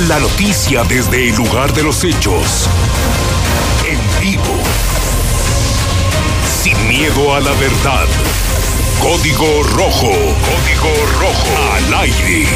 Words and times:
La 0.00 0.20
noticia 0.20 0.84
desde 0.84 1.30
el 1.30 1.36
lugar 1.36 1.72
de 1.72 1.82
los 1.82 2.04
hechos. 2.04 2.68
En 3.88 3.98
vivo. 4.20 4.42
Sin 6.62 6.86
miedo 6.86 7.34
a 7.34 7.40
la 7.40 7.52
verdad. 7.52 8.06
Código 9.00 9.62
Rojo. 9.62 10.10
Código 10.10 10.92
Rojo. 11.18 11.72
Al 11.72 11.94
aire. 11.94 12.46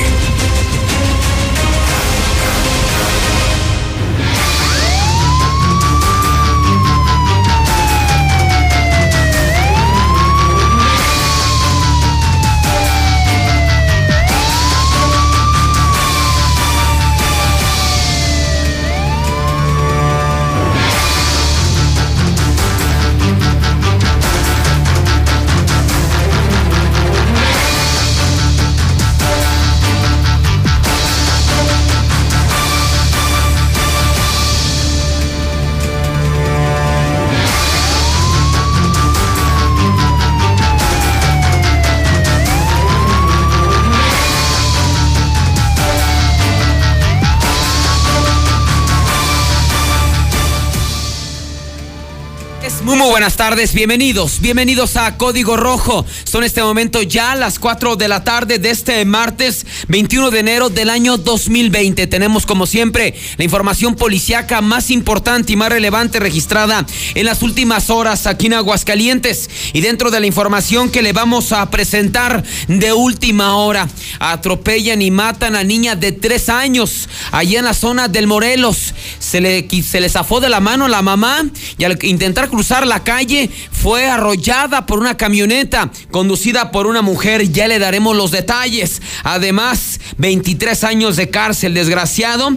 Tardes, 53.41 53.73
bienvenidos, 53.73 54.43
bienvenidos 54.43 54.99
a 54.99 55.17
Código 55.17 55.57
Rojo. 55.57 56.05
Son 56.25 56.45
este 56.45 56.63
momento 56.63 57.01
ya 57.01 57.35
las 57.35 57.59
4 57.59 57.97
de 57.97 58.07
la 58.07 58.23
tarde 58.23 58.59
de 58.59 58.69
este 58.69 59.03
martes 59.07 59.65
21 59.89 60.31
de 60.31 60.41
enero 60.41 60.69
del 60.69 60.91
año 60.91 61.17
2020. 61.17 62.07
Tenemos 62.07 62.45
como 62.45 62.67
siempre 62.67 63.15
la 63.39 63.45
información 63.45 63.95
policiaca 63.95 64.61
más 64.61 64.91
importante 64.91 65.55
y 65.55 65.57
más 65.57 65.71
relevante 65.71 66.21
registrada 66.21 66.85
en 67.15 67.25
las 67.25 67.41
últimas 67.41 67.89
horas 67.89 68.27
aquí 68.27 68.45
en 68.45 68.53
Aguascalientes. 68.53 69.49
Y 69.73 69.81
dentro 69.81 70.11
de 70.11 70.21
la 70.21 70.27
información 70.27 70.91
que 70.91 71.01
le 71.01 71.15
vamos 71.15 71.53
a 71.53 71.71
presentar 71.71 72.45
de 72.69 72.93
última 72.93 73.57
hora, 73.57 73.89
atropellan 74.19 75.01
y 75.01 75.11
matan 75.11 75.57
a 75.57 75.65
niña 75.65 75.97
de 75.97 76.13
3 76.13 76.51
años 76.51 77.09
allá 77.33 77.61
en 77.61 77.65
la 77.65 77.73
zona 77.73 78.09
del 78.09 78.27
Morelos. 78.27 78.93
Se 79.19 79.41
le, 79.41 79.67
se 79.83 80.03
le 80.03 80.11
zafó 80.11 80.41
de 80.41 80.51
la 80.51 80.61
mano 80.61 80.89
la 80.89 81.01
mamá 81.01 81.47
y 81.79 81.85
al 81.85 81.99
intentar 82.03 82.51
cruzar 82.51 82.87
la 82.87 83.03
calle 83.03 83.30
fue 83.71 84.07
arrollada 84.07 84.87
por 84.87 84.99
una 84.99 85.17
camioneta 85.17 85.91
conducida 86.11 86.71
por 86.71 86.87
una 86.87 87.03
mujer. 87.03 87.51
Ya 87.51 87.69
le 87.69 87.79
daremos 87.79 88.17
los 88.17 88.31
detalles. 88.31 89.01
Además, 89.23 90.01
23 90.19 90.85
años 90.85 91.17
de 91.17 91.31
cárcel, 91.31 91.75
desgraciado 91.75 92.57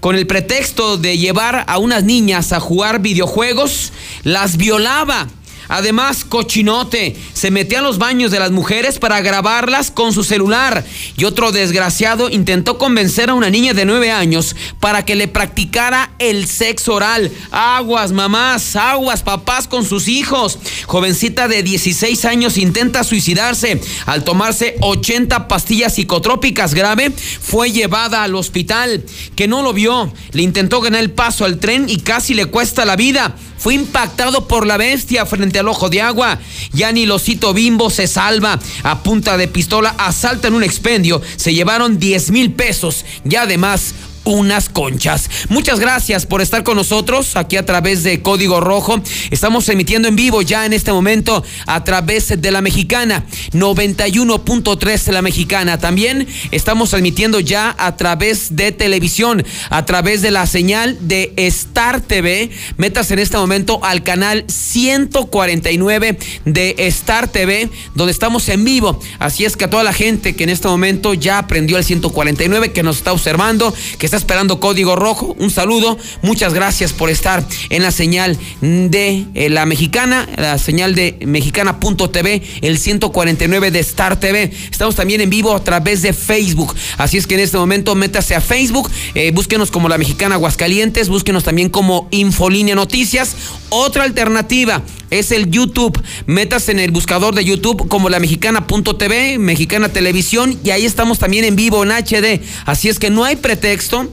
con 0.00 0.14
el 0.14 0.26
pretexto 0.26 0.96
de 0.96 1.18
llevar 1.18 1.64
a 1.66 1.78
unas 1.78 2.04
niñas 2.04 2.52
a 2.52 2.60
jugar 2.60 3.00
videojuegos, 3.00 3.92
las 4.22 4.56
violaba 4.56 5.26
Además, 5.68 6.24
cochinote, 6.24 7.16
se 7.34 7.50
metía 7.50 7.80
a 7.80 7.82
los 7.82 7.98
baños 7.98 8.30
de 8.30 8.38
las 8.38 8.50
mujeres 8.50 8.98
para 8.98 9.20
grabarlas 9.20 9.90
con 9.90 10.12
su 10.12 10.24
celular. 10.24 10.84
Y 11.16 11.24
otro 11.24 11.52
desgraciado 11.52 12.30
intentó 12.30 12.78
convencer 12.78 13.30
a 13.30 13.34
una 13.34 13.50
niña 13.50 13.74
de 13.74 13.84
nueve 13.84 14.10
años 14.10 14.56
para 14.80 15.04
que 15.04 15.14
le 15.14 15.28
practicara 15.28 16.10
el 16.18 16.46
sexo 16.46 16.94
oral. 16.94 17.30
Aguas, 17.50 18.12
mamás, 18.12 18.76
aguas, 18.76 19.22
papás 19.22 19.68
con 19.68 19.84
sus 19.84 20.08
hijos. 20.08 20.58
Jovencita 20.86 21.48
de 21.48 21.62
16 21.62 22.24
años 22.24 22.56
intenta 22.56 23.04
suicidarse 23.04 23.80
al 24.06 24.24
tomarse 24.24 24.76
80 24.80 25.48
pastillas 25.48 25.94
psicotrópicas 25.94 26.74
grave. 26.74 27.10
Fue 27.10 27.70
llevada 27.72 28.22
al 28.22 28.34
hospital. 28.34 29.04
Que 29.36 29.48
no 29.48 29.62
lo 29.62 29.72
vio. 29.72 30.12
Le 30.32 30.42
intentó 30.42 30.80
ganar 30.80 31.02
el 31.02 31.10
paso 31.10 31.44
al 31.44 31.58
tren 31.58 31.86
y 31.88 31.98
casi 31.98 32.34
le 32.34 32.46
cuesta 32.46 32.84
la 32.84 32.96
vida 32.96 33.36
fue 33.58 33.74
impactado 33.74 34.46
por 34.48 34.66
la 34.66 34.76
bestia 34.76 35.26
frente 35.26 35.58
al 35.58 35.68
ojo 35.68 35.88
de 35.88 36.00
agua. 36.00 36.38
Ya 36.72 36.92
ni 36.92 37.06
Losito 37.06 37.52
Bimbo 37.52 37.90
se 37.90 38.06
salva. 38.06 38.58
A 38.82 39.02
punta 39.02 39.36
de 39.36 39.48
pistola 39.48 39.94
asaltan 39.98 40.54
un 40.54 40.62
expendio. 40.62 41.20
Se 41.36 41.52
llevaron 41.52 41.98
10 41.98 42.30
mil 42.30 42.52
pesos 42.52 43.04
y 43.28 43.36
además 43.36 43.94
unas 44.28 44.68
conchas. 44.68 45.30
Muchas 45.48 45.80
gracias 45.80 46.26
por 46.26 46.42
estar 46.42 46.62
con 46.62 46.76
nosotros 46.76 47.34
aquí 47.36 47.56
a 47.56 47.64
través 47.64 48.02
de 48.02 48.20
Código 48.20 48.60
Rojo. 48.60 49.00
Estamos 49.30 49.66
emitiendo 49.70 50.06
en 50.06 50.16
vivo 50.16 50.42
ya 50.42 50.66
en 50.66 50.74
este 50.74 50.92
momento 50.92 51.42
a 51.66 51.82
través 51.82 52.28
de 52.38 52.50
la 52.50 52.60
mexicana 52.60 53.24
91.3 53.52 55.04
de 55.04 55.12
la 55.12 55.22
mexicana. 55.22 55.78
También 55.78 56.26
estamos 56.50 56.92
emitiendo 56.92 57.40
ya 57.40 57.74
a 57.78 57.96
través 57.96 58.54
de 58.54 58.70
televisión, 58.70 59.46
a 59.70 59.86
través 59.86 60.20
de 60.20 60.30
la 60.30 60.46
señal 60.46 60.98
de 61.00 61.32
Star 61.36 62.02
TV. 62.02 62.50
Metas 62.76 63.10
en 63.10 63.20
este 63.20 63.38
momento 63.38 63.80
al 63.82 64.02
canal 64.02 64.44
149 64.46 66.18
de 66.44 66.74
Star 66.88 67.28
TV, 67.28 67.70
donde 67.94 68.12
estamos 68.12 68.46
en 68.50 68.62
vivo. 68.62 69.00
Así 69.18 69.46
es 69.46 69.56
que 69.56 69.64
a 69.64 69.70
toda 69.70 69.84
la 69.84 69.94
gente 69.94 70.36
que 70.36 70.44
en 70.44 70.50
este 70.50 70.68
momento 70.68 71.14
ya 71.14 71.38
aprendió 71.38 71.78
el 71.78 71.84
149, 71.84 72.72
que 72.72 72.82
nos 72.82 72.98
está 72.98 73.12
observando, 73.12 73.72
que 73.98 74.04
está 74.04 74.17
esperando 74.18 74.60
código 74.60 74.96
rojo. 74.96 75.34
Un 75.38 75.50
saludo, 75.50 75.96
muchas 76.22 76.52
gracias 76.52 76.92
por 76.92 77.10
estar 77.10 77.46
en 77.70 77.82
la 77.82 77.90
señal 77.90 78.38
de 78.60 79.26
eh, 79.34 79.48
la 79.48 79.64
mexicana, 79.66 80.28
la 80.36 80.58
señal 80.58 80.94
de 80.94 81.18
mexicana.tv, 81.24 82.42
el 82.60 82.78
149 82.78 83.70
de 83.70 83.80
Star 83.80 84.20
TV. 84.20 84.52
Estamos 84.70 84.94
también 84.94 85.20
en 85.20 85.30
vivo 85.30 85.54
a 85.54 85.64
través 85.64 86.02
de 86.02 86.12
Facebook. 86.12 86.74
Así 86.98 87.16
es 87.16 87.26
que 87.26 87.34
en 87.34 87.40
este 87.40 87.56
momento 87.56 87.94
métase 87.94 88.34
a 88.34 88.40
Facebook, 88.40 88.90
eh, 89.14 89.30
búsquenos 89.32 89.70
como 89.70 89.88
la 89.88 89.98
mexicana 89.98 90.34
Aguascalientes, 90.34 91.08
búsquenos 91.08 91.44
también 91.44 91.70
como 91.70 92.08
Infolínea 92.10 92.74
Noticias. 92.74 93.36
Otra 93.70 94.04
alternativa 94.04 94.82
es 95.10 95.30
el 95.30 95.50
YouTube. 95.50 96.00
Metas 96.26 96.68
en 96.68 96.78
el 96.78 96.90
buscador 96.90 97.34
de 97.34 97.44
YouTube 97.44 97.88
como 97.88 98.08
la 98.08 98.18
mexicana.tv, 98.18 99.38
mexicana 99.38 99.88
televisión, 99.88 100.58
y 100.64 100.70
ahí 100.70 100.84
estamos 100.84 101.18
también 101.18 101.44
en 101.44 101.56
vivo 101.56 101.82
en 101.82 101.90
HD. 101.90 102.40
Así 102.64 102.88
es 102.88 102.98
que 102.98 103.10
no 103.10 103.24
hay 103.24 103.36
pretexto 103.36 104.07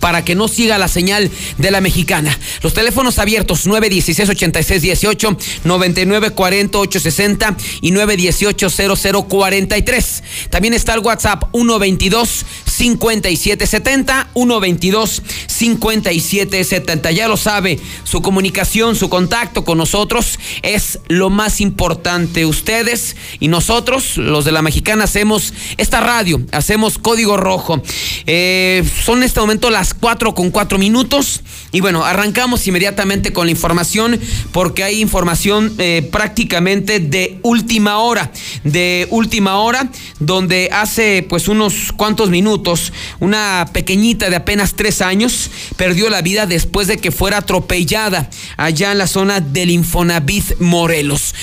para 0.00 0.24
que 0.24 0.34
no 0.34 0.48
siga 0.48 0.78
la 0.78 0.88
señal 0.88 1.30
de 1.58 1.70
la 1.70 1.80
mexicana. 1.80 2.36
Los 2.62 2.74
teléfonos 2.74 3.18
abiertos 3.18 3.66
916-8618, 3.66 5.36
9940-860 5.64 7.56
y 7.80 7.92
918-0043. 7.92 10.22
También 10.50 10.74
está 10.74 10.92
el 10.94 11.00
WhatsApp 11.00 11.44
122-5770, 11.52 14.28
122-5770. 14.34 17.12
Ya 17.12 17.28
lo 17.28 17.36
sabe, 17.36 17.78
su 18.04 18.22
comunicación, 18.22 18.96
su 18.96 19.08
contacto 19.08 19.64
con 19.64 19.78
nosotros 19.78 20.38
es 20.62 20.98
lo 21.08 21.30
más 21.30 21.60
importante. 21.60 22.46
Ustedes 22.46 23.16
y 23.40 23.48
nosotros, 23.48 24.16
los 24.16 24.44
de 24.44 24.52
la 24.52 24.62
mexicana, 24.62 25.02
hacemos 25.04 25.52
esta 25.76 26.00
radio, 26.00 26.40
hacemos 26.52 26.98
código 26.98 27.36
rojo. 27.36 27.82
Eh, 28.26 28.84
son 29.04 29.18
en 29.18 29.24
este 29.24 29.40
momento 29.40 29.70
las 29.70 29.87
4 29.94 30.34
con 30.34 30.50
4 30.50 30.78
minutos. 30.78 31.42
Y 31.72 31.80
bueno, 31.80 32.04
arrancamos 32.04 32.66
inmediatamente 32.66 33.32
con 33.32 33.46
la 33.46 33.50
información 33.50 34.18
porque 34.52 34.84
hay 34.84 35.00
información 35.00 35.74
eh, 35.78 36.08
prácticamente 36.10 37.00
de 37.00 37.38
última 37.42 37.98
hora. 37.98 38.30
De 38.64 39.06
última 39.10 39.58
hora, 39.58 39.90
donde 40.18 40.70
hace 40.72 41.26
pues 41.28 41.48
unos 41.48 41.92
cuantos 41.96 42.30
minutos 42.30 42.92
una 43.20 43.68
pequeñita 43.72 44.30
de 44.30 44.36
apenas 44.36 44.74
3 44.74 45.02
años 45.02 45.50
perdió 45.76 46.08
la 46.10 46.22
vida 46.22 46.46
después 46.46 46.86
de 46.86 46.98
que 46.98 47.10
fuera 47.10 47.38
atropellada 47.38 48.30
allá 48.56 48.92
en 48.92 48.98
la 48.98 49.06
zona 49.06 49.40
del 49.40 49.70
Infonavit 49.70 50.58
Morelos 50.60 51.34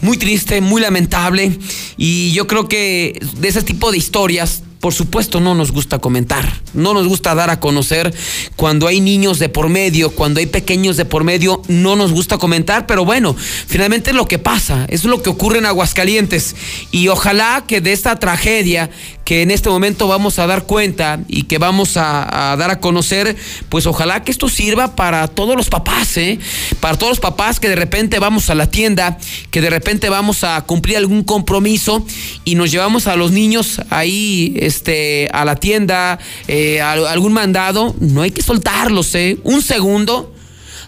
muy 0.00 0.16
triste, 0.16 0.60
muy 0.60 0.80
lamentable 0.80 1.58
y 1.96 2.32
yo 2.32 2.46
creo 2.46 2.68
que 2.68 3.18
de 3.38 3.48
ese 3.48 3.62
tipo 3.62 3.90
de 3.90 3.98
historias 3.98 4.62
por 4.80 4.94
supuesto 4.94 5.40
no 5.40 5.54
nos 5.54 5.72
gusta 5.72 5.98
comentar, 5.98 6.60
no 6.74 6.94
nos 6.94 7.06
gusta 7.08 7.34
dar 7.34 7.50
a 7.50 7.60
conocer 7.60 8.14
cuando 8.56 8.86
hay 8.86 9.00
niños 9.00 9.38
de 9.38 9.48
por 9.48 9.68
medio, 9.68 10.10
cuando 10.10 10.40
hay 10.40 10.46
pequeños 10.46 10.96
de 10.96 11.04
por 11.04 11.24
medio, 11.24 11.62
no 11.68 11.96
nos 11.96 12.12
gusta 12.12 12.38
comentar, 12.38 12.86
pero 12.86 13.04
bueno, 13.04 13.34
finalmente 13.34 14.10
es 14.10 14.16
lo 14.16 14.26
que 14.26 14.38
pasa, 14.38 14.86
es 14.88 15.04
lo 15.04 15.22
que 15.22 15.30
ocurre 15.30 15.58
en 15.58 15.66
Aguascalientes 15.66 16.54
y 16.92 17.08
ojalá 17.08 17.64
que 17.66 17.80
de 17.80 17.92
esta 17.92 18.18
tragedia 18.18 18.90
que 19.28 19.42
en 19.42 19.50
este 19.50 19.68
momento 19.68 20.08
vamos 20.08 20.38
a 20.38 20.46
dar 20.46 20.64
cuenta 20.64 21.20
y 21.28 21.42
que 21.42 21.58
vamos 21.58 21.98
a, 21.98 22.56
dar 22.58 22.70
a 22.70 22.80
conocer, 22.80 23.36
pues 23.68 23.84
ojalá 23.84 24.24
que 24.24 24.30
esto 24.30 24.48
sirva 24.48 24.96
para 24.96 25.28
todos 25.28 25.54
los 25.54 25.68
papás, 25.68 26.16
¿eh? 26.16 26.38
para 26.80 26.96
todos 26.96 27.10
los 27.10 27.20
papás 27.20 27.60
que 27.60 27.68
de 27.68 27.76
repente 27.76 28.20
vamos 28.20 28.48
a 28.48 28.54
la 28.54 28.70
tienda, 28.70 29.18
que 29.50 29.60
de 29.60 29.68
repente 29.68 30.08
vamos 30.08 30.44
a 30.44 30.58
cumplir 30.62 30.96
algún 30.96 31.24
compromiso 31.24 32.06
y 32.46 32.54
nos 32.54 32.70
llevamos 32.70 33.06
a 33.06 33.16
los 33.16 33.30
niños 33.30 33.82
ahí 33.90 34.54
este, 34.68 35.28
a 35.32 35.44
la 35.44 35.56
tienda, 35.56 36.18
eh, 36.46 36.80
algún 36.80 37.32
mandado, 37.32 37.96
no 37.98 38.22
hay 38.22 38.30
que 38.30 38.42
soltarlos, 38.42 39.14
¿eh? 39.14 39.38
Un 39.42 39.62
segundo, 39.62 40.32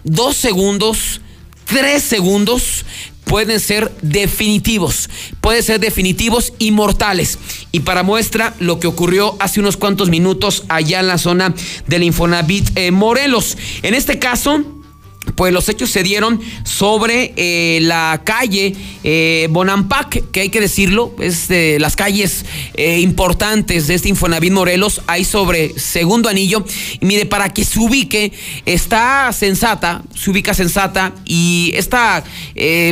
dos 0.03 0.37
segundos, 0.37 1.19
tres 1.65 2.03
segundos 2.03 2.85
pueden 3.25 3.59
ser 3.59 3.91
definitivos, 4.01 5.09
pueden 5.39 5.63
ser 5.63 5.79
definitivos 5.79 6.53
y 6.59 6.71
mortales. 6.71 7.37
Y 7.71 7.81
para 7.81 8.03
muestra 8.03 8.53
lo 8.59 8.79
que 8.79 8.87
ocurrió 8.87 9.37
hace 9.39 9.59
unos 9.59 9.77
cuantos 9.77 10.09
minutos 10.09 10.63
allá 10.67 10.99
en 10.99 11.07
la 11.07 11.17
zona 11.17 11.53
del 11.87 12.03
Infonavit 12.03 12.77
eh, 12.77 12.91
Morelos. 12.91 13.57
En 13.83 13.93
este 13.93 14.19
caso, 14.19 14.80
pues 15.41 15.53
los 15.53 15.67
hechos 15.69 15.89
se 15.89 16.03
dieron 16.03 16.39
sobre 16.63 17.33
eh, 17.35 17.79
la 17.81 18.21
calle 18.23 18.75
eh, 19.03 19.47
Bonampak, 19.49 20.29
que 20.29 20.41
hay 20.41 20.49
que 20.49 20.61
decirlo, 20.61 21.15
es 21.19 21.47
de 21.47 21.79
las 21.79 21.95
calles 21.95 22.45
eh, 22.75 22.99
importantes 22.99 23.87
de 23.87 23.95
este 23.95 24.09
Infonavit 24.09 24.53
Morelos, 24.53 25.01
ahí 25.07 25.25
sobre 25.25 25.79
segundo 25.79 26.29
anillo. 26.29 26.63
Y 26.99 27.07
mire, 27.07 27.25
para 27.25 27.49
que 27.49 27.65
se 27.65 27.79
ubique, 27.79 28.31
está 28.67 29.33
sensata, 29.33 30.03
se 30.15 30.29
ubica 30.29 30.53
sensata, 30.53 31.11
y 31.25 31.71
esta 31.73 32.23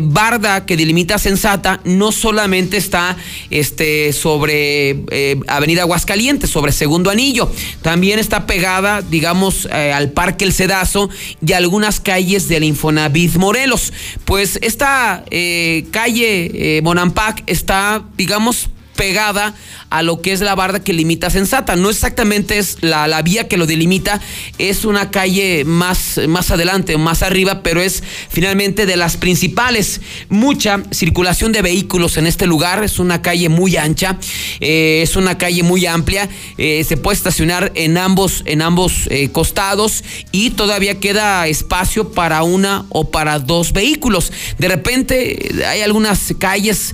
barda 0.02 0.66
que 0.66 0.76
delimita 0.76 1.20
sensata 1.20 1.82
no 1.84 2.12
solamente 2.12 2.78
está 2.78 3.16
este, 3.52 4.12
sobre 4.12 5.04
Avenida 5.48 5.84
Aguascalientes, 5.84 6.50
sobre 6.50 6.72
segundo 6.72 7.12
anillo, 7.12 7.52
también 7.84 8.18
está 8.18 8.48
pegada, 8.48 9.04
digamos, 9.04 9.68
al 9.68 10.10
Parque 10.14 10.46
El 10.46 10.54
Cedazo 10.54 11.10
y 11.46 11.54
algunas 11.54 12.00
calles 12.00 12.39
del 12.48 12.64
Infonavit 12.64 13.36
Morelos. 13.36 13.92
Pues 14.26 14.60
esta 14.62 15.24
eh, 15.32 15.86
calle 15.92 16.78
eh, 16.78 16.82
Monampac 16.82 17.44
está, 17.48 18.04
digamos, 18.16 18.70
pegada 19.00 19.56
a 19.90 20.04
lo 20.04 20.22
que 20.22 20.34
es 20.34 20.42
la 20.42 20.56
barda 20.56 20.84
que 20.84 20.92
limita 20.92 21.30
Sensata. 21.30 21.78
No 21.78 21.90
exactamente 21.90 22.58
es 22.58 22.80
la, 22.82 23.08
la 23.08 23.22
vía 23.22 23.48
que 23.48 23.56
lo 23.56 23.66
delimita, 23.66 24.20
es 24.58 24.84
una 24.84 25.10
calle 25.10 25.64
más, 25.64 26.20
más 26.28 26.52
adelante, 26.52 26.98
más 26.98 27.24
arriba, 27.24 27.64
pero 27.64 27.82
es 27.82 28.04
finalmente 28.30 28.86
de 28.86 28.98
las 28.98 29.16
principales. 29.16 30.02
Mucha 30.28 30.84
circulación 30.92 31.54
de 31.54 31.62
vehículos 31.62 32.18
en 32.18 32.28
este 32.28 32.46
lugar, 32.46 32.84
es 32.84 33.00
una 33.00 33.22
calle 33.22 33.48
muy 33.48 33.78
ancha, 33.78 34.18
eh, 34.60 35.00
es 35.02 35.16
una 35.16 35.38
calle 35.38 35.64
muy 35.64 35.86
amplia, 35.86 36.28
eh, 36.58 36.84
se 36.86 36.98
puede 36.98 37.16
estacionar 37.16 37.72
en 37.76 37.98
ambos, 37.98 38.44
en 38.46 38.62
ambos 38.62 39.08
eh, 39.10 39.30
costados 39.32 40.04
y 40.34 40.50
todavía 40.50 41.00
queda 41.00 41.48
espacio 41.48 42.12
para 42.12 42.44
una 42.44 42.86
o 42.90 43.12
para 43.12 43.40
dos 43.40 43.72
vehículos. 43.72 44.34
De 44.58 44.68
repente 44.68 45.52
hay 45.66 45.84
algunas 45.84 46.34
calles 46.38 46.94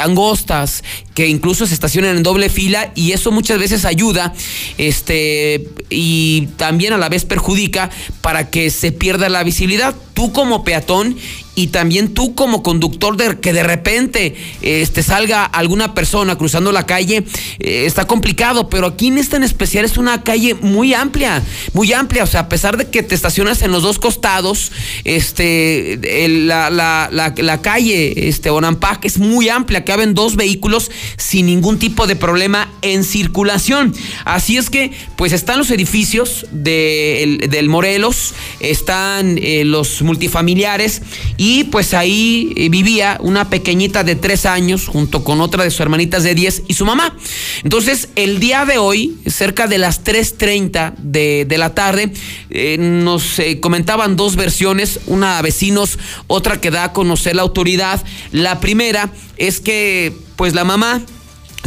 angostas 0.00 0.82
que 1.14 1.26
incluso 1.26 1.45
se 1.54 1.74
estacionan 1.74 2.16
en 2.16 2.22
doble 2.22 2.48
fila 2.48 2.92
y 2.94 3.12
eso 3.12 3.30
muchas 3.30 3.58
veces 3.58 3.84
ayuda 3.84 4.34
este 4.78 5.68
y 5.90 6.48
también 6.56 6.92
a 6.92 6.98
la 6.98 7.08
vez 7.08 7.24
perjudica 7.24 7.90
para 8.20 8.50
que 8.50 8.70
se 8.70 8.92
pierda 8.92 9.28
la 9.28 9.44
visibilidad. 9.44 9.94
Tú 10.14 10.32
como 10.32 10.64
peatón 10.64 11.16
y 11.56 11.68
también 11.68 12.14
tú 12.14 12.34
como 12.34 12.62
conductor 12.62 13.16
que 13.40 13.52
de 13.54 13.62
repente 13.62 14.36
este, 14.60 15.02
salga 15.02 15.44
alguna 15.44 15.94
persona 15.94 16.36
cruzando 16.36 16.70
la 16.70 16.84
calle, 16.84 17.24
eh, 17.58 17.84
está 17.86 18.06
complicado, 18.06 18.68
pero 18.68 18.88
aquí 18.88 19.08
en 19.08 19.16
esta 19.16 19.36
en 19.36 19.42
especial 19.42 19.86
es 19.86 19.96
una 19.96 20.22
calle 20.22 20.54
muy 20.54 20.92
amplia, 20.92 21.42
muy 21.72 21.94
amplia, 21.94 22.24
o 22.24 22.26
sea, 22.26 22.40
a 22.40 22.48
pesar 22.50 22.76
de 22.76 22.90
que 22.90 23.02
te 23.02 23.14
estacionas 23.14 23.62
en 23.62 23.72
los 23.72 23.82
dos 23.82 23.98
costados, 23.98 24.70
este, 25.04 25.98
la, 26.28 26.68
la, 26.68 27.08
la, 27.10 27.62
calle 27.62 28.28
este, 28.28 28.50
Bonampak 28.50 29.06
es 29.06 29.18
muy 29.18 29.48
amplia, 29.48 29.84
caben 29.84 30.12
dos 30.12 30.36
vehículos 30.36 30.90
sin 31.16 31.46
ningún 31.46 31.78
tipo 31.78 32.06
de 32.06 32.16
problema 32.16 32.70
en 32.82 33.02
circulación. 33.02 33.94
Así 34.26 34.58
es 34.58 34.68
que, 34.68 34.92
pues 35.16 35.32
están 35.32 35.56
los 35.56 35.70
edificios 35.70 36.46
de, 36.50 37.46
del 37.48 37.70
Morelos, 37.70 38.34
están 38.60 39.38
eh, 39.38 39.64
los 39.64 40.02
multifamiliares 40.02 41.00
y 41.48 41.62
pues 41.62 41.94
ahí 41.94 42.52
eh, 42.56 42.68
vivía 42.70 43.18
una 43.20 43.48
pequeñita 43.48 44.02
de 44.02 44.16
tres 44.16 44.46
años 44.46 44.88
junto 44.88 45.22
con 45.22 45.40
otra 45.40 45.62
de 45.62 45.70
sus 45.70 45.78
hermanitas 45.78 46.24
de 46.24 46.34
10 46.34 46.64
y 46.66 46.74
su 46.74 46.84
mamá. 46.84 47.16
Entonces, 47.62 48.08
el 48.16 48.40
día 48.40 48.64
de 48.64 48.78
hoy, 48.78 49.16
cerca 49.26 49.68
de 49.68 49.78
las 49.78 50.02
3.30 50.02 50.96
de, 50.98 51.44
de 51.48 51.58
la 51.58 51.72
tarde, 51.72 52.12
eh, 52.50 52.78
nos 52.80 53.38
eh, 53.38 53.60
comentaban 53.60 54.16
dos 54.16 54.34
versiones, 54.34 54.98
una 55.06 55.38
a 55.38 55.42
vecinos, 55.42 56.00
otra 56.26 56.60
que 56.60 56.72
da 56.72 56.82
a 56.82 56.92
conocer 56.92 57.36
la 57.36 57.42
autoridad. 57.42 58.02
La 58.32 58.58
primera 58.58 59.12
es 59.36 59.60
que 59.60 60.12
pues 60.34 60.52
la 60.52 60.64
mamá 60.64 61.00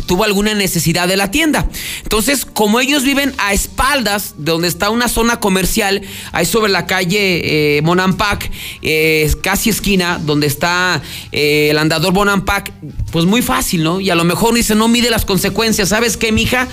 tuvo 0.01 0.23
alguna 0.23 0.53
necesidad 0.53 1.07
de 1.07 1.17
la 1.17 1.31
tienda. 1.31 1.67
Entonces, 2.03 2.45
como 2.45 2.79
ellos 2.79 3.03
viven 3.03 3.33
a 3.37 3.53
espaldas 3.53 4.35
de 4.37 4.51
donde 4.51 4.67
está 4.67 4.89
una 4.89 5.07
zona 5.07 5.39
comercial, 5.39 6.01
ahí 6.31 6.45
sobre 6.45 6.71
la 6.71 6.85
calle 6.85 7.77
eh, 7.77 7.81
Monampak, 7.81 8.49
eh, 8.81 9.31
casi 9.41 9.69
esquina, 9.69 10.19
donde 10.23 10.47
está 10.47 11.01
eh, 11.31 11.69
el 11.71 11.77
andador 11.77 12.13
Monampak, 12.13 12.71
pues 13.11 13.25
muy 13.25 13.41
fácil, 13.41 13.83
¿no? 13.83 13.99
Y 13.99 14.09
a 14.09 14.15
lo 14.15 14.23
mejor 14.23 14.53
dice, 14.53 14.75
no 14.75 14.87
mide 14.87 15.09
las 15.09 15.25
consecuencias. 15.25 15.89
¿Sabes 15.89 16.17
qué, 16.17 16.31
mija? 16.31 16.67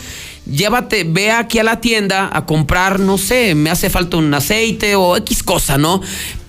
Llévate, 0.46 1.04
ve 1.04 1.30
aquí 1.30 1.58
a 1.58 1.64
la 1.64 1.80
tienda 1.80 2.30
a 2.32 2.46
comprar, 2.46 3.00
no 3.00 3.18
sé, 3.18 3.54
me 3.54 3.70
hace 3.70 3.90
falta 3.90 4.16
un 4.16 4.32
aceite 4.32 4.94
o 4.94 5.16
X 5.16 5.42
cosa, 5.42 5.78
¿no? 5.78 6.00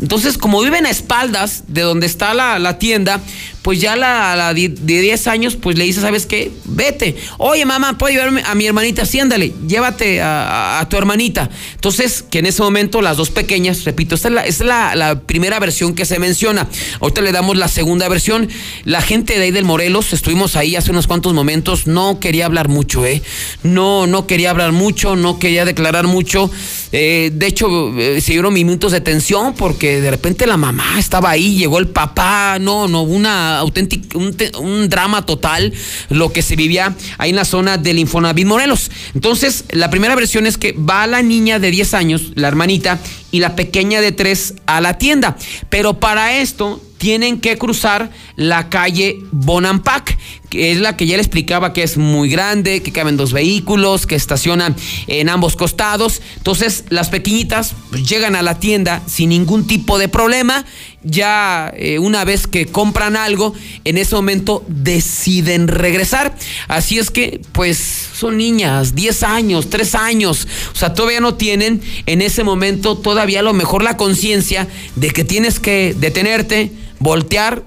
Entonces, 0.01 0.37
como 0.37 0.61
viven 0.61 0.85
a 0.85 0.89
espaldas 0.89 1.63
de 1.67 1.81
donde 1.81 2.05
está 2.05 2.33
la, 2.33 2.59
la 2.59 2.77
tienda, 2.77 3.19
pues 3.67 3.81
ya 3.81 3.97
la, 3.97 4.35
la 4.37 4.53
de 4.53 4.69
10 4.69 5.27
años, 5.27 5.57
pues 5.57 5.77
le 5.77 5.83
dice, 5.83 5.99
¿sabes 5.99 6.25
qué? 6.25 6.53
Vete. 6.63 7.17
Oye, 7.37 7.65
mamá, 7.65 7.97
¿puedo 7.97 8.13
llevarme 8.13 8.41
a 8.45 8.55
mi 8.55 8.65
hermanita? 8.65 9.05
Sí, 9.05 9.19
llévate 9.67 10.21
a, 10.21 10.87
tu 10.89 10.95
hermanita. 10.95 11.49
Entonces, 11.75 12.23
que 12.23 12.39
en 12.39 12.45
ese 12.45 12.61
momento 12.61 13.01
las 13.01 13.17
dos 13.17 13.29
pequeñas, 13.29 13.83
repito, 13.83 14.15
esta 14.15 14.29
es, 14.45 14.61
la, 14.61 14.95
la, 14.95 15.19
primera 15.19 15.59
versión 15.59 15.95
que 15.95 16.05
se 16.05 16.17
menciona. 16.17 16.69
Ahorita 17.01 17.21
le 17.21 17.33
damos 17.33 17.57
la 17.57 17.67
segunda 17.67 18.07
versión. 18.07 18.47
La 18.85 19.01
gente 19.01 19.37
de 19.37 19.45
ahí 19.45 19.51
del 19.51 19.65
Morelos, 19.65 20.13
estuvimos 20.13 20.55
ahí 20.55 20.77
hace 20.77 20.91
unos 20.91 21.07
cuantos 21.07 21.33
momentos, 21.33 21.87
no 21.87 22.21
quería 22.21 22.45
hablar 22.45 22.69
mucho, 22.69 23.05
¿eh? 23.05 23.21
No, 23.63 23.86
no 24.07 24.27
quería 24.27 24.51
hablar 24.51 24.71
mucho, 24.71 25.15
no 25.15 25.39
quería 25.39 25.65
declarar 25.65 26.07
mucho. 26.07 26.49
Eh, 26.91 27.31
de 27.33 27.47
hecho, 27.47 27.91
eh, 27.97 28.21
se 28.21 28.33
dieron 28.33 28.53
minutos 28.53 28.91
de 28.91 29.01
tensión 29.01 29.53
porque 29.53 30.01
de 30.01 30.11
repente 30.11 30.47
la 30.47 30.57
mamá 30.57 30.99
estaba 30.99 31.29
ahí, 31.29 31.57
llegó 31.57 31.79
el 31.79 31.87
papá, 31.87 32.57
no, 32.59 32.87
no, 32.87 33.01
una 33.03 33.57
auténtico, 33.59 34.19
un, 34.19 34.89
drama 34.89 35.25
total 35.25 35.73
lo 36.09 36.31
que 36.31 36.41
se 36.41 36.55
vivía 36.55 36.95
ahí 37.17 37.31
en 37.31 37.35
la 37.35 37.45
zona 37.45 37.77
del 37.77 37.99
Infonavit 37.99 38.45
Morelos. 38.45 38.91
Entonces, 39.13 39.65
la 39.71 39.89
primera 39.89 40.15
versión 40.15 40.45
es 40.45 40.57
que 40.57 40.73
va 40.73 41.07
la 41.07 41.21
niña 41.21 41.59
de 41.59 41.71
10 41.71 41.93
años, 41.93 42.31
la 42.35 42.47
hermanita, 42.47 42.99
y 43.31 43.39
la 43.39 43.55
pequeña 43.55 44.01
de 44.01 44.11
3 44.11 44.55
a 44.65 44.81
la 44.81 44.97
tienda. 44.97 45.37
Pero 45.69 45.99
para 45.99 46.37
esto 46.37 46.81
tienen 46.97 47.39
que 47.39 47.57
cruzar 47.57 48.11
la 48.35 48.69
calle 48.69 49.19
Bonampak, 49.31 50.17
que 50.49 50.71
es 50.71 50.79
la 50.79 50.95
que 50.95 51.05
ya 51.05 51.17
le 51.17 51.21
explicaba 51.21 51.73
que 51.73 51.83
es 51.83 51.97
muy 51.97 52.29
grande, 52.29 52.81
que 52.81 52.91
caben 52.91 53.17
dos 53.17 53.33
vehículos, 53.33 54.07
que 54.07 54.15
estacionan 54.15 54.75
en 55.07 55.29
ambos 55.29 55.55
costados. 55.55 56.21
Entonces, 56.37 56.85
las 56.89 57.09
pequeñitas 57.09 57.73
llegan 57.91 58.35
a 58.35 58.41
la 58.41 58.59
tienda 58.59 59.01
sin 59.07 59.29
ningún 59.29 59.67
tipo 59.67 59.97
de 59.97 60.07
problema. 60.07 60.65
Ya 61.03 61.71
eh, 61.77 61.99
una 61.99 62.25
vez 62.25 62.47
que 62.47 62.65
compran 62.65 63.15
algo, 63.15 63.53
en 63.83 63.97
ese 63.97 64.15
momento 64.15 64.65
deciden 64.67 65.67
regresar. 65.67 66.35
Así 66.67 66.97
es 66.97 67.11
que, 67.11 67.41
pues, 67.51 67.77
son 67.77 68.37
niñas, 68.37 68.95
10 68.95 69.23
años, 69.23 69.69
3 69.69 69.95
años. 69.95 70.47
O 70.73 70.75
sea, 70.75 70.93
todavía 70.93 71.21
no 71.21 71.35
tienen 71.35 71.81
en 72.07 72.21
ese 72.21 72.43
momento 72.43 72.97
todavía 72.97 73.39
a 73.39 73.43
lo 73.43 73.53
mejor 73.53 73.83
la 73.83 73.95
conciencia 73.95 74.67
de 74.95 75.11
que 75.11 75.23
tienes 75.23 75.59
que 75.59 75.95
detenerte 75.97 76.71
voltear 76.99 77.63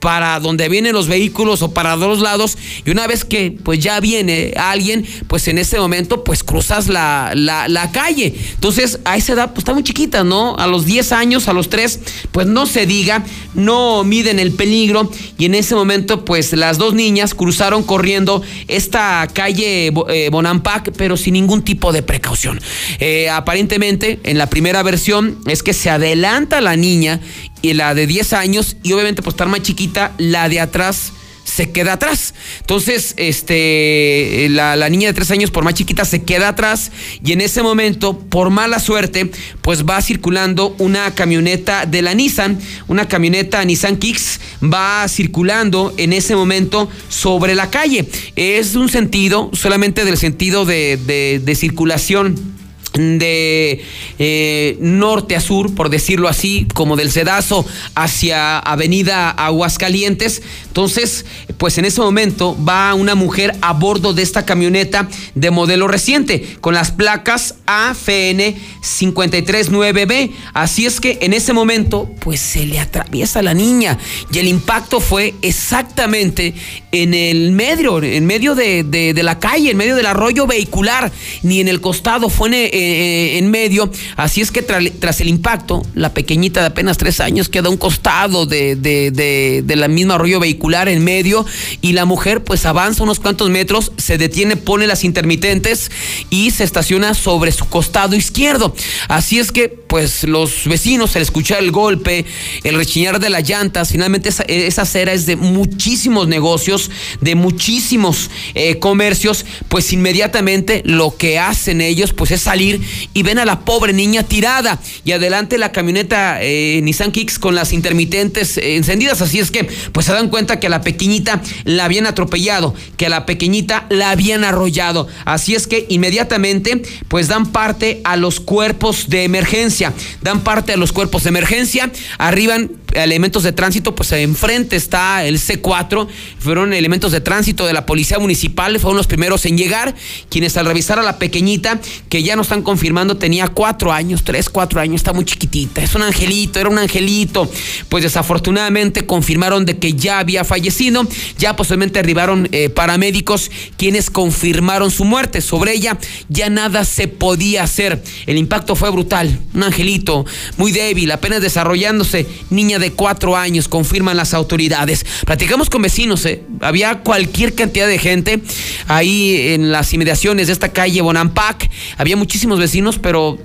para 0.00 0.40
donde 0.40 0.68
vienen 0.68 0.94
los 0.94 1.08
vehículos 1.08 1.62
o 1.62 1.72
para 1.72 1.96
dos 1.96 2.20
lados 2.20 2.56
y 2.84 2.90
una 2.90 3.06
vez 3.06 3.24
que 3.24 3.56
pues 3.62 3.78
ya 3.78 4.00
viene 4.00 4.54
alguien 4.56 5.06
pues 5.28 5.46
en 5.48 5.58
ese 5.58 5.78
momento 5.78 6.24
pues 6.24 6.42
cruzas 6.42 6.88
la, 6.88 7.32
la, 7.34 7.90
calle. 7.92 8.34
Entonces 8.54 9.00
a 9.04 9.16
esa 9.16 9.34
edad 9.34 9.50
pues 9.50 9.58
está 9.58 9.74
muy 9.74 9.82
chiquita 9.82 10.24
no 10.24 10.56
a 10.56 10.66
los 10.66 10.86
10 10.86 11.12
años 11.12 11.48
a 11.48 11.52
los 11.52 11.68
3 11.68 12.00
pues 12.32 12.46
no 12.46 12.66
se 12.66 12.86
diga 12.86 13.24
no 13.54 14.04
miden 14.04 14.38
el 14.38 14.52
peligro 14.52 15.10
y 15.38 15.44
en 15.44 15.54
ese 15.54 15.74
momento 15.74 16.24
pues 16.24 16.52
las 16.52 16.78
dos 16.78 16.94
niñas 16.94 17.34
cruzaron 17.34 17.82
corriendo 17.82 18.42
esta 18.68 19.28
calle 19.32 19.92
eh, 20.08 20.28
Bonampak 20.30 20.92
pero 20.96 21.16
sin 21.16 21.34
ningún 21.34 21.62
tipo 21.62 21.92
de 21.92 22.02
precaución. 22.02 22.60
Eh, 23.00 23.28
aparentemente 23.28 24.20
en 24.24 24.38
la 24.38 24.48
primera 24.48 24.82
versión 24.82 25.38
es 25.46 25.62
que 25.62 25.74
se 25.74 25.90
adelanta 25.90 26.60
la 26.60 26.76
niña 26.76 27.20
y 27.62 27.74
la 27.74 27.94
de 27.94 28.06
10 28.06 28.32
años 28.32 28.76
y 28.82 28.92
obviamente 28.92 29.22
pues 29.22 29.34
estar 29.34 29.48
más 29.48 29.62
chiquita, 29.62 30.12
la 30.18 30.48
de 30.48 30.60
atrás 30.60 31.12
se 31.50 31.70
queda 31.70 31.94
atrás. 31.94 32.34
Entonces, 32.60 33.14
este, 33.16 34.46
la, 34.50 34.76
la 34.76 34.88
niña 34.88 35.08
de 35.08 35.14
tres 35.14 35.30
años, 35.30 35.50
por 35.50 35.64
más 35.64 35.74
chiquita, 35.74 36.04
se 36.04 36.22
queda 36.22 36.48
atrás 36.48 36.90
y 37.24 37.32
en 37.32 37.40
ese 37.40 37.62
momento, 37.62 38.18
por 38.18 38.50
mala 38.50 38.78
suerte, 38.78 39.30
pues 39.60 39.84
va 39.84 40.00
circulando 40.00 40.74
una 40.78 41.14
camioneta 41.14 41.86
de 41.86 42.02
la 42.02 42.14
Nissan, 42.14 42.58
una 42.88 43.08
camioneta 43.08 43.64
Nissan 43.64 43.96
Kicks, 43.96 44.40
va 44.62 45.06
circulando 45.08 45.92
en 45.96 46.12
ese 46.12 46.36
momento 46.36 46.88
sobre 47.08 47.54
la 47.54 47.70
calle. 47.70 48.08
Es 48.36 48.74
un 48.76 48.88
sentido, 48.88 49.50
solamente 49.52 50.04
del 50.04 50.16
sentido 50.16 50.64
de, 50.64 50.96
de, 50.96 51.40
de 51.44 51.54
circulación 51.54 52.59
de 52.94 53.84
eh, 54.18 54.76
norte 54.80 55.36
a 55.36 55.40
sur, 55.40 55.74
por 55.74 55.90
decirlo 55.90 56.28
así, 56.28 56.66
como 56.74 56.96
del 56.96 57.10
Cedazo 57.10 57.64
hacia 57.94 58.58
Avenida 58.58 59.30
Aguascalientes. 59.30 60.42
Entonces, 60.66 61.24
pues 61.58 61.78
en 61.78 61.84
ese 61.84 62.00
momento 62.00 62.56
va 62.64 62.94
una 62.94 63.14
mujer 63.14 63.54
a 63.60 63.72
bordo 63.72 64.12
de 64.12 64.22
esta 64.22 64.44
camioneta 64.44 65.08
de 65.34 65.50
modelo 65.50 65.88
reciente, 65.88 66.56
con 66.60 66.74
las 66.74 66.90
placas 66.90 67.56
AFN 67.66 68.56
539B. 68.82 70.32
Así 70.52 70.86
es 70.86 71.00
que 71.00 71.18
en 71.22 71.32
ese 71.32 71.52
momento, 71.52 72.10
pues 72.20 72.40
se 72.40 72.66
le 72.66 72.80
atraviesa 72.80 73.42
la 73.42 73.54
niña 73.54 73.98
y 74.32 74.38
el 74.38 74.48
impacto 74.48 75.00
fue 75.00 75.34
exactamente 75.42 76.54
en 76.92 77.14
el 77.14 77.52
medio, 77.52 78.02
en 78.02 78.26
medio 78.26 78.54
de, 78.54 78.82
de 78.82 79.22
la 79.22 79.38
calle, 79.38 79.70
en 79.70 79.76
medio 79.76 79.96
del 79.96 80.06
arroyo 80.06 80.46
vehicular, 80.46 81.12
ni 81.42 81.60
en 81.60 81.68
el 81.68 81.80
costado, 81.80 82.28
fue 82.28 82.48
en 82.48 82.54
eh, 82.54 83.38
en 83.38 83.50
medio. 83.50 83.90
Así 84.16 84.40
es 84.40 84.50
que 84.50 84.62
tras 84.62 85.20
el 85.20 85.28
impacto, 85.28 85.82
la 85.94 86.14
pequeñita 86.14 86.60
de 86.60 86.66
apenas 86.66 86.98
tres 86.98 87.20
años 87.20 87.48
queda 87.48 87.68
a 87.68 87.70
un 87.70 87.76
costado 87.76 88.46
de, 88.46 88.76
de, 88.76 89.76
la 89.76 89.88
misma 89.88 90.14
arroyo 90.14 90.40
vehicular 90.40 90.88
en 90.88 91.02
medio 91.04 91.44
y 91.80 91.92
la 91.92 92.04
mujer 92.04 92.44
pues 92.44 92.66
avanza 92.66 93.02
unos 93.02 93.20
cuantos 93.20 93.50
metros, 93.50 93.92
se 93.96 94.18
detiene, 94.18 94.56
pone 94.56 94.86
las 94.86 95.04
intermitentes 95.04 95.90
y 96.28 96.50
se 96.50 96.64
estaciona 96.64 97.14
sobre 97.14 97.52
su 97.52 97.66
costado 97.66 98.16
izquierdo. 98.16 98.74
Así 99.08 99.38
es 99.38 99.52
que 99.52 99.68
pues 99.68 100.24
los 100.24 100.64
vecinos 100.66 101.16
al 101.16 101.22
escuchar 101.22 101.58
el 101.58 101.72
golpe, 101.72 102.24
el 102.62 102.76
rechinar 102.76 103.20
de 103.20 103.30
las 103.30 103.48
llantas, 103.48 103.90
finalmente 103.90 104.28
esa, 104.28 104.44
esa 104.44 104.82
acera 104.82 105.12
es 105.12 105.26
de 105.26 105.36
muchísimos 105.36 106.28
negocios, 106.28 106.79
de 107.20 107.34
muchísimos 107.34 108.30
eh, 108.54 108.78
comercios, 108.78 109.44
pues 109.68 109.92
inmediatamente 109.92 110.82
lo 110.84 111.16
que 111.16 111.38
hacen 111.38 111.80
ellos 111.80 112.12
pues 112.12 112.30
es 112.30 112.42
salir 112.42 112.80
y 113.12 113.22
ven 113.22 113.38
a 113.38 113.44
la 113.44 113.60
pobre 113.60 113.92
niña 113.92 114.22
tirada 114.22 114.80
y 115.04 115.12
adelante 115.12 115.58
la 115.58 115.72
camioneta 115.72 116.38
eh, 116.40 116.80
Nissan 116.82 117.12
Kicks 117.12 117.38
con 117.38 117.54
las 117.54 117.72
intermitentes 117.72 118.56
eh, 118.56 118.76
encendidas. 118.76 119.20
Así 119.20 119.38
es 119.38 119.50
que 119.50 119.64
pues 119.92 120.06
se 120.06 120.12
dan 120.12 120.28
cuenta 120.28 120.60
que 120.60 120.66
a 120.68 120.70
la 120.70 120.82
pequeñita 120.82 121.42
la 121.64 121.84
habían 121.84 122.06
atropellado, 122.06 122.74
que 122.96 123.06
a 123.06 123.10
la 123.10 123.26
pequeñita 123.26 123.86
la 123.90 124.10
habían 124.10 124.44
arrollado. 124.44 125.08
Así 125.24 125.54
es 125.54 125.66
que 125.66 125.86
inmediatamente 125.88 126.82
pues 127.08 127.28
dan 127.28 127.52
parte 127.52 128.00
a 128.04 128.16
los 128.16 128.40
cuerpos 128.40 129.08
de 129.08 129.24
emergencia, 129.24 129.92
dan 130.22 130.40
parte 130.40 130.72
a 130.72 130.76
los 130.76 130.92
cuerpos 130.92 131.24
de 131.24 131.30
emergencia, 131.30 131.90
arriban 132.18 132.70
elementos 132.94 133.42
de 133.42 133.52
tránsito, 133.52 133.94
pues 133.94 134.12
enfrente 134.12 134.76
está 134.76 135.24
el 135.24 135.38
C4, 135.38 136.08
fueron 136.38 136.69
elementos 136.72 137.12
de 137.12 137.20
tránsito 137.20 137.66
de 137.66 137.72
la 137.72 137.86
policía 137.86 138.18
municipal, 138.18 138.78
fueron 138.78 138.96
los 138.96 139.06
primeros 139.06 139.44
en 139.46 139.56
llegar, 139.56 139.94
quienes 140.28 140.56
al 140.56 140.66
revisar 140.66 140.98
a 140.98 141.02
la 141.02 141.18
pequeñita, 141.18 141.80
que 142.08 142.22
ya 142.22 142.36
no 142.36 142.42
están 142.42 142.62
confirmando, 142.62 143.16
tenía 143.16 143.48
cuatro 143.48 143.92
años, 143.92 144.22
tres, 144.24 144.48
cuatro 144.48 144.80
años, 144.80 144.96
está 144.96 145.12
muy 145.12 145.24
chiquitita, 145.24 145.82
es 145.82 145.94
un 145.94 146.02
angelito, 146.02 146.60
era 146.60 146.68
un 146.68 146.78
angelito, 146.78 147.50
pues 147.88 148.04
desafortunadamente 148.04 149.06
confirmaron 149.06 149.64
de 149.64 149.78
que 149.78 149.94
ya 149.94 150.18
había 150.18 150.44
fallecido, 150.44 151.06
ya 151.38 151.56
posiblemente 151.56 151.98
arribaron 151.98 152.48
eh, 152.52 152.68
paramédicos 152.68 153.50
quienes 153.76 154.10
confirmaron 154.10 154.90
su 154.90 155.04
muerte, 155.04 155.40
sobre 155.40 155.74
ella 155.74 155.98
ya 156.28 156.50
nada 156.50 156.84
se 156.84 157.08
podía 157.08 157.62
hacer, 157.62 158.02
el 158.26 158.36
impacto 158.36 158.76
fue 158.76 158.90
brutal, 158.90 159.38
un 159.54 159.62
angelito 159.62 160.24
muy 160.56 160.72
débil, 160.72 161.10
apenas 161.10 161.42
desarrollándose, 161.42 162.26
niña 162.50 162.78
de 162.78 162.92
cuatro 162.92 163.36
años, 163.36 163.68
confirman 163.68 164.16
las 164.16 164.34
autoridades. 164.34 165.04
Platicamos 165.24 165.70
con 165.70 165.82
vecinos, 165.82 166.24
¿eh? 166.26 166.42
Había 166.60 167.00
cualquier 167.00 167.54
cantidad 167.54 167.86
de 167.86 167.98
gente 167.98 168.40
ahí 168.86 169.52
en 169.54 169.72
las 169.72 169.92
inmediaciones 169.92 170.46
de 170.46 170.52
esta 170.52 170.72
calle 170.72 171.00
Bonampak. 171.00 171.68
Había 171.96 172.16
muchísimos 172.16 172.58
vecinos, 172.58 172.98
pero 172.98 173.38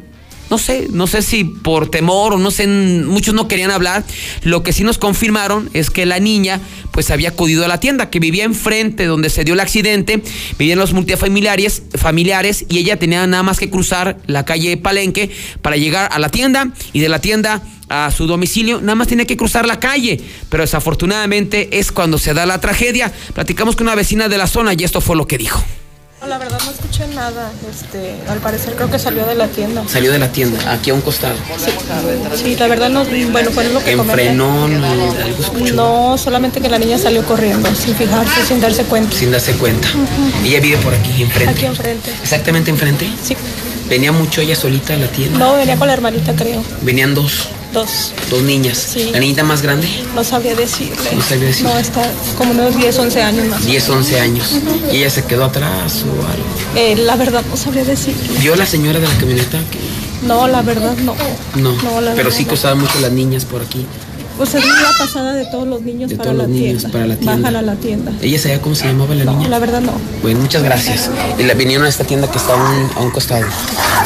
no 0.50 0.58
sé, 0.58 0.88
no 0.92 1.08
sé 1.08 1.22
si 1.22 1.44
por 1.44 1.90
temor 1.90 2.34
o 2.34 2.38
no 2.38 2.52
sé, 2.52 2.68
muchos 2.68 3.34
no 3.34 3.48
querían 3.48 3.72
hablar. 3.72 4.04
Lo 4.44 4.64
que 4.64 4.74
sí 4.74 4.84
nos 4.84 4.98
confirmaron 4.98 5.70
es 5.74 5.90
que 5.90 6.06
la 6.06 6.20
niña 6.20 6.60
pues 6.92 7.12
había 7.12 7.30
acudido 7.30 7.66
a 7.66 7.68
la 7.68 7.80
tienda, 7.80 8.10
que 8.10 8.20
vivía 8.20 8.46
enfrente 8.46 9.06
donde 9.06 9.30
se 9.30 9.44
dio 9.44 9.54
el 9.54 9.60
accidente, 9.60 10.22
vivían 10.58 10.80
los 10.80 10.94
multifamiliares 10.94 11.84
familiares 11.96 12.66
y 12.70 12.78
ella 12.78 12.98
tenía 12.98 13.26
nada 13.28 13.44
más 13.44 13.60
que 13.60 13.70
cruzar 13.70 14.18
la 14.28 14.46
calle 14.46 14.78
Palenque 14.78 15.30
para 15.62 15.78
llegar 15.78 16.10
a 16.12 16.20
la 16.20 16.30
tienda 16.30 16.72
y 16.94 17.00
de 17.00 17.10
la 17.10 17.20
tienda 17.20 17.62
a 17.90 18.10
su 18.12 18.26
domicilio, 18.26 18.82
nada 18.82 18.96
más 18.96 19.08
tiene 19.08 19.28
que 19.28 19.38
cruzar 19.38 19.68
la 19.68 19.80
calle, 19.80 20.20
pero 20.50 20.64
desafortunadamente 20.64 21.80
es 21.80 21.92
cuando 21.92 22.18
se 22.18 22.34
da 22.34 22.46
la 22.46 22.60
tragedia. 22.60 23.12
Platicamos 23.34 23.76
con 23.76 23.88
una 23.88 23.96
vecina 23.96 24.28
de 24.28 24.38
la 24.38 24.48
zona 24.48 24.74
y 24.74 24.84
esto 24.84 25.02
fue 25.02 25.16
lo 25.16 25.28
que 25.28 25.38
dijo. 25.38 25.64
La 26.28 26.40
verdad 26.40 26.60
no 26.66 26.72
escuché 26.72 27.08
nada, 27.08 27.52
este, 27.70 28.16
al 28.28 28.40
parecer 28.40 28.74
creo 28.76 28.90
que 28.90 28.98
salió 28.98 29.26
de 29.26 29.36
la 29.36 29.48
tienda. 29.48 29.84
Salió 29.88 30.12
de 30.12 30.18
la 30.18 30.32
tienda, 30.32 30.72
aquí 30.72 30.90
a 30.90 30.96
un 30.96 31.02
costado. 31.02 31.36
Sí, 32.36 32.56
la 32.56 32.68
verdad 32.68 32.90
no, 32.90 33.06
bueno, 33.32 33.52
fue 33.52 33.70
lo 33.70 33.84
que 33.84 33.92
Enfrenó, 33.92 34.68
no, 34.68 35.14
No, 35.74 36.18
solamente 36.18 36.62
que 36.62 36.70
la 36.70 36.80
niña 36.80 36.98
salió 36.98 37.24
corriendo, 37.26 37.74
sin 37.76 37.96
fijarse, 37.96 38.44
sin 38.48 38.60
darse 38.60 38.84
cuenta. 38.86 39.16
Sin 39.16 39.32
darse 39.32 39.54
cuenta. 39.54 39.88
Ella 40.44 40.60
vive 40.60 40.78
por 40.78 40.96
aquí, 40.96 41.22
enfrente. 41.22 41.52
Aquí 41.52 41.66
enfrente. 41.66 42.12
¿Exactamente 42.22 42.72
enfrente? 42.72 43.08
Sí. 43.24 43.38
¿Venía 43.88 44.12
mucho 44.12 44.42
ella 44.42 44.56
solita 44.56 44.96
a 44.96 44.98
la 44.98 45.08
tienda? 45.08 45.38
No, 45.38 45.56
venía 45.56 45.78
con 45.78 45.88
la 45.88 45.94
hermanita, 45.94 46.36
creo. 46.36 46.64
¿Venían 46.82 47.14
dos? 47.14 47.50
Dos. 47.76 48.14
Dos 48.30 48.42
niñas. 48.42 48.78
Sí. 48.94 49.10
¿La 49.12 49.20
niñita 49.20 49.44
más 49.44 49.62
grande? 49.62 49.86
No 50.16 50.24
sabría 50.24 50.56
decirle. 50.56 50.96
No 51.14 51.22
sabría 51.22 51.48
decirle. 51.50 51.74
No, 51.74 51.78
está 51.78 52.10
como 52.38 52.52
unos 52.52 52.78
10, 52.78 52.98
11 53.00 53.22
años 53.22 53.46
más. 53.48 53.66
10, 53.66 53.90
11 53.90 54.20
años. 54.22 54.48
¿Y 54.94 54.96
ella 55.00 55.10
se 55.10 55.26
quedó 55.26 55.44
atrás 55.44 56.04
o 56.04 56.26
algo? 56.26 56.46
Eh, 56.78 56.96
la 56.96 57.18
verdad 57.18 57.44
no 57.50 57.58
sabría 57.58 57.84
decir. 57.84 58.16
¿Vio 58.40 58.56
la 58.56 58.66
señora 58.66 59.02
de 59.02 59.08
la 59.10 59.14
camioneta? 59.18 59.60
No, 60.26 60.48
la 60.48 60.62
verdad 60.62 60.96
no. 61.00 61.16
No, 61.56 61.74
no 61.84 62.00
la 62.00 62.12
pero 62.12 62.30
verdad, 62.30 62.38
sí 62.38 62.48
usaban 62.50 62.80
mucho 62.80 62.98
las 63.02 63.12
niñas 63.12 63.44
por 63.44 63.62
aquí. 63.62 63.86
Pues 64.38 64.54
es 64.54 64.66
la 64.66 64.92
pasada 64.98 65.34
de 65.34 65.46
todos 65.46 65.66
los 65.68 65.82
niños, 65.82 66.10
De 66.10 66.18
para, 66.18 66.32
todos 66.32 66.38
la 66.42 66.44
los 66.48 66.52
niños 66.52 66.80
tienda. 66.82 66.90
para 66.92 67.08
la 67.08 67.16
tienda. 67.16 67.36
Bajan 67.38 67.56
a 67.56 67.62
la 67.62 67.76
tienda. 67.76 68.12
¿Ella 68.22 68.38
sabía 68.40 68.62
cómo 68.62 68.76
se 68.76 68.86
llamaba 68.86 69.16
la 69.16 69.24
No, 69.24 69.32
niña? 69.38 69.48
la 69.50 69.60
verdad 69.60 69.80
no. 69.82 69.94
Bueno, 70.22 70.42
muchas 70.42 70.62
gracias. 70.64 71.10
Y 71.40 71.44
la 71.44 71.54
vinieron 71.54 71.86
a 71.86 71.90
esta 71.90 72.04
tienda 72.04 72.30
que 72.30 72.38
está 72.38 72.54
a 72.54 72.56
un, 72.58 72.90
a 72.98 73.00
un 73.00 73.12
costado. 73.12 73.46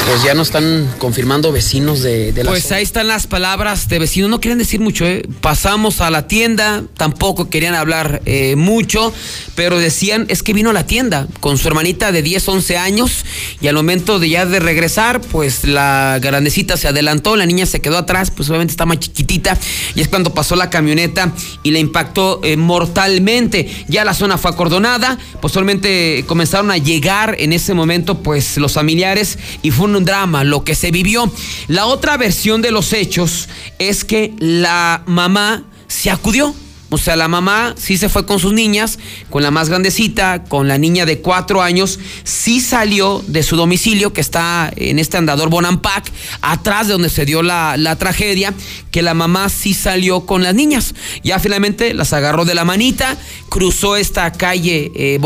Pues 0.06 0.24
ya 0.24 0.36
nos 0.36 0.48
están 0.50 0.88
confirmando 1.00 1.52
vecinos 1.52 2.02
de, 2.04 2.32
de 2.32 2.44
la 2.44 2.52
Pues 2.52 2.64
zona. 2.64 2.76
ahí 2.78 2.84
están 2.84 3.08
las 3.08 3.26
palabras 3.26 3.90
de 3.90 3.98
vecinos. 4.00 4.30
No 4.30 4.40
quieren 4.40 4.60
decir 4.60 4.80
mucho, 4.80 5.06
¿eh? 5.06 5.24
Pasamos 5.42 6.00
a 6.00 6.12
la 6.12 6.28
tienda, 6.28 6.84
tampoco 6.96 7.50
querían 7.50 7.74
hablar 7.74 8.22
eh, 8.26 8.56
mucho, 8.56 9.12
pero 9.56 9.80
decían, 9.80 10.26
es 10.30 10.44
que 10.44 10.54
vino 10.54 10.70
a 10.70 10.74
la 10.74 10.86
tienda 10.86 11.28
con 11.40 11.58
su 11.58 11.68
hermanita 11.68 12.12
de 12.12 12.22
10, 12.22 12.48
11 12.48 12.78
años 12.78 13.26
y 13.62 13.68
al 13.68 13.76
momento 13.76 14.20
de 14.20 14.30
ya 14.30 14.46
de 14.46 14.60
regresar, 14.60 15.22
pues 15.22 15.64
la 15.64 16.20
grandecita 16.22 16.78
se 16.78 16.88
adelantó, 16.88 17.36
la 17.36 17.46
niña 17.48 17.66
se 17.66 17.80
quedó 17.82 17.98
atrás, 17.98 18.30
pues 18.32 18.48
obviamente 18.50 18.72
está 18.72 18.86
más 18.86 19.00
chiquitita 19.00 19.58
y 19.96 20.02
es 20.02 20.08
cuando 20.08 20.19
pasó 20.24 20.56
la 20.56 20.70
camioneta 20.70 21.34
y 21.64 21.72
la 21.72 21.80
impactó 21.80 22.42
eh, 22.44 22.58
mortalmente. 22.58 23.70
Ya 23.88 24.06
la 24.06 24.14
zona 24.14 24.38
fue 24.38 24.52
acordonada, 24.52 25.18
posteriormente 25.42 26.24
comenzaron 26.28 26.72
a 26.72 26.78
llegar 26.78 27.36
en 27.40 27.54
ese 27.54 27.74
momento 27.74 28.20
pues 28.20 28.58
los 28.58 28.74
familiares 28.74 29.40
y 29.62 29.72
fue 29.72 29.88
un 29.88 30.06
drama 30.06 30.44
lo 30.44 30.64
que 30.64 30.76
se 30.76 30.92
vivió. 30.92 31.32
La 31.68 31.86
otra 31.86 32.18
versión 32.18 32.62
de 32.62 32.72
los 32.72 32.94
hechos 32.94 33.50
es 33.80 34.04
que 34.04 34.34
la 34.40 35.04
mamá 35.06 35.64
se 35.88 36.10
acudió. 36.10 36.54
O 36.90 36.98
sea, 36.98 37.16
la 37.16 37.28
mamá 37.28 37.76
sí 37.78 37.98
se 37.98 38.10
fue 38.10 38.26
con 38.26 38.40
sus 38.40 38.54
niñas, 38.54 38.98
con 39.30 39.44
la 39.44 39.52
más 39.52 39.70
grandecita, 39.70 40.44
con 40.44 40.68
la 40.68 40.78
niña 40.78 41.06
de 41.06 41.20
cuatro 41.20 41.62
años, 41.62 42.00
sí 42.24 42.60
salió 42.60 43.24
de 43.28 43.44
su 43.44 43.56
domicilio, 43.56 44.12
que 44.12 44.22
está 44.22 44.72
en 44.76 44.98
este 44.98 45.18
andador 45.18 45.50
Bonampak, 45.50 46.12
atrás 46.42 46.88
de 46.88 46.94
donde 46.94 47.10
se 47.10 47.26
dio 47.26 47.44
la, 47.44 47.96
tragedia, 48.00 48.54
que 48.92 49.02
la 49.02 49.14
mamá 49.14 49.50
sí 49.50 49.74
salió 49.74 50.26
con 50.26 50.42
las 50.42 50.56
niñas. 50.56 50.96
Ya 51.24 51.40
finalmente 51.40 51.94
las 51.94 52.14
agarró 52.14 52.44
de 52.46 52.56
la 52.56 52.66
manita, 52.66 53.18
cruzó 53.50 53.96
esta 53.96 54.32
calle 54.32 54.92
eh, 54.96 55.20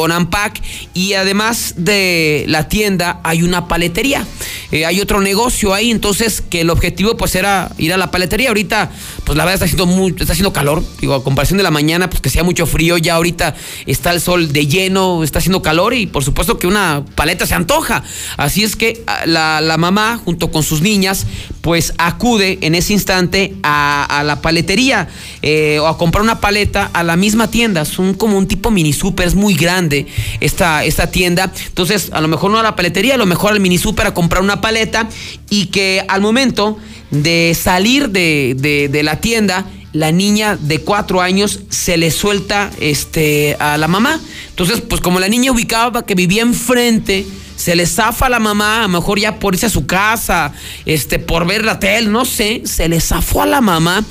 y 0.93 1.13
además 1.13 1.75
de 1.77 2.45
la 2.47 2.67
tienda 2.67 3.21
hay 3.23 3.43
una 3.43 3.67
paletería. 3.67 4.25
Eh, 4.71 4.85
hay 4.85 4.99
otro 5.01 5.21
negocio 5.21 5.73
ahí, 5.73 5.91
entonces 5.91 6.41
que 6.41 6.61
el 6.61 6.69
objetivo 6.69 7.15
pues 7.15 7.35
era 7.35 7.71
ir 7.77 7.93
a 7.93 7.97
la 7.97 8.11
paletería. 8.11 8.49
Ahorita, 8.49 8.91
pues 9.23 9.37
la 9.37 9.45
verdad 9.45 9.55
está 9.55 9.65
haciendo 9.65 9.85
muy, 9.85 10.11
está 10.17 10.33
haciendo 10.33 10.51
calor, 10.51 10.83
digo, 10.99 11.23
comparación 11.23 11.52
de 11.57 11.63
la 11.63 11.71
mañana, 11.71 12.09
pues 12.09 12.21
que 12.21 12.29
sea 12.29 12.43
mucho 12.43 12.65
frío, 12.65 12.97
ya 12.97 13.15
ahorita 13.15 13.55
está 13.85 14.11
el 14.11 14.21
sol 14.21 14.51
de 14.51 14.67
lleno, 14.67 15.23
está 15.23 15.39
haciendo 15.39 15.61
calor 15.61 15.93
y 15.93 16.07
por 16.07 16.23
supuesto 16.23 16.57
que 16.57 16.67
una 16.67 17.03
paleta 17.15 17.45
se 17.45 17.55
antoja. 17.55 18.03
Así 18.37 18.63
es 18.63 18.75
que 18.75 19.03
ah, 19.07 19.25
la, 19.25 19.61
la 19.61 19.77
mamá, 19.77 20.19
junto 20.23 20.51
con 20.51 20.63
sus 20.63 20.81
niñas, 20.81 21.25
pues 21.63 21.93
acude 21.97 22.59
en 22.61 22.75
ese 22.75 22.91
instante 22.91 23.55
a, 23.63 24.21
la 24.25 24.41
paletería 24.41 25.07
eh, 25.41 25.79
o 25.79 25.87
a 25.87 25.97
comprar 25.97 26.21
una 26.21 26.41
paleta 26.41 26.89
a 26.93 27.03
la 27.03 27.15
misma 27.15 27.49
tienda. 27.49 27.85
Son 27.85 28.13
como 28.13 28.37
un 28.37 28.47
tipo 28.47 28.69
mini 28.69 28.91
super, 28.91 29.25
es 29.25 29.33
muy 29.33 29.53
grande 29.53 30.05
esta, 30.41 30.83
esta 30.83 31.09
tienda. 31.09 31.53
Entonces, 31.67 32.09
a 32.11 32.19
lo 32.19 32.27
mejor 32.27 32.51
no 32.51 32.59
a 32.59 32.63
la 32.63 32.75
paletería, 32.75 33.15
a 33.15 33.17
lo 33.17 33.25
mejor 33.25 33.53
al 33.53 33.61
mini 33.61 33.77
super 33.77 34.07
a 34.07 34.13
comprar 34.13 34.43
una 34.43 34.59
paleta 34.59 35.07
y 35.49 35.67
que 35.67 36.03
al 36.09 36.19
momento 36.19 36.77
de 37.11 37.55
salir 37.57 38.09
de, 38.09 38.89
de 38.91 39.03
la 39.03 39.21
tienda, 39.21 39.65
la 39.93 40.11
niña 40.11 40.57
de 40.59 40.81
cuatro 40.81 41.21
años 41.21 41.61
se 41.69 41.97
le 41.97 42.11
suelta 42.11 42.71
este, 42.79 43.55
a 43.59 43.77
la 43.77 43.87
mamá. 43.87 44.19
Entonces, 44.49 44.81
pues 44.81 45.01
como 45.01 45.19
la 45.19 45.29
niña 45.29 45.51
ubicaba 45.51 46.05
que 46.05 46.15
vivía 46.15 46.41
enfrente, 46.41 47.25
se 47.55 47.75
le 47.75 47.85
zafa 47.85 48.25
a 48.25 48.29
la 48.29 48.39
mamá, 48.39 48.79
a 48.79 48.81
lo 48.83 48.89
mejor 48.89 49.19
ya 49.19 49.39
por 49.39 49.53
irse 49.53 49.67
a 49.67 49.69
su 49.69 49.85
casa, 49.85 50.51
este, 50.85 51.19
por 51.19 51.45
ver 51.45 51.63
la 51.63 51.79
tele, 51.79 52.09
no 52.09 52.25
sé, 52.25 52.63
se 52.65 52.89
le 52.89 52.99
zafó 52.99 53.43
a 53.43 53.45
la 53.45 53.61
mamá 53.61 54.03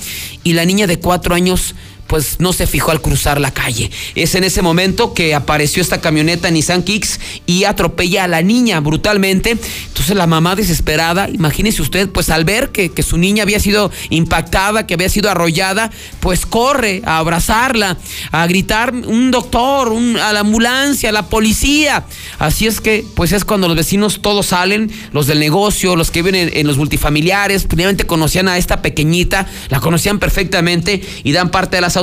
y 0.45 0.53
la 0.53 0.65
niña 0.65 0.87
de 0.87 0.99
cuatro 0.99 1.35
años 1.35 1.75
pues 2.13 2.41
no 2.41 2.53
se 2.53 2.67
fijó 2.67 2.91
al 2.91 3.01
cruzar 3.01 3.41
la 3.41 3.53
calle. 3.53 3.91
Es 4.15 4.35
en 4.35 4.45
ese 4.45 4.61
momento 4.61 5.15
que 5.15 5.35
apareció 5.35 5.81
esta 5.81 6.03
camioneta 6.03 6.51
Nissan 6.51 6.83
Kicks 6.83 7.19
y 7.47 7.65
atropella 7.65 8.25
a 8.25 8.29
la 8.29 8.43
niña 8.43 8.81
brutalmente. 8.81 9.57
Entonces 9.87 10.15
la 10.15 10.27
mamá 10.27 10.55
desesperada, 10.55 11.31
imagínese 11.31 11.81
usted, 11.81 12.11
pues 12.11 12.29
al 12.29 12.45
ver 12.45 12.69
que, 12.69 12.91
que 12.91 13.03
su 13.03 13.17
niña 13.17 13.45
había 13.45 13.59
sido 13.61 13.91
impactada, 14.11 14.87
que 14.87 14.93
había 14.93 15.09
sido 15.09 15.31
arrollada, 15.31 15.91
pues 16.21 16.45
corre 16.45 17.01
a 17.07 17.17
abrazarla, 17.17 17.97
a 18.31 18.47
gritar 18.47 18.93
un 18.93 19.31
doctor, 19.31 19.91
a 20.21 20.35
la 20.35 20.41
ambulancia, 20.41 21.09
a 21.09 21.13
la 21.13 21.31
policía. 21.31 22.05
Así 22.39 22.67
es 22.67 22.83
que, 22.83 23.07
pues 23.15 23.33
es 23.33 23.47
cuando 23.47 23.69
los 23.69 23.77
vecinos 23.79 24.21
todos 24.21 24.49
salen, 24.49 24.93
los 25.13 25.27
del 25.29 25.41
negocio, 25.41 25.97
los 25.97 26.11
que 26.11 26.21
viven 26.21 26.51
en, 26.53 26.67
los 26.67 26.77
multifamiliares, 26.77 27.65
primeramente 27.65 28.05
conocían 28.05 28.49
a 28.49 28.59
esta 28.59 28.83
pequeñita, 28.83 29.47
la 29.71 29.81
conocían 29.81 30.19
perfectamente 30.19 31.03
y 31.25 31.33
dan 31.33 31.51
parte 31.51 31.77
de 31.77 31.81
las 31.81 31.97
autoridades. 31.97 32.02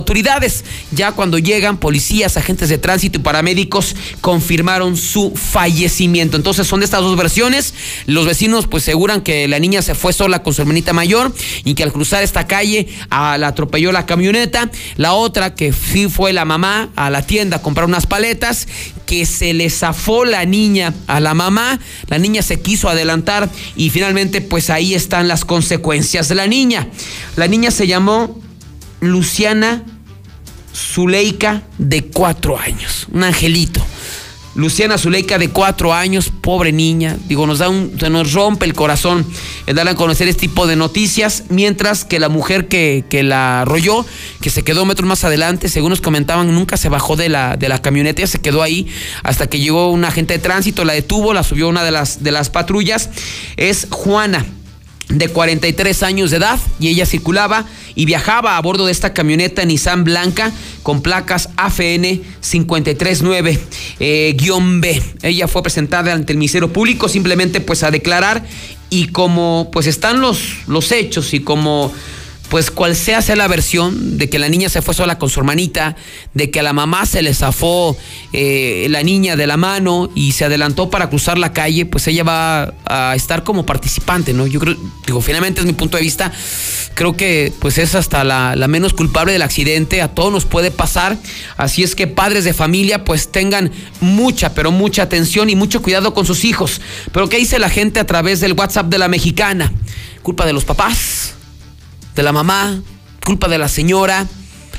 Ya 0.92 1.12
cuando 1.12 1.38
llegan, 1.38 1.78
policías, 1.78 2.38
agentes 2.38 2.70
de 2.70 2.78
tránsito 2.78 3.20
y 3.20 3.22
paramédicos 3.22 3.96
confirmaron 4.22 4.98
su 4.98 5.34
fallecimiento. 5.36 6.38
Entonces 6.38 6.68
son 6.68 6.80
de 6.80 6.86
estas 6.86 7.02
dos 7.02 7.18
versiones. 7.18 7.74
Los 8.06 8.26
vecinos 8.26 8.68
pues 8.68 8.84
aseguran 8.84 9.22
que 9.22 9.48
la 9.48 9.60
niña 9.60 9.82
se 9.82 9.96
fue 9.96 10.14
sola 10.14 10.42
con 10.42 10.54
su 10.54 10.62
hermanita 10.62 10.94
mayor 10.94 11.34
y 11.64 11.74
que 11.74 11.84
al 11.84 11.92
cruzar 11.92 12.24
esta 12.24 12.48
calle 12.48 12.88
a, 13.10 13.38
la 13.38 13.48
atropelló 13.48 13.92
la 13.92 14.06
camioneta. 14.06 14.72
La 14.98 15.14
otra 15.14 15.54
que 15.56 15.74
sí 15.74 16.08
fue 16.08 16.34
la 16.34 16.46
mamá 16.46 16.90
a 16.96 17.10
la 17.10 17.22
tienda 17.22 17.58
a 17.58 17.62
comprar 17.62 17.88
unas 17.88 18.08
paletas, 18.08 18.68
que 19.06 19.26
se 19.26 19.54
le 19.54 19.70
zafó 19.70 20.26
la 20.26 20.46
niña 20.46 20.94
a 21.08 21.20
la 21.20 21.34
mamá. 21.34 21.80
La 22.08 22.18
niña 22.18 22.42
se 22.42 22.62
quiso 22.62 22.90
adelantar 22.90 23.50
y 23.76 23.90
finalmente 23.90 24.42
pues 24.42 24.70
ahí 24.70 24.94
están 24.94 25.28
las 25.28 25.46
consecuencias 25.46 26.30
la 26.36 26.48
niña. 26.48 26.88
La 27.36 27.48
niña 27.48 27.72
se 27.72 27.88
llamó 27.88 28.40
Luciana 29.02 29.84
Zuleika 30.74 31.64
de 31.78 32.06
cuatro 32.06 32.58
años, 32.58 33.08
un 33.12 33.24
angelito. 33.24 33.86
Luciana 34.56 34.98
Zuleika 34.98 35.38
de 35.38 35.50
cuatro 35.50 35.94
años, 35.94 36.32
pobre 36.42 36.72
niña, 36.72 37.18
digo, 37.28 37.46
nos 37.46 37.60
da 37.60 37.70
un, 37.70 37.98
se 38.00 38.10
nos 38.10 38.34
rompe 38.34 38.66
el 38.66 38.74
corazón 38.74 39.26
el 39.68 39.76
darle 39.76 39.92
a 39.92 39.96
conocer 39.96 40.28
este 40.28 40.42
tipo 40.42 40.68
de 40.68 40.76
noticias, 40.76 41.44
mientras 41.50 42.04
que 42.04 42.20
la 42.20 42.28
mujer 42.28 42.68
que, 42.68 43.06
que, 43.10 43.24
la 43.24 43.62
arrolló, 43.62 44.06
que 44.42 44.50
se 44.50 44.64
quedó 44.64 44.86
metros 44.86 45.08
más 45.08 45.24
adelante, 45.24 45.70
según 45.70 45.92
nos 45.92 46.02
comentaban, 46.02 46.54
nunca 46.54 46.76
se 46.76 46.90
bajó 46.90 47.16
de 47.16 47.30
la, 47.30 47.56
de 47.56 47.70
la 47.70 47.82
camioneta, 47.82 48.26
se 48.26 48.42
quedó 48.42 48.64
ahí 48.64 48.88
hasta 49.24 49.48
que 49.48 49.60
llegó 49.60 49.92
un 49.92 50.04
agente 50.04 50.34
de 50.34 50.40
tránsito, 50.40 50.84
la 50.84 50.94
detuvo, 50.94 51.34
la 51.34 51.44
subió 51.44 51.70
una 51.70 51.84
de 51.84 51.92
las, 51.92 52.24
de 52.24 52.32
las 52.32 52.50
patrullas, 52.50 53.12
es 53.56 53.88
Juana 53.92 54.46
de 55.10 55.28
43 55.28 56.04
años 56.04 56.32
de 56.32 56.38
edad 56.38 56.60
y 56.80 56.88
ella 56.88 57.06
circulaba 57.06 57.66
y 57.96 58.06
viajaba 58.06 58.58
a 58.58 58.62
bordo 58.62 58.86
de 58.86 58.92
esta 58.92 59.14
camioneta 59.14 59.66
Nissan 59.66 60.04
blanca 60.04 60.52
con 60.84 61.02
placas 61.02 61.50
AFN 61.58 62.22
539-B. 62.42 63.60
Eh, 64.00 64.38
ella 65.24 65.48
fue 65.48 65.64
presentada 65.64 66.14
ante 66.14 66.34
el 66.34 66.38
Ministerio 66.38 66.72
Público 66.72 67.10
simplemente 67.10 67.60
pues 67.60 67.84
a 67.84 67.92
declarar 67.92 68.46
y 68.90 69.08
como 69.08 69.70
pues 69.72 69.88
están 69.88 70.22
los, 70.22 70.60
los 70.68 70.92
hechos 70.92 71.34
y 71.34 71.40
como 71.40 71.92
pues 72.50 72.72
cual 72.72 72.96
sea 72.96 73.22
sea 73.22 73.36
la 73.36 73.48
versión 73.48 74.18
de 74.18 74.30
que 74.30 74.40
la 74.40 74.50
niña 74.50 74.70
se 74.70 74.82
fue 74.82 74.94
sola 74.94 75.18
con 75.20 75.30
su 75.30 75.40
hermanita, 75.40 75.96
de 76.34 76.50
que 76.50 76.60
a 76.60 76.64
la 76.64 76.74
mamá 76.74 77.06
se 77.06 77.22
le 77.22 77.34
zafó 77.34 77.96
eh, 78.34 78.88
la 78.90 79.04
niña 79.04 79.36
de 79.36 79.48
la 79.48 79.56
mano 79.56 80.10
y 80.16 80.32
se 80.32 80.46
adelantó 80.46 80.90
para 80.90 81.10
cruzar 81.10 81.38
la 81.38 81.54
calle, 81.54 81.86
pues 81.86 82.08
ella 82.08 82.24
va 82.24 82.74
a 82.86 83.16
estar 83.16 83.44
como 83.44 83.66
participante, 83.66 84.34
¿no? 84.34 84.48
Yo 84.48 84.60
creo, 84.60 84.76
digo, 85.06 85.22
finalmente 85.22 85.62
es 85.62 85.68
mi 85.68 85.74
punto 85.74 85.98
de 85.98 86.04
vista, 86.04 86.32
creo 86.96 87.16
que 87.16 87.54
pues 87.60 87.78
es 87.78 87.94
hasta 87.94 88.24
la, 88.24 88.56
la 88.56 88.68
menos 88.68 88.94
culpable 88.94 89.32
del 89.32 89.44
accidente, 89.44 90.02
a 90.02 90.08
todos 90.08 90.32
nos 90.32 90.46
puede 90.46 90.72
pasar, 90.72 91.18
así 91.56 91.84
es 91.84 91.94
que 91.94 92.08
padres 92.08 92.46
de 92.46 92.54
familia 92.54 93.06
pues 93.06 93.32
tengan 93.32 93.72
mucha, 94.02 94.54
pero 94.56 94.72
mucha 94.72 95.04
atención 95.04 95.50
y 95.50 95.56
mucho 95.56 95.82
cuidado 95.82 96.14
con 96.16 96.26
sus 96.26 96.44
hijos. 96.46 96.82
Pero 97.12 97.30
¿qué 97.30 97.38
dice 97.38 97.60
la 97.60 97.70
gente 97.70 98.00
a 98.00 98.08
través 98.08 98.40
del 98.40 98.54
WhatsApp 98.54 98.88
de 98.88 98.98
la 98.98 99.08
mexicana? 99.08 99.72
Culpa 100.24 100.46
de 100.46 100.54
los 100.54 100.66
papás 100.66 101.36
de 102.20 102.24
la 102.24 102.34
mamá, 102.34 102.82
culpa 103.26 103.48
de 103.48 103.58
la 103.58 103.70
señora. 103.70 104.28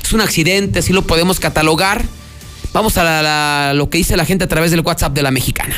Es 0.03 0.13
un 0.13 0.21
accidente, 0.21 0.77
así 0.77 0.93
lo 0.93 1.01
podemos 1.01 1.39
catalogar. 1.39 2.05
Vamos 2.71 2.97
a 2.97 3.73
lo 3.73 3.89
que 3.89 3.97
dice 3.97 4.15
la 4.15 4.25
gente 4.25 4.43
a 4.43 4.47
través 4.47 4.69
del 4.69 4.81
WhatsApp 4.81 5.11
de 5.13 5.23
la 5.23 5.31
mexicana. 5.31 5.75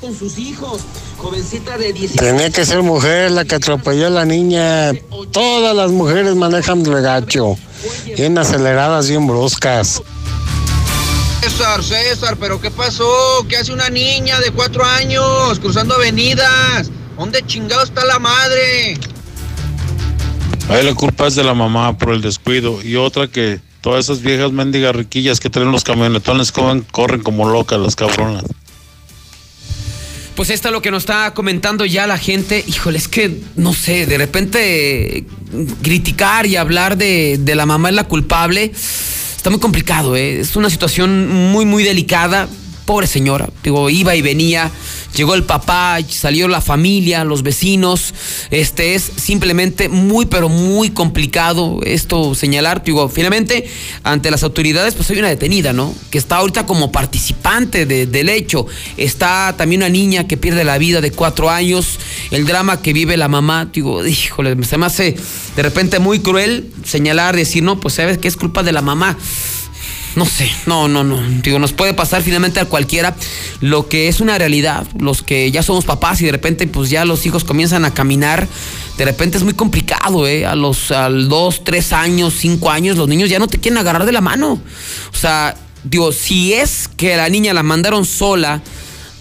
Con 0.00 0.16
sus 0.16 0.38
hijos, 0.38 0.80
jovencita 1.18 1.76
de 1.76 1.92
17 1.92 2.24
Tenía 2.24 2.48
que 2.48 2.64
ser 2.64 2.82
mujer 2.82 3.30
la 3.30 3.44
que 3.44 3.56
atropelló 3.56 4.06
a 4.06 4.10
la 4.10 4.24
niña. 4.24 4.94
Todas 5.32 5.76
las 5.76 5.90
mujeres 5.90 6.34
manejan 6.34 6.82
regacho, 6.82 7.58
bien 8.16 8.38
aceleradas, 8.38 9.10
bien 9.10 9.26
bruscas. 9.26 10.02
César, 11.42 11.84
César, 11.84 12.38
pero 12.40 12.58
¿qué 12.58 12.70
pasó? 12.70 13.44
¿Qué 13.50 13.58
hace 13.58 13.70
una 13.70 13.90
niña 13.90 14.40
de 14.40 14.50
cuatro 14.50 14.82
años 14.82 15.60
cruzando 15.60 15.94
avenidas? 15.94 16.90
¿Dónde 17.18 17.44
chingado 17.46 17.82
está 17.82 18.02
la 18.06 18.18
madre? 18.18 18.98
Ahí 20.68 20.84
la 20.84 20.94
culpa 20.94 21.26
es 21.26 21.34
de 21.34 21.44
la 21.44 21.54
mamá 21.54 21.96
por 21.96 22.12
el 22.12 22.20
descuido 22.20 22.82
y 22.82 22.96
otra 22.96 23.28
que 23.28 23.60
todas 23.80 24.04
esas 24.04 24.22
viejas 24.22 24.52
mendigas 24.52 24.94
riquillas 24.96 25.38
que 25.38 25.48
traen 25.50 25.70
los 25.70 25.84
camionetones 25.84 26.52
corren, 26.52 27.22
como 27.22 27.48
locas 27.48 27.78
las 27.78 27.94
cabronas. 27.94 28.44
Pues 30.34 30.50
esto 30.50 30.68
es 30.68 30.72
lo 30.72 30.82
que 30.82 30.90
nos 30.90 31.04
está 31.04 31.32
comentando 31.32 31.86
ya 31.86 32.06
la 32.06 32.18
gente. 32.18 32.62
Híjole, 32.66 32.98
es 32.98 33.08
que 33.08 33.40
no 33.54 33.72
sé, 33.72 34.06
de 34.06 34.18
repente 34.18 35.24
criticar 35.82 36.46
y 36.46 36.56
hablar 36.56 36.96
de, 36.98 37.38
de 37.40 37.54
la 37.54 37.64
mamá 37.64 37.88
es 37.88 37.94
la 37.94 38.04
culpable 38.04 38.72
está 39.46 39.52
muy 39.52 39.60
complicado, 39.60 40.16
¿eh? 40.16 40.40
es 40.40 40.56
una 40.56 40.68
situación 40.68 41.28
muy, 41.52 41.64
muy 41.64 41.84
delicada. 41.84 42.48
Pobre 42.86 43.06
señora, 43.06 43.50
digo, 43.62 43.90
iba 43.90 44.14
y 44.14 44.22
venía 44.22 44.70
llegó 45.16 45.34
el 45.34 45.44
papá, 45.44 45.98
salió 46.08 46.46
la 46.46 46.60
familia, 46.60 47.24
los 47.24 47.42
vecinos. 47.42 48.14
Este 48.50 48.94
es 48.94 49.10
simplemente 49.16 49.88
muy, 49.88 50.26
pero 50.26 50.48
muy 50.48 50.90
complicado 50.90 51.80
esto 51.84 52.34
señalar. 52.34 52.84
Digo, 52.84 53.08
finalmente, 53.08 53.68
ante 54.04 54.30
las 54.30 54.42
autoridades, 54.42 54.94
pues 54.94 55.10
hay 55.10 55.18
una 55.18 55.28
detenida, 55.28 55.72
¿no? 55.72 55.94
Que 56.10 56.18
está 56.18 56.36
ahorita 56.36 56.66
como 56.66 56.92
participante 56.92 57.86
del 57.86 58.28
hecho. 58.28 58.66
Está 58.96 59.54
también 59.56 59.80
una 59.80 59.88
niña 59.88 60.26
que 60.26 60.36
pierde 60.36 60.64
la 60.64 60.78
vida 60.78 61.00
de 61.00 61.10
cuatro 61.10 61.50
años. 61.50 61.98
El 62.30 62.46
drama 62.46 62.82
que 62.82 62.92
vive 62.92 63.16
la 63.16 63.28
mamá, 63.28 63.68
digo, 63.72 64.04
híjole, 64.06 64.62
se 64.64 64.76
me 64.76 64.86
hace 64.86 65.16
de 65.56 65.62
repente 65.62 65.98
muy 65.98 66.20
cruel 66.20 66.70
señalar, 66.84 67.34
decir, 67.34 67.62
no, 67.62 67.80
pues 67.80 67.94
sabes 67.94 68.18
que 68.18 68.28
es 68.28 68.36
culpa 68.36 68.62
de 68.62 68.72
la 68.72 68.82
mamá 68.82 69.16
no 70.16 70.24
sé, 70.24 70.50
no, 70.64 70.88
no, 70.88 71.04
no. 71.04 71.20
Digo, 71.42 71.58
nos 71.58 71.72
puede 71.72 71.92
pasar 71.92 72.22
finalmente 72.22 72.58
a 72.58 72.64
cualquiera 72.64 73.14
lo 73.60 73.88
que 73.88 74.08
es 74.08 74.20
una 74.20 74.38
realidad. 74.38 74.86
Los 74.98 75.22
que 75.22 75.50
ya 75.50 75.62
somos 75.62 75.84
papás 75.84 76.22
y 76.22 76.24
de 76.24 76.32
repente, 76.32 76.66
pues 76.66 76.88
ya 76.88 77.04
los 77.04 77.26
hijos 77.26 77.44
comienzan 77.44 77.84
a 77.84 77.92
caminar. 77.92 78.48
De 78.96 79.04
repente 79.04 79.36
es 79.36 79.44
muy 79.44 79.52
complicado, 79.52 80.26
¿eh? 80.26 80.46
A 80.46 80.54
los 80.54 80.90
al 80.90 81.28
dos, 81.28 81.64
tres 81.64 81.92
años, 81.92 82.34
cinco 82.38 82.70
años, 82.70 82.96
los 82.96 83.08
niños 83.08 83.28
ya 83.28 83.38
no 83.38 83.46
te 83.46 83.58
quieren 83.58 83.76
agarrar 83.76 84.06
de 84.06 84.12
la 84.12 84.22
mano. 84.22 84.58
O 85.12 85.16
sea, 85.16 85.54
digo, 85.84 86.12
si 86.12 86.54
es 86.54 86.88
que 86.88 87.14
la 87.16 87.28
niña 87.28 87.52
la 87.52 87.62
mandaron 87.62 88.06
sola 88.06 88.62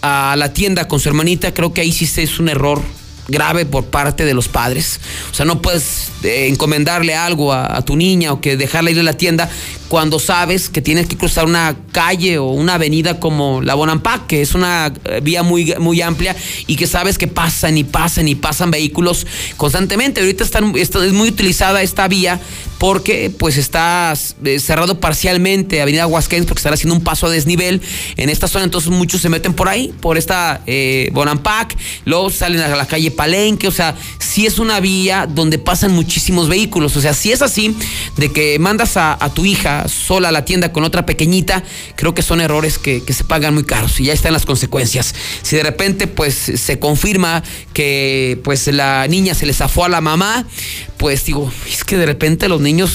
a 0.02 0.36
la 0.38 0.54
tienda 0.54 0.88
con 0.88 1.02
su 1.02 1.10
hermanita, 1.10 1.54
creo 1.54 1.74
que 1.74 1.82
ahí 1.82 1.92
sí 1.92 2.10
es 2.22 2.40
un 2.40 2.48
error 2.48 2.82
grave 3.28 3.66
por 3.66 3.86
parte 3.86 4.26
de 4.26 4.34
los 4.34 4.48
padres. 4.48 5.00
O 5.32 5.34
sea, 5.34 5.46
no 5.46 5.62
puedes 5.62 6.12
eh, 6.24 6.48
encomendarle 6.50 7.16
algo 7.16 7.54
a, 7.54 7.82
tu 7.84 7.96
niña 7.96 8.34
o 8.34 8.42
que 8.42 8.58
dejarla 8.58 8.92
ir 8.92 9.00
a 9.00 9.04
la 9.04 9.14
tienda 9.14 9.50
cuando 9.88 10.20
sabes 10.20 10.70
que 10.70 10.82
tienes 10.82 11.08
que 11.08 11.18
cruzar 11.18 11.46
una 11.46 11.76
calle 11.92 12.38
o 12.38 12.48
una 12.48 12.76
avenida 12.76 13.20
como 13.20 13.62
la 13.62 13.76
Bonampak, 13.76 14.28
que 14.28 14.42
es 14.42 14.56
una 14.56 14.92
eh, 15.06 15.20
vía 15.22 15.44
muy, 15.44 15.74
muy 15.80 16.02
amplia 16.02 16.36
y 16.68 16.76
que 16.76 16.88
sabes 16.88 17.18
que 17.18 17.28
pasan 17.28 17.78
y 17.78 17.84
pasan 17.84 18.28
y 18.28 18.36
pasan 18.36 18.72
vehículos 18.72 19.28
constantemente. 19.58 20.22
Ahorita 20.22 20.44
están, 20.44 20.74
es 20.76 21.14
muy 21.14 21.30
utilizada 21.30 21.82
esta 21.82 22.08
vía 22.08 22.40
porque 22.86 23.32
pues 23.36 23.58
está 23.58 24.14
eh, 24.44 24.60
cerrado 24.60 25.00
parcialmente 25.00 25.82
Avenida 25.82 26.04
Aguascalientes 26.04 26.48
porque 26.48 26.60
están 26.60 26.76
haciendo 26.76 26.94
un 26.94 27.04
paso 27.04 27.26
a 27.26 27.32
desnivel 27.32 27.82
en 28.16 28.30
esta 28.30 28.48
zona, 28.48 28.64
entonces 28.64 28.92
muchos 28.92 29.22
se 29.22 29.30
meten 29.30 29.56
por 29.56 29.68
ahí, 29.68 29.92
por 30.02 30.20
esta 30.20 30.62
eh, 30.68 31.10
Bonampak, 31.12 31.76
luego 32.06 32.30
salen 32.30 32.62
a 32.62 32.68
la 32.76 32.86
calle 32.86 33.10
Palenque, 33.10 33.68
o 33.68 33.72
sea, 33.72 33.96
sí 34.20 34.46
es 34.46 34.60
una 34.60 34.80
vía 34.82 35.28
donde 35.28 35.58
pasan 35.58 35.94
muchísimos 35.94 36.48
vehículos, 36.48 36.96
o 36.96 37.02
sea, 37.02 37.16
si 37.16 37.32
es 37.32 37.42
así, 37.42 37.76
de 38.18 38.32
que 38.32 38.60
mandas 38.60 38.98
a, 38.98 39.18
tu 39.34 39.46
hija 39.46 39.88
sola 39.88 40.30
a 40.30 40.32
la 40.32 40.46
tienda 40.46 40.72
con 40.72 40.84
otra 40.84 41.08
pequeñita, 41.08 41.64
creo 41.96 42.14
que 42.14 42.22
son 42.22 42.40
errores 42.40 42.78
que, 42.78 43.04
que 43.04 43.14
se 43.14 43.24
pagan 43.24 43.56
muy 43.56 43.64
caros 43.64 44.00
y 44.00 44.04
ya 44.04 44.14
están 44.14 44.32
las 44.32 44.46
consecuencias. 44.46 45.16
Si 45.42 45.56
de 45.56 45.64
repente 45.64 46.06
pues 46.06 46.36
se 46.36 46.78
confirma 46.78 47.42
que 47.74 48.40
pues 48.44 48.68
la 48.68 49.08
niña 49.08 49.34
se 49.34 49.48
le 49.48 49.54
zafó 49.54 49.86
a 49.86 49.90
la 49.90 50.02
mamá, 50.02 50.46
pues 50.98 51.26
digo, 51.26 51.52
es 51.70 51.84
que 51.84 51.98
de 51.98 52.06
repente 52.06 52.48
los 52.48 52.62
niños 52.62 52.92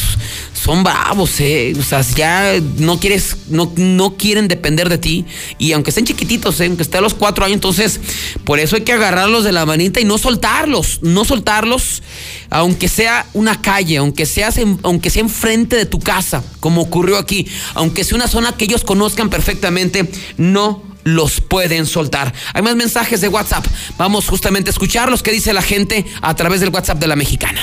son 0.55 0.83
bravos, 0.83 1.41
¿eh? 1.41 1.75
O 1.79 1.83
sea, 1.83 2.03
ya 2.03 2.55
no 2.79 2.99
quieres, 2.99 3.37
no, 3.49 3.73
no 3.77 4.17
quieren 4.17 4.49
depender 4.49 4.89
de 4.89 4.99
ti. 4.99 5.25
Y 5.59 5.73
aunque 5.73 5.91
estén 5.91 6.05
chiquititos, 6.05 6.61
¿eh? 6.61 6.67
aunque 6.67 6.83
estén 6.83 6.99
a 6.99 7.03
los 7.03 7.15
cuatro 7.15 7.45
años, 7.45 7.57
entonces, 7.57 8.01
por 8.45 8.59
eso 8.59 8.77
hay 8.77 8.83
que 8.83 8.93
agarrarlos 8.93 9.45
de 9.45 9.53
la 9.53 9.67
manita 9.67 10.01
y 10.01 10.05
no 10.05 10.19
soltarlos, 10.19 11.01
no 11.03 11.25
soltarlos, 11.25 12.03
aunque 12.51 12.89
sea 12.89 13.27
una 13.33 13.61
calle, 13.61 13.99
aunque, 13.99 14.27
seas 14.27 14.59
aunque 14.83 15.11
sea 15.11 15.23
enfrente 15.23 15.77
de 15.77 15.87
tu 15.87 15.99
casa, 15.99 16.43
como 16.61 16.83
ocurrió 16.83 17.19
aquí, 17.19 17.47
aunque 17.75 18.05
sea 18.05 18.17
una 18.17 18.29
zona 18.29 18.53
que 18.53 18.65
ellos 18.65 18.85
conozcan 18.85 19.31
perfectamente, 19.31 20.11
no 20.37 20.83
los 21.05 21.41
pueden 21.41 21.87
soltar. 21.87 22.33
Hay 22.53 22.63
más 22.63 22.77
mensajes 22.77 23.21
de 23.21 23.29
WhatsApp. 23.29 23.67
Vamos 23.97 24.29
justamente 24.29 24.71
a 24.71 24.73
escucharlos. 24.73 25.23
¿Qué 25.23 25.33
dice 25.33 25.53
la 25.53 25.63
gente 25.63 26.05
a 26.21 26.35
través 26.37 26.61
del 26.61 26.71
WhatsApp 26.71 26.99
de 26.99 27.07
la 27.07 27.17
mexicana? 27.17 27.61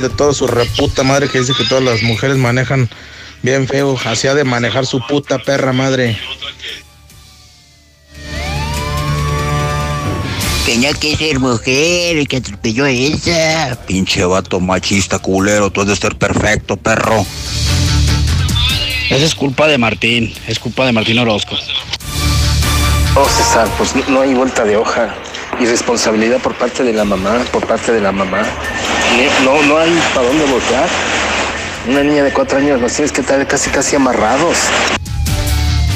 De 0.00 0.08
toda 0.08 0.32
su 0.32 0.46
reputa 0.46 1.02
madre 1.02 1.28
que 1.28 1.40
dice 1.40 1.52
que 1.56 1.64
todas 1.64 1.84
las 1.84 2.02
mujeres 2.02 2.36
manejan 2.36 2.88
bien 3.42 3.66
feo, 3.66 3.98
hacía 4.04 4.34
de 4.34 4.44
manejar 4.44 4.86
su 4.86 5.00
puta 5.06 5.38
perra 5.38 5.72
madre. 5.72 6.18
Tenía 10.64 10.92
que 10.94 11.16
ser 11.16 11.40
mujer 11.40 12.16
el 12.16 12.28
que 12.28 12.36
atropelló 12.36 12.84
a 12.84 12.90
esa. 12.90 13.76
Pinche 13.86 14.24
vato 14.24 14.60
machista 14.60 15.18
culero, 15.18 15.70
tú 15.70 15.80
has 15.80 15.88
de 15.88 15.96
ser 15.96 16.16
perfecto, 16.16 16.76
perro. 16.76 17.26
Esa 19.10 19.24
es 19.24 19.34
culpa 19.34 19.66
de 19.66 19.76
Martín, 19.76 20.32
es 20.46 20.58
culpa 20.58 20.86
de 20.86 20.92
Martín 20.92 21.18
Orozco. 21.18 21.56
Oh, 23.14 23.28
César, 23.28 23.68
pues 23.76 23.94
no 24.08 24.22
hay 24.22 24.32
vuelta 24.32 24.64
de 24.64 24.76
hoja. 24.76 25.14
Irresponsabilidad 25.60 26.38
por 26.38 26.54
parte 26.54 26.82
de 26.82 26.92
la 26.92 27.04
mamá, 27.04 27.44
por 27.52 27.66
parte 27.66 27.92
de 27.92 28.00
la 28.00 28.12
mamá. 28.12 28.42
No, 29.44 29.62
no 29.62 29.78
hay 29.78 29.92
para 30.14 30.26
dónde 30.26 30.44
voltear. 30.46 30.88
Una 31.88 32.02
niña 32.02 32.24
de 32.24 32.32
cuatro 32.32 32.58
años 32.58 32.80
los 32.80 32.92
tienes 32.92 33.12
que 33.12 33.22
traer 33.22 33.46
casi 33.46 33.70
casi 33.70 33.96
amarrados. 33.96 34.56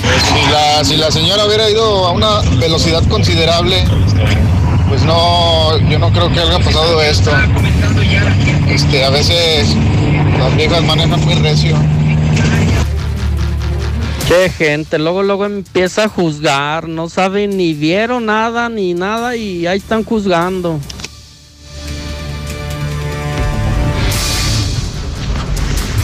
Si 0.02 0.50
la, 0.52 0.84
si 0.84 0.96
la 0.96 1.10
señora 1.10 1.46
hubiera 1.46 1.68
ido 1.70 2.06
a 2.06 2.12
una 2.12 2.40
velocidad 2.58 3.02
considerable, 3.08 3.84
pues 4.88 5.02
no, 5.02 5.78
yo 5.88 5.98
no 5.98 6.12
creo 6.12 6.30
que 6.32 6.40
haya 6.40 6.58
pasado 6.58 7.00
esto. 7.02 7.30
Este, 8.68 9.04
a 9.04 9.10
veces 9.10 9.68
las 10.38 10.56
viejas 10.56 10.82
manejan 10.82 11.20
muy 11.24 11.34
recio. 11.36 11.76
Qué 14.28 14.50
gente, 14.50 14.98
luego 14.98 15.22
luego 15.22 15.46
empieza 15.46 16.04
a 16.04 16.08
juzgar, 16.08 16.88
no 16.88 17.08
saben 17.08 17.56
ni 17.56 17.74
vieron 17.74 18.26
nada 18.26 18.68
ni 18.68 18.92
nada 18.92 19.36
y 19.36 19.68
ahí 19.68 19.78
están 19.78 20.02
juzgando. 20.02 20.80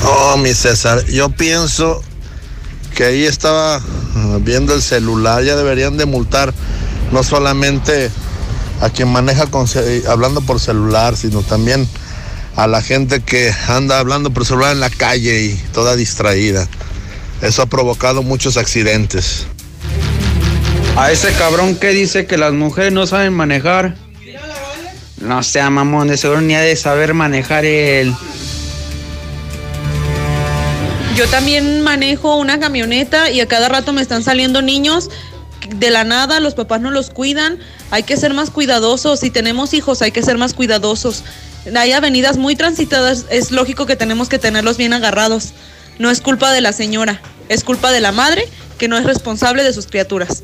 Oh, 0.04 0.36
mi 0.36 0.54
César, 0.54 1.04
yo 1.06 1.30
pienso 1.30 2.00
que 2.94 3.06
ahí 3.06 3.24
estaba 3.24 3.76
ah, 3.78 4.38
viendo 4.40 4.72
el 4.72 4.82
celular, 4.82 5.42
ya 5.42 5.56
deberían 5.56 5.96
de 5.96 6.06
multar 6.06 6.54
no 7.10 7.24
solamente 7.24 8.08
a 8.80 8.90
quien 8.90 9.08
maneja 9.08 9.48
con, 9.48 9.66
hablando 10.08 10.42
por 10.42 10.60
celular, 10.60 11.16
sino 11.16 11.42
también 11.42 11.88
a 12.54 12.68
la 12.68 12.82
gente 12.82 13.20
que 13.20 13.52
anda 13.66 13.98
hablando 13.98 14.30
por 14.30 14.46
celular 14.46 14.70
en 14.70 14.80
la 14.80 14.90
calle 14.90 15.42
y 15.42 15.54
toda 15.72 15.96
distraída. 15.96 16.68
Eso 17.42 17.62
ha 17.62 17.66
provocado 17.66 18.22
muchos 18.22 18.56
accidentes. 18.56 19.46
A 20.96 21.10
ese 21.10 21.32
cabrón 21.32 21.74
que 21.76 21.88
dice 21.88 22.26
que 22.26 22.38
las 22.38 22.52
mujeres 22.52 22.92
no 22.92 23.06
saben 23.06 23.32
manejar. 23.32 23.96
No 25.20 25.42
sea 25.42 25.68
mamón, 25.70 26.08
de 26.08 26.16
seguro 26.16 26.40
ni 26.40 26.54
ha 26.54 26.60
de 26.60 26.76
saber 26.76 27.14
manejar 27.14 27.64
él. 27.64 28.14
Yo 31.16 31.28
también 31.28 31.82
manejo 31.82 32.36
una 32.36 32.58
camioneta 32.58 33.30
y 33.30 33.40
a 33.40 33.46
cada 33.46 33.68
rato 33.68 33.92
me 33.92 34.02
están 34.02 34.22
saliendo 34.22 34.62
niños 34.62 35.10
de 35.68 35.90
la 35.90 36.04
nada, 36.04 36.40
los 36.40 36.54
papás 36.54 36.80
no 36.80 36.90
los 36.90 37.10
cuidan, 37.10 37.58
hay 37.90 38.02
que 38.02 38.16
ser 38.16 38.34
más 38.34 38.50
cuidadosos, 38.50 39.20
si 39.20 39.30
tenemos 39.30 39.74
hijos 39.74 40.02
hay 40.02 40.10
que 40.10 40.22
ser 40.22 40.38
más 40.38 40.54
cuidadosos. 40.54 41.24
Hay 41.76 41.92
avenidas 41.92 42.36
muy 42.36 42.56
transitadas, 42.56 43.26
es 43.30 43.52
lógico 43.52 43.86
que 43.86 43.94
tenemos 43.94 44.28
que 44.28 44.38
tenerlos 44.38 44.76
bien 44.76 44.92
agarrados. 44.92 45.52
No 45.98 46.10
es 46.10 46.20
culpa 46.20 46.50
de 46.52 46.60
la 46.60 46.72
señora, 46.72 47.20
es 47.48 47.64
culpa 47.64 47.92
de 47.92 48.00
la 48.00 48.12
madre 48.12 48.48
que 48.78 48.88
no 48.88 48.96
es 48.96 49.04
responsable 49.04 49.62
de 49.62 49.72
sus 49.72 49.86
criaturas. 49.86 50.42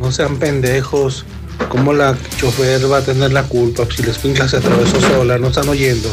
No 0.00 0.12
sean 0.12 0.38
pendejos. 0.38 1.24
¿Cómo 1.70 1.92
la 1.92 2.16
chofer 2.38 2.90
va 2.90 2.98
a 2.98 3.02
tener 3.02 3.32
la 3.32 3.42
culpa 3.42 3.84
si 3.94 4.02
la 4.02 4.12
escuincla 4.12 4.48
se 4.48 4.58
atravesó 4.58 5.00
sola? 5.00 5.38
No 5.38 5.48
están 5.48 5.68
oyendo. 5.68 6.08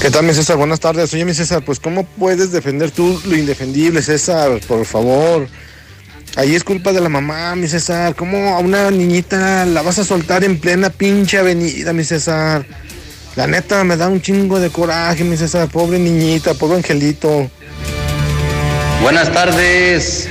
¿Qué 0.00 0.10
tal, 0.10 0.24
mi 0.24 0.32
César? 0.32 0.56
Buenas 0.56 0.78
tardes. 0.78 1.12
Oye, 1.12 1.24
mi 1.24 1.34
César, 1.34 1.64
pues 1.64 1.80
¿cómo 1.80 2.04
puedes 2.04 2.52
defender 2.52 2.92
tú 2.92 3.20
lo 3.26 3.34
indefendible, 3.36 4.00
César? 4.02 4.60
Por 4.68 4.84
favor. 4.84 5.48
Ahí 6.36 6.54
es 6.54 6.62
culpa 6.62 6.92
de 6.92 7.00
la 7.00 7.08
mamá, 7.08 7.56
mi 7.56 7.66
César. 7.66 8.14
¿Cómo 8.14 8.54
a 8.54 8.58
una 8.58 8.92
niñita 8.92 9.66
la 9.66 9.82
vas 9.82 9.98
a 9.98 10.04
soltar 10.04 10.44
en 10.44 10.60
plena 10.60 10.90
pinche 10.90 11.38
avenida, 11.38 11.92
mi 11.92 12.04
César? 12.04 12.64
La 13.36 13.46
neta 13.46 13.84
me 13.84 13.96
da 13.96 14.08
un 14.08 14.20
chingo 14.20 14.58
de 14.58 14.70
coraje, 14.70 15.24
mi 15.24 15.36
César, 15.36 15.68
pobre 15.68 15.98
niñita, 15.98 16.54
pobre 16.54 16.78
angelito. 16.78 17.50
Buenas 19.02 19.32
tardes. 19.32 20.28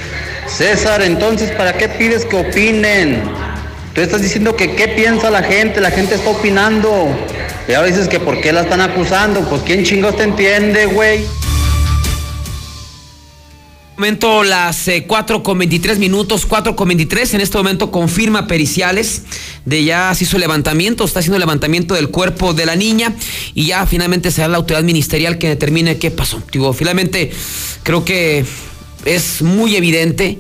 César, 0.47 1.01
entonces, 1.01 1.51
¿para 1.51 1.73
qué 1.73 1.87
pides 1.87 2.25
que 2.25 2.35
opinen? 2.35 3.21
Tú 3.93 4.01
estás 4.01 4.21
diciendo 4.21 4.55
que 4.55 4.75
qué 4.75 4.87
piensa 4.89 5.29
la 5.29 5.43
gente, 5.43 5.81
la 5.81 5.91
gente 5.91 6.15
está 6.15 6.29
opinando. 6.29 7.07
Y 7.67 7.73
ahora 7.73 7.87
dices 7.87 8.07
que 8.07 8.19
por 8.19 8.41
qué 8.41 8.51
la 8.51 8.61
están 8.61 8.81
acusando. 8.81 9.47
Pues 9.49 9.61
quién 9.63 9.83
chingos 9.83 10.15
te 10.17 10.23
entiende, 10.23 10.85
güey 10.85 11.25
momento 13.97 14.43
las 14.43 14.89
4 15.07 15.37
eh, 15.37 15.43
con 15.43 15.57
23 15.57 15.97
minutos, 15.97 16.45
4 16.45 16.75
con 16.75 16.87
23. 16.87 17.33
En 17.33 17.41
este 17.41 17.57
momento 17.57 17.89
confirma 17.89 18.45
periciales 18.45 19.23
de 19.65 19.83
ya 19.83 20.13
se 20.13 20.25
hizo 20.25 20.37
levantamiento, 20.37 21.03
está 21.03 21.19
haciendo 21.19 21.39
levantamiento 21.39 21.95
del 21.95 22.09
cuerpo 22.09 22.53
de 22.53 22.67
la 22.67 22.75
niña 22.75 23.15
y 23.55 23.65
ya 23.65 23.87
finalmente 23.87 24.29
será 24.29 24.49
la 24.49 24.57
autoridad 24.57 24.83
ministerial 24.83 25.39
que 25.39 25.49
determine 25.49 25.97
qué 25.97 26.11
pasó. 26.11 26.43
Digo, 26.51 26.73
finalmente 26.73 27.31
creo 27.81 28.05
que 28.05 28.45
es 29.05 29.41
muy 29.41 29.75
evidente 29.75 30.37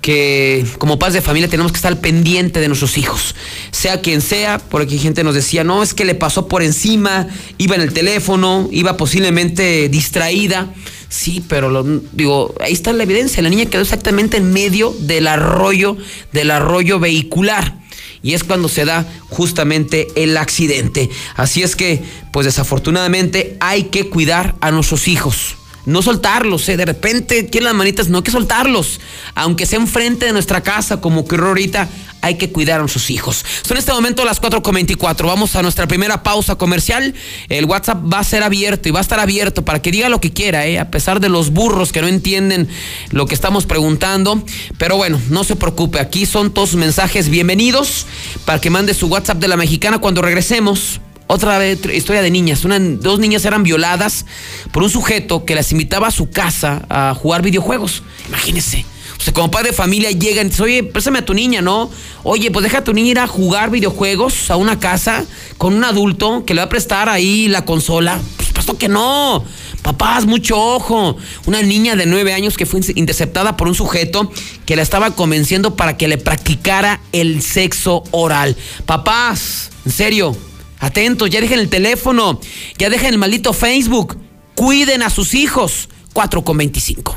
que 0.00 0.64
como 0.78 0.98
paz 0.98 1.12
de 1.12 1.20
familia 1.20 1.48
tenemos 1.50 1.72
que 1.72 1.76
estar 1.76 2.00
pendiente 2.00 2.60
de 2.60 2.68
nuestros 2.68 2.96
hijos, 2.96 3.34
sea 3.72 4.00
quien 4.00 4.22
sea, 4.22 4.58
porque 4.58 4.96
gente 4.98 5.22
nos 5.22 5.34
decía, 5.34 5.64
no, 5.64 5.82
es 5.82 5.92
que 5.92 6.04
le 6.04 6.14
pasó 6.14 6.48
por 6.48 6.62
encima, 6.62 7.28
iba 7.58 7.74
en 7.74 7.82
el 7.82 7.92
teléfono, 7.92 8.68
iba 8.72 8.96
posiblemente 8.96 9.88
distraída. 9.90 10.72
Sí, 11.08 11.42
pero 11.48 11.70
lo, 11.70 11.84
digo, 11.84 12.54
ahí 12.60 12.72
está 12.72 12.92
la 12.92 13.04
evidencia. 13.04 13.42
La 13.42 13.48
niña 13.48 13.66
quedó 13.66 13.82
exactamente 13.82 14.36
en 14.38 14.52
medio 14.52 14.94
del 15.00 15.26
arroyo, 15.26 15.96
del 16.32 16.50
arroyo 16.50 16.98
vehicular. 16.98 17.78
Y 18.22 18.34
es 18.34 18.42
cuando 18.42 18.68
se 18.68 18.84
da 18.84 19.06
justamente 19.28 20.08
el 20.16 20.36
accidente. 20.36 21.10
Así 21.36 21.62
es 21.62 21.76
que, 21.76 22.02
pues 22.32 22.46
desafortunadamente, 22.46 23.56
hay 23.60 23.84
que 23.84 24.08
cuidar 24.08 24.56
a 24.60 24.72
nuestros 24.72 25.06
hijos 25.06 25.56
no 25.86 26.02
soltarlos, 26.02 26.68
¿eh? 26.68 26.76
de 26.76 26.84
repente 26.84 27.46
quieren 27.46 27.66
las 27.66 27.74
manitas, 27.74 28.08
no 28.08 28.18
hay 28.18 28.24
que 28.24 28.32
soltarlos, 28.32 29.00
aunque 29.34 29.66
sea 29.66 29.78
enfrente 29.78 30.26
de 30.26 30.32
nuestra 30.32 30.62
casa, 30.62 31.00
como 31.00 31.20
ocurrió 31.20 31.46
ahorita, 31.46 31.88
hay 32.22 32.34
que 32.34 32.50
cuidar 32.50 32.78
a 32.78 32.80
nuestros 32.80 33.08
hijos. 33.10 33.44
Son 33.62 33.76
en 33.76 33.78
este 33.78 33.92
momento 33.92 34.24
las 34.24 34.42
4.24, 34.42 35.26
vamos 35.26 35.54
a 35.54 35.62
nuestra 35.62 35.86
primera 35.86 36.24
pausa 36.24 36.56
comercial, 36.56 37.14
el 37.48 37.64
WhatsApp 37.66 37.98
va 38.12 38.18
a 38.18 38.24
ser 38.24 38.42
abierto 38.42 38.88
y 38.88 38.92
va 38.92 38.98
a 38.98 39.02
estar 39.02 39.20
abierto 39.20 39.64
para 39.64 39.80
que 39.80 39.92
diga 39.92 40.08
lo 40.08 40.20
que 40.20 40.32
quiera, 40.32 40.66
¿eh? 40.66 40.80
a 40.80 40.90
pesar 40.90 41.20
de 41.20 41.28
los 41.28 41.50
burros 41.50 41.92
que 41.92 42.02
no 42.02 42.08
entienden 42.08 42.68
lo 43.10 43.26
que 43.26 43.34
estamos 43.34 43.64
preguntando, 43.66 44.42
pero 44.78 44.96
bueno, 44.96 45.20
no 45.30 45.44
se 45.44 45.54
preocupe, 45.54 46.00
aquí 46.00 46.26
son 46.26 46.52
todos 46.52 46.74
mensajes 46.74 47.28
bienvenidos 47.28 48.06
para 48.44 48.60
que 48.60 48.70
mande 48.70 48.92
su 48.92 49.06
WhatsApp 49.06 49.38
de 49.38 49.48
la 49.48 49.56
mexicana 49.56 49.98
cuando 49.98 50.20
regresemos. 50.20 51.00
Otra 51.28 51.58
vez, 51.58 51.80
historia 51.92 52.22
de 52.22 52.30
niñas. 52.30 52.62
dos 53.00 53.18
niñas 53.18 53.44
eran 53.44 53.62
violadas 53.64 54.26
por 54.72 54.82
un 54.82 54.90
sujeto 54.90 55.44
que 55.44 55.54
las 55.54 55.72
invitaba 55.72 56.08
a 56.08 56.10
su 56.12 56.30
casa 56.30 56.86
a 56.88 57.14
jugar 57.14 57.42
videojuegos. 57.42 58.02
Imagínense. 58.28 58.84
O 59.18 59.22
sea, 59.22 59.32
como 59.32 59.50
padre 59.50 59.70
de 59.70 59.76
familia 59.76 60.10
llegan 60.10 60.46
y 60.46 60.50
dicen, 60.50 60.64
oye, 60.64 60.84
préstame 60.84 61.20
a 61.20 61.24
tu 61.24 61.34
niña, 61.34 61.62
¿no? 61.62 61.90
Oye, 62.22 62.50
pues 62.50 62.62
deja 62.62 62.78
a 62.78 62.84
tu 62.84 62.92
niña 62.92 63.10
ir 63.10 63.18
a 63.18 63.26
jugar 63.26 63.70
videojuegos 63.70 64.50
a 64.50 64.56
una 64.56 64.78
casa 64.78 65.24
con 65.56 65.74
un 65.74 65.84
adulto 65.84 66.44
que 66.44 66.54
le 66.54 66.60
va 66.60 66.66
a 66.66 66.68
prestar 66.68 67.08
ahí 67.08 67.48
la 67.48 67.64
consola. 67.64 68.20
Pues 68.36 68.50
puesto 68.50 68.78
que 68.78 68.88
no. 68.88 69.44
Papás, 69.82 70.26
mucho 70.26 70.60
ojo. 70.60 71.16
Una 71.46 71.62
niña 71.62 71.96
de 71.96 72.06
nueve 72.06 72.34
años 72.34 72.56
que 72.56 72.66
fue 72.66 72.80
interceptada 72.94 73.56
por 73.56 73.68
un 73.68 73.74
sujeto 73.74 74.30
que 74.64 74.76
la 74.76 74.82
estaba 74.82 75.12
convenciendo 75.12 75.76
para 75.76 75.96
que 75.96 76.08
le 76.08 76.18
practicara 76.18 77.00
el 77.12 77.42
sexo 77.42 78.04
oral. 78.10 78.56
Papás, 78.84 79.70
en 79.86 79.92
serio, 79.92 80.36
atentos, 80.80 81.30
ya 81.30 81.40
dejen 81.40 81.60
el 81.60 81.68
teléfono, 81.68 82.40
ya 82.78 82.90
dejen 82.90 83.14
el 83.14 83.18
maldito 83.18 83.52
Facebook. 83.52 84.16
Cuiden 84.54 85.02
a 85.02 85.10
sus 85.10 85.34
hijos. 85.34 85.88
4 86.12 86.44
con 86.44 86.56
25. 86.56 87.14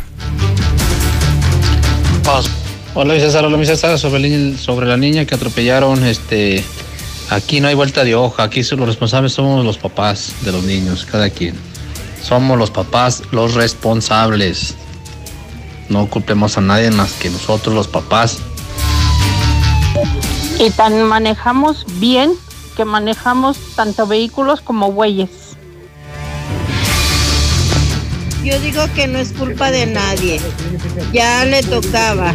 Hola, 2.96 3.18
César, 3.18 3.46
hola, 3.46 3.56
mi 3.56 3.66
César, 3.66 3.98
sobre, 3.98 4.58
sobre 4.58 4.88
la 4.88 4.98
niña 4.98 5.26
que 5.26 5.36
atropellaron, 5.36 6.04
este, 6.04 6.64
aquí 7.30 7.62
no 7.62 7.70
hay 7.70 7.76
vuelta 7.76 8.04
de 8.04 8.16
hoja, 8.16 8.44
aquí 8.44 8.62
los 8.62 8.88
responsables 8.88 9.32
somos 9.32 9.64
los 9.64 9.78
papás 9.78 10.34
de 10.42 10.52
los 10.52 10.64
niños, 10.64 11.08
cada 11.10 11.30
quien. 11.30 11.56
Somos 12.22 12.58
los 12.58 12.72
papás 12.72 13.24
los 13.32 13.54
responsables. 13.54 14.76
No 15.88 16.08
culpemos 16.10 16.58
a 16.58 16.62
nadie 16.62 16.92
más 16.92 17.14
que 17.14 17.30
nosotros 17.30 17.74
los 17.74 17.88
papás. 17.88 18.40
Y 20.60 20.70
tan 20.72 21.04
manejamos 21.04 21.86
bien 22.00 22.34
que 22.80 22.86
manejamos 22.86 23.58
tanto 23.76 24.08
vehículos 24.08 24.62
como 24.62 24.94
bueyes. 24.94 25.30
Yo 28.42 28.58
digo 28.62 28.82
que 28.96 29.06
no 29.06 29.20
es 29.20 29.34
culpa 29.34 29.70
de 29.70 29.86
nadie. 29.86 30.40
Ya 31.12 31.44
le 31.44 31.62
tocaba. 31.62 32.34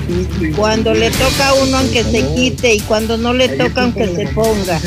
Cuando 0.55 0.93
le 0.93 1.11
toca 1.13 1.49
a 1.49 1.55
uno 1.55 1.79
aunque 1.79 2.05
se 2.05 2.27
quite 2.35 2.75
y 2.75 2.81
cuando 2.81 3.17
no 3.17 3.33
le 3.33 3.49
toca 3.57 3.85
aunque 3.85 4.07
se 4.15 4.27
ponga. 4.35 4.79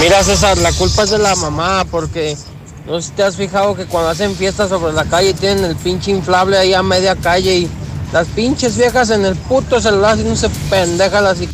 Mira 0.00 0.24
César, 0.24 0.56
la 0.56 0.72
culpa 0.72 1.02
es 1.02 1.10
de 1.10 1.18
la 1.18 1.36
mamá 1.36 1.84
porque 1.90 2.34
no 2.86 2.98
sé 2.98 3.08
si 3.08 3.14
te 3.14 3.24
has 3.24 3.36
fijado 3.36 3.76
que 3.76 3.84
cuando 3.84 4.08
hacen 4.08 4.34
fiestas 4.36 4.70
sobre 4.70 4.94
la 4.94 5.04
calle 5.04 5.34
tienen 5.34 5.66
el 5.66 5.76
pinche 5.76 6.12
inflable 6.12 6.56
ahí 6.56 6.72
a 6.72 6.82
media 6.82 7.14
calle 7.14 7.58
y 7.58 7.68
las 8.10 8.26
pinches 8.28 8.78
viejas 8.78 9.10
en 9.10 9.26
el 9.26 9.36
puto 9.36 9.82
celular 9.82 10.16
no 10.16 10.34
se 10.34 10.48
pendejan 10.70 11.26
así. 11.26 11.46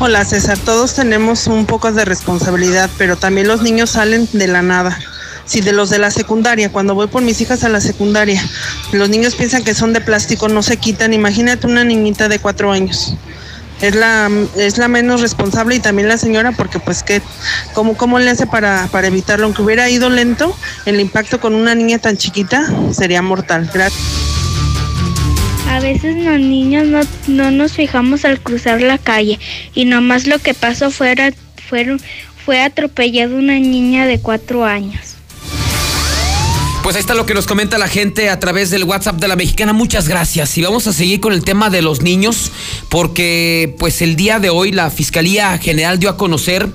Hola 0.00 0.24
César, 0.24 0.56
todos 0.64 0.94
tenemos 0.94 1.48
un 1.48 1.66
poco 1.66 1.90
de 1.90 2.04
responsabilidad, 2.04 2.88
pero 2.98 3.16
también 3.16 3.48
los 3.48 3.62
niños 3.62 3.90
salen 3.90 4.28
de 4.32 4.46
la 4.46 4.62
nada. 4.62 4.96
Si 5.44 5.60
de 5.60 5.72
los 5.72 5.90
de 5.90 5.98
la 5.98 6.12
secundaria, 6.12 6.70
cuando 6.70 6.94
voy 6.94 7.08
por 7.08 7.22
mis 7.22 7.40
hijas 7.40 7.64
a 7.64 7.68
la 7.68 7.80
secundaria, 7.80 8.40
los 8.92 9.08
niños 9.08 9.34
piensan 9.34 9.64
que 9.64 9.74
son 9.74 9.92
de 9.92 10.00
plástico, 10.00 10.46
no 10.46 10.62
se 10.62 10.76
quitan. 10.76 11.14
Imagínate 11.14 11.66
una 11.66 11.82
niñita 11.82 12.28
de 12.28 12.38
cuatro 12.38 12.70
años. 12.70 13.16
Es 13.80 13.96
la, 13.96 14.30
es 14.56 14.78
la 14.78 14.86
menos 14.86 15.20
responsable 15.20 15.74
y 15.74 15.80
también 15.80 16.06
la 16.06 16.16
señora 16.16 16.52
porque 16.52 16.78
pues 16.78 17.02
que 17.02 17.20
cómo, 17.74 17.96
cómo 17.96 18.20
le 18.20 18.30
hace 18.30 18.46
para, 18.46 18.86
para 18.92 19.08
evitarlo 19.08 19.46
aunque 19.46 19.62
hubiera 19.62 19.88
ido 19.88 20.10
lento 20.10 20.56
el 20.84 21.00
impacto 21.00 21.40
con 21.40 21.54
una 21.54 21.74
niña 21.74 21.98
tan 21.98 22.16
chiquita 22.16 22.68
sería 22.92 23.20
mortal. 23.20 23.68
Gracias 23.74 24.27
a 25.68 25.80
veces 25.80 26.16
los 26.16 26.40
niños 26.40 26.86
no, 26.86 27.00
no 27.26 27.50
nos 27.50 27.72
fijamos 27.72 28.24
al 28.24 28.40
cruzar 28.40 28.80
la 28.80 28.98
calle 28.98 29.38
y 29.74 29.84
nomás 29.84 30.26
lo 30.26 30.38
que 30.38 30.54
pasó 30.54 30.90
fuera, 30.90 31.32
fueron, 31.68 32.00
fue 32.44 32.60
atropellado 32.60 33.36
una 33.36 33.58
niña 33.58 34.06
de 34.06 34.18
cuatro 34.18 34.64
años. 34.64 35.14
Pues 36.82 36.96
ahí 36.96 37.00
está 37.00 37.14
lo 37.14 37.26
que 37.26 37.34
nos 37.34 37.46
comenta 37.46 37.76
la 37.76 37.86
gente 37.86 38.30
a 38.30 38.40
través 38.40 38.70
del 38.70 38.84
WhatsApp 38.84 39.16
de 39.16 39.28
la 39.28 39.36
mexicana. 39.36 39.74
Muchas 39.74 40.08
gracias. 40.08 40.56
Y 40.56 40.62
vamos 40.62 40.86
a 40.86 40.94
seguir 40.94 41.20
con 41.20 41.34
el 41.34 41.44
tema 41.44 41.68
de 41.68 41.82
los 41.82 42.00
niños, 42.00 42.50
porque 42.88 43.76
pues 43.78 44.00
el 44.00 44.16
día 44.16 44.38
de 44.38 44.48
hoy 44.48 44.72
la 44.72 44.88
Fiscalía 44.88 45.58
General 45.58 45.98
dio 45.98 46.08
a 46.08 46.16
conocer 46.16 46.66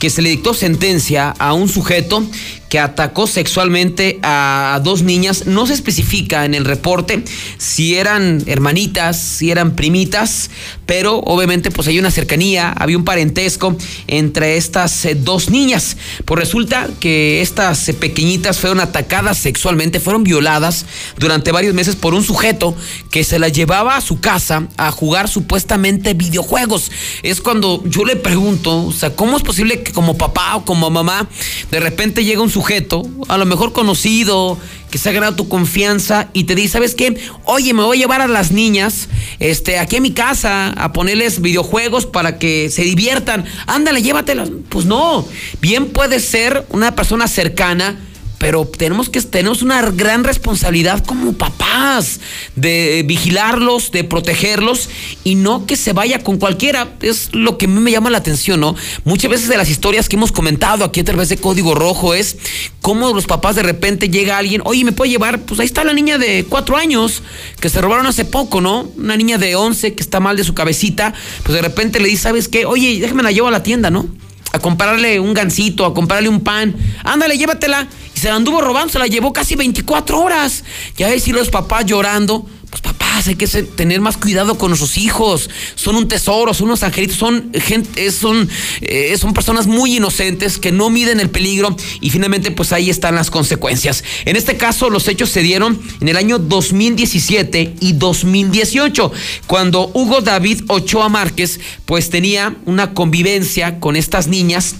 que 0.00 0.10
se 0.10 0.22
le 0.22 0.30
dictó 0.30 0.54
sentencia 0.54 1.30
a 1.38 1.52
un 1.52 1.68
sujeto 1.68 2.26
que 2.70 2.78
atacó 2.78 3.26
sexualmente 3.26 4.20
a 4.22 4.80
dos 4.82 5.02
niñas. 5.02 5.46
No 5.46 5.66
se 5.66 5.74
especifica 5.74 6.44
en 6.44 6.54
el 6.54 6.64
reporte 6.64 7.22
si 7.58 7.96
eran 7.96 8.42
hermanitas, 8.46 9.20
si 9.20 9.50
eran 9.50 9.74
primitas, 9.74 10.50
pero 10.86 11.18
obviamente 11.18 11.72
pues 11.72 11.88
hay 11.88 11.98
una 11.98 12.12
cercanía, 12.12 12.70
había 12.70 12.96
un 12.96 13.04
parentesco 13.04 13.76
entre 14.06 14.56
estas 14.56 15.04
eh, 15.04 15.16
dos 15.16 15.50
niñas. 15.50 15.96
Pues 16.24 16.38
resulta 16.38 16.88
que 17.00 17.42
estas 17.42 17.88
eh, 17.88 17.94
pequeñitas 17.94 18.58
fueron 18.60 18.78
atacadas 18.78 19.36
sexualmente, 19.38 19.98
fueron 19.98 20.22
violadas 20.22 20.86
durante 21.18 21.50
varios 21.50 21.74
meses 21.74 21.96
por 21.96 22.14
un 22.14 22.22
sujeto 22.22 22.76
que 23.10 23.24
se 23.24 23.40
las 23.40 23.52
llevaba 23.52 23.96
a 23.96 24.00
su 24.00 24.20
casa 24.20 24.68
a 24.76 24.92
jugar 24.92 25.28
supuestamente 25.28 26.14
videojuegos. 26.14 26.92
Es 27.24 27.40
cuando 27.40 27.82
yo 27.84 28.04
le 28.04 28.14
pregunto, 28.14 28.86
o 28.86 28.92
sea, 28.92 29.16
¿cómo 29.16 29.36
es 29.36 29.42
posible 29.42 29.82
que 29.82 29.89
como 29.92 30.16
papá 30.16 30.56
o 30.56 30.64
como 30.64 30.90
mamá 30.90 31.28
de 31.70 31.80
repente 31.80 32.24
llega 32.24 32.42
un 32.42 32.50
sujeto 32.50 33.02
a 33.28 33.38
lo 33.38 33.46
mejor 33.46 33.72
conocido, 33.72 34.58
que 34.90 34.98
se 34.98 35.08
ha 35.08 35.12
ganado 35.12 35.36
tu 35.36 35.48
confianza 35.48 36.28
y 36.32 36.44
te 36.44 36.54
dice, 36.54 36.72
¿sabes 36.74 36.94
qué? 36.94 37.16
Oye, 37.44 37.72
me 37.72 37.82
voy 37.82 37.98
a 37.98 38.00
llevar 38.00 38.20
a 38.20 38.26
las 38.26 38.50
niñas 38.50 39.08
este, 39.38 39.78
aquí 39.78 39.96
a 39.96 40.00
mi 40.00 40.12
casa 40.12 40.70
a 40.70 40.92
ponerles 40.92 41.40
videojuegos 41.40 42.06
para 42.06 42.38
que 42.38 42.70
se 42.70 42.82
diviertan. 42.82 43.44
Ándale, 43.66 44.02
llévatelas. 44.02 44.50
Pues 44.68 44.86
no, 44.86 45.26
bien 45.60 45.90
puede 45.90 46.20
ser 46.20 46.66
una 46.70 46.94
persona 46.96 47.28
cercana 47.28 47.98
pero 48.40 48.64
tenemos 48.64 49.10
que 49.10 49.20
tenemos 49.20 49.60
una 49.60 49.82
gran 49.90 50.24
responsabilidad 50.24 51.04
como 51.04 51.34
papás 51.34 52.20
de 52.56 53.04
vigilarlos, 53.06 53.92
de 53.92 54.02
protegerlos 54.02 54.88
y 55.24 55.34
no 55.34 55.66
que 55.66 55.76
se 55.76 55.92
vaya 55.92 56.20
con 56.20 56.38
cualquiera. 56.38 56.94
Es 57.02 57.28
lo 57.34 57.58
que 57.58 57.66
a 57.66 57.68
mí 57.68 57.78
me 57.78 57.90
llama 57.90 58.08
la 58.08 58.16
atención, 58.16 58.60
¿no? 58.60 58.74
Muchas 59.04 59.30
veces 59.30 59.48
de 59.50 59.58
las 59.58 59.68
historias 59.68 60.08
que 60.08 60.16
hemos 60.16 60.32
comentado 60.32 60.86
aquí 60.86 61.00
a 61.00 61.04
través 61.04 61.28
de 61.28 61.36
Código 61.36 61.74
Rojo 61.74 62.14
es 62.14 62.38
cómo 62.80 63.12
los 63.12 63.26
papás 63.26 63.56
de 63.56 63.62
repente 63.62 64.08
llega 64.08 64.38
alguien, 64.38 64.62
oye, 64.64 64.84
¿me 64.86 64.92
puede 64.92 65.10
llevar? 65.10 65.40
Pues 65.40 65.60
ahí 65.60 65.66
está 65.66 65.84
la 65.84 65.92
niña 65.92 66.16
de 66.16 66.46
cuatro 66.48 66.78
años 66.78 67.22
que 67.60 67.68
se 67.68 67.82
robaron 67.82 68.06
hace 68.06 68.24
poco, 68.24 68.62
¿no? 68.62 68.90
Una 68.96 69.18
niña 69.18 69.36
de 69.36 69.54
once 69.54 69.92
que 69.92 70.02
está 70.02 70.18
mal 70.18 70.38
de 70.38 70.44
su 70.44 70.54
cabecita, 70.54 71.12
pues 71.42 71.54
de 71.54 71.60
repente 71.60 72.00
le 72.00 72.08
dice, 72.08 72.22
¿sabes 72.22 72.48
qué? 72.48 72.64
Oye, 72.64 73.00
déjame 73.00 73.22
la 73.22 73.32
llevo 73.32 73.48
a 73.48 73.50
la 73.50 73.62
tienda, 73.62 73.90
¿no? 73.90 74.08
a 74.52 74.58
comprarle 74.58 75.20
un 75.20 75.34
gansito, 75.34 75.84
a 75.84 75.94
comprarle 75.94 76.28
un 76.28 76.40
pan. 76.40 76.74
Ándale, 77.04 77.38
llévatela. 77.38 77.86
Y 78.20 78.22
se 78.22 78.28
la 78.28 78.34
anduvo 78.34 78.60
robando, 78.60 78.92
se 78.92 78.98
la 78.98 79.06
llevó 79.06 79.32
casi 79.32 79.56
24 79.56 80.20
horas. 80.20 80.62
Ya 80.98 81.08
ves 81.08 81.22
si 81.22 81.32
los 81.32 81.48
papás 81.48 81.86
llorando 81.86 82.44
pues 82.68 82.82
papás, 82.82 83.26
hay 83.26 83.36
que 83.36 83.46
tener 83.48 84.02
más 84.02 84.18
cuidado 84.18 84.58
con 84.58 84.68
nuestros 84.68 84.98
hijos. 84.98 85.48
Son 85.74 85.96
un 85.96 86.06
tesoro, 86.06 86.52
son 86.52 86.66
unos 86.66 86.82
angelitos, 86.82 87.16
son 87.16 87.50
gente, 87.54 88.12
son, 88.12 88.46
eh, 88.82 89.16
son 89.18 89.32
personas 89.32 89.66
muy 89.66 89.96
inocentes 89.96 90.58
que 90.58 90.70
no 90.70 90.90
miden 90.90 91.18
el 91.18 91.30
peligro 91.30 91.74
y 92.02 92.10
finalmente 92.10 92.50
pues 92.50 92.74
ahí 92.74 92.90
están 92.90 93.14
las 93.14 93.30
consecuencias. 93.30 94.04
En 94.26 94.36
este 94.36 94.58
caso 94.58 94.90
los 94.90 95.08
hechos 95.08 95.30
se 95.30 95.40
dieron 95.40 95.80
en 96.02 96.08
el 96.10 96.18
año 96.18 96.38
2017 96.38 97.76
y 97.80 97.94
2018, 97.94 99.12
cuando 99.46 99.90
Hugo 99.94 100.20
David 100.20 100.64
Ochoa 100.68 101.08
Márquez 101.08 101.58
pues 101.86 102.10
tenía 102.10 102.54
una 102.66 102.92
convivencia 102.92 103.80
con 103.80 103.96
estas 103.96 104.28
niñas 104.28 104.74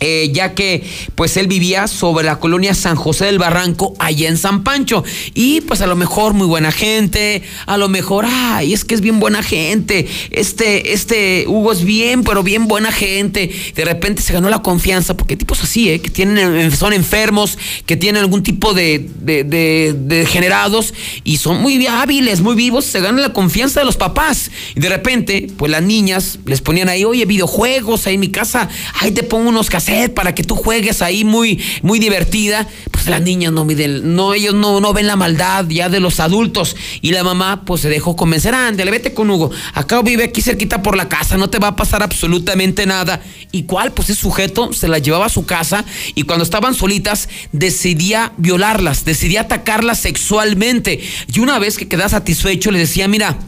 eh, 0.00 0.30
ya 0.32 0.54
que 0.54 0.84
pues 1.14 1.36
él 1.36 1.48
vivía 1.48 1.88
sobre 1.88 2.24
la 2.24 2.38
colonia 2.38 2.74
San 2.74 2.96
José 2.96 3.26
del 3.26 3.38
Barranco, 3.38 3.94
allá 3.98 4.28
en 4.28 4.38
San 4.38 4.62
Pancho. 4.62 5.02
Y 5.34 5.60
pues 5.62 5.80
a 5.80 5.86
lo 5.86 5.96
mejor 5.96 6.34
muy 6.34 6.46
buena 6.46 6.70
gente, 6.70 7.42
a 7.66 7.76
lo 7.76 7.88
mejor, 7.88 8.26
ay, 8.28 8.72
es 8.72 8.84
que 8.84 8.94
es 8.94 9.00
bien 9.00 9.18
buena 9.18 9.42
gente. 9.42 10.06
Este, 10.30 10.92
este 10.92 11.46
Hugo 11.48 11.72
es 11.72 11.84
bien, 11.84 12.22
pero 12.22 12.42
bien 12.42 12.68
buena 12.68 12.92
gente. 12.92 13.50
De 13.74 13.84
repente 13.84 14.22
se 14.22 14.32
ganó 14.32 14.50
la 14.50 14.62
confianza, 14.62 15.16
porque 15.16 15.36
tipos 15.36 15.62
así, 15.62 15.90
¿eh? 15.90 16.00
que 16.00 16.10
tienen, 16.10 16.70
son 16.70 16.92
enfermos, 16.92 17.58
que 17.86 17.96
tienen 17.96 18.22
algún 18.22 18.42
tipo 18.42 18.74
de, 18.74 19.08
de 19.20 20.26
generados 20.28 20.94
y 21.24 21.38
son 21.38 21.60
muy 21.60 21.86
hábiles, 21.86 22.40
muy 22.40 22.54
vivos, 22.54 22.84
se 22.84 23.00
ganan 23.00 23.22
la 23.22 23.32
confianza 23.32 23.80
de 23.80 23.86
los 23.86 23.96
papás. 23.96 24.50
Y 24.74 24.80
de 24.80 24.88
repente, 24.88 25.48
pues 25.56 25.72
las 25.72 25.82
niñas 25.82 26.38
les 26.44 26.60
ponían 26.60 26.88
ahí, 26.88 27.04
oye, 27.04 27.24
videojuegos, 27.24 28.06
ahí 28.06 28.14
en 28.14 28.20
mi 28.20 28.30
casa, 28.30 28.68
ahí 29.00 29.10
te 29.10 29.22
pongo 29.22 29.48
unos 29.48 29.70
para 30.14 30.34
que 30.34 30.44
tú 30.44 30.54
juegues 30.54 31.00
ahí 31.02 31.24
muy, 31.24 31.62
muy 31.82 31.98
divertida, 31.98 32.68
pues 32.90 33.06
las 33.06 33.22
niñas 33.22 33.52
no 33.52 33.64
miden, 33.64 34.14
no, 34.14 34.34
ellos 34.34 34.54
no, 34.54 34.80
no 34.80 34.92
ven 34.92 35.06
la 35.06 35.16
maldad 35.16 35.64
ya 35.68 35.88
de 35.88 36.00
los 36.00 36.20
adultos. 36.20 36.76
Y 37.00 37.12
la 37.12 37.24
mamá, 37.24 37.64
pues 37.64 37.80
se 37.82 37.88
dejó 37.88 38.14
convencer, 38.14 38.54
ándale, 38.54 38.90
vete 38.90 39.14
con 39.14 39.30
Hugo. 39.30 39.50
Acá 39.74 40.02
vive 40.02 40.24
aquí 40.24 40.42
cerquita 40.42 40.82
por 40.82 40.96
la 40.96 41.08
casa, 41.08 41.36
no 41.36 41.48
te 41.48 41.58
va 41.58 41.68
a 41.68 41.76
pasar 41.76 42.02
absolutamente 42.02 42.86
nada. 42.86 43.22
¿Y 43.50 43.62
cuál? 43.64 43.92
Pues 43.92 44.10
ese 44.10 44.20
sujeto 44.20 44.72
se 44.72 44.88
la 44.88 44.98
llevaba 44.98 45.26
a 45.26 45.30
su 45.30 45.46
casa 45.46 45.84
y 46.14 46.24
cuando 46.24 46.44
estaban 46.44 46.74
solitas 46.74 47.28
decidía 47.52 48.32
violarlas, 48.36 49.04
decidía 49.04 49.42
atacarlas 49.42 50.00
sexualmente. 50.00 51.00
Y 51.32 51.40
una 51.40 51.58
vez 51.58 51.78
que 51.78 51.88
quedaba 51.88 52.10
satisfecho, 52.10 52.70
le 52.70 52.80
decía, 52.80 53.08
mira, 53.08 53.38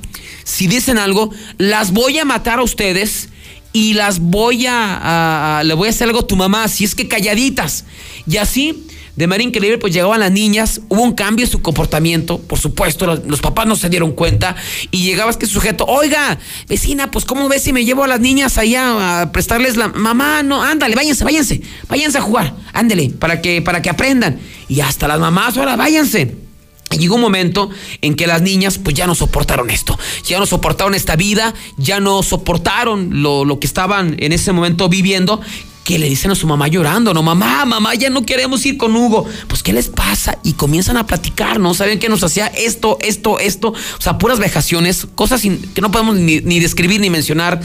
si 0.45 0.67
dicen 0.67 0.99
algo, 0.99 1.31
las 1.59 1.93
voy 1.93 2.19
a 2.19 2.25
matar 2.25 2.61
a 2.61 2.63
ustedes 2.63 3.29
y 3.73 3.95
las 3.95 4.19
voy 4.19 4.67
a, 4.69 5.63
le 5.65 5.75
voy 5.75 5.89
a 5.89 5.91
hacer 5.91 6.09
algo 6.09 6.21
a 6.21 6.27
tu 6.27 6.37
mamá, 6.37 6.69
si 6.69 6.85
es 6.85 6.95
que 6.95 7.09
calladitas. 7.09 7.85
Y 8.27 8.37
así 8.37 8.87
De 9.17 9.27
manera 9.27 9.49
increíble, 9.49 9.77
pues 9.77 9.93
llegaban 9.93 10.21
las 10.21 10.31
niñas, 10.31 10.81
hubo 10.89 11.03
un 11.03 11.13
cambio 11.13 11.45
en 11.45 11.51
su 11.51 11.61
comportamiento, 11.61 12.39
por 12.39 12.59
supuesto, 12.59 13.07
los, 13.07 13.41
papás 13.41 13.67
no 13.67 13.77
se 13.77 13.91
dieron 13.91 14.13
cuenta, 14.13 14.57
y 14.91 15.03
llegaba 15.03 15.31
este 15.31 15.47
sujeto, 15.47 15.85
oiga, 15.85 16.39
vecina, 16.69 17.11
pues 17.11 17.25
¿cómo 17.25 17.49
ves 17.49 17.63
si 17.63 17.73
me 17.73 17.85
llevo 17.85 18.05
a 18.05 18.07
las 18.07 18.21
niñas 18.21 18.57
allá 18.57 19.21
a 19.21 19.33
prestarles 19.33 19.77
la 19.77 19.89
mamá? 19.89 20.43
No, 20.43 20.63
ándale, 20.63 20.95
váyanse, 20.95 21.25
váyanse, 21.25 21.61
váyanse 21.89 22.19
a 22.19 22.23
jugar, 22.23 22.55
ándale, 22.73 23.11
para 23.11 23.43
que, 23.43 23.61
para 23.61 23.83
que 23.83 23.91
aprendan. 23.91 24.39
Y 24.69 24.81
hasta 24.81 25.07
las 25.07 25.21
mamás, 25.21 25.57
ahora 25.59 25.77
váyanse. 25.77 26.50
Llegó 26.99 27.15
un 27.15 27.21
momento 27.21 27.71
en 28.03 28.15
que 28.15 28.27
las 28.27 28.43
niñas 28.43 28.79
pues 28.79 28.95
ya 28.97 29.07
no 29.07 29.15
soportaron 29.15 29.71
esto, 29.71 29.99
ya 30.25 30.39
no 30.39 30.47
soportaron 30.47 30.95
esta 30.95 31.17
vida, 31.17 31.55
ya 31.77 32.01
no 32.01 32.23
soportaron 32.23 33.23
lo, 33.23 33.45
lo 33.45 33.61
que 33.61 33.67
estaban 33.67 34.17
en 34.19 34.33
ese 34.33 34.53
momento 34.53 34.89
viviendo 34.89 35.41
que 35.85 35.99
le 35.99 36.09
dicen 36.09 36.31
a 36.31 36.35
su 36.35 36.47
mamá 36.47 36.69
llorando, 36.69 37.15
no, 37.15 37.23
mamá, 37.23 37.65
mamá, 37.65 37.95
ya 37.95 38.11
no 38.11 38.25
queremos 38.25 38.65
ir 38.67 38.77
con 38.77 38.95
Hugo. 38.95 39.27
Pues, 39.49 39.63
¿qué 39.63 39.73
les 39.73 39.89
pasa? 39.89 40.39
Y 40.45 40.53
comienzan 40.53 40.97
a 40.97 41.07
platicar, 41.07 41.59
¿no? 41.59 41.75
Saben 41.75 41.99
que 41.99 42.09
nos 42.09 42.23
hacía 42.23 42.47
esto, 42.47 42.99
esto, 43.01 43.39
esto. 43.39 43.69
O 43.71 44.01
sea, 44.01 44.19
puras 44.19 44.39
vejaciones, 44.39 45.07
cosas 45.15 45.43
que 45.43 45.81
no 45.81 45.91
podemos 45.91 46.17
ni, 46.17 46.41
ni 46.41 46.61
describir 46.61 47.01
ni 47.01 47.11
mencionar. 47.11 47.61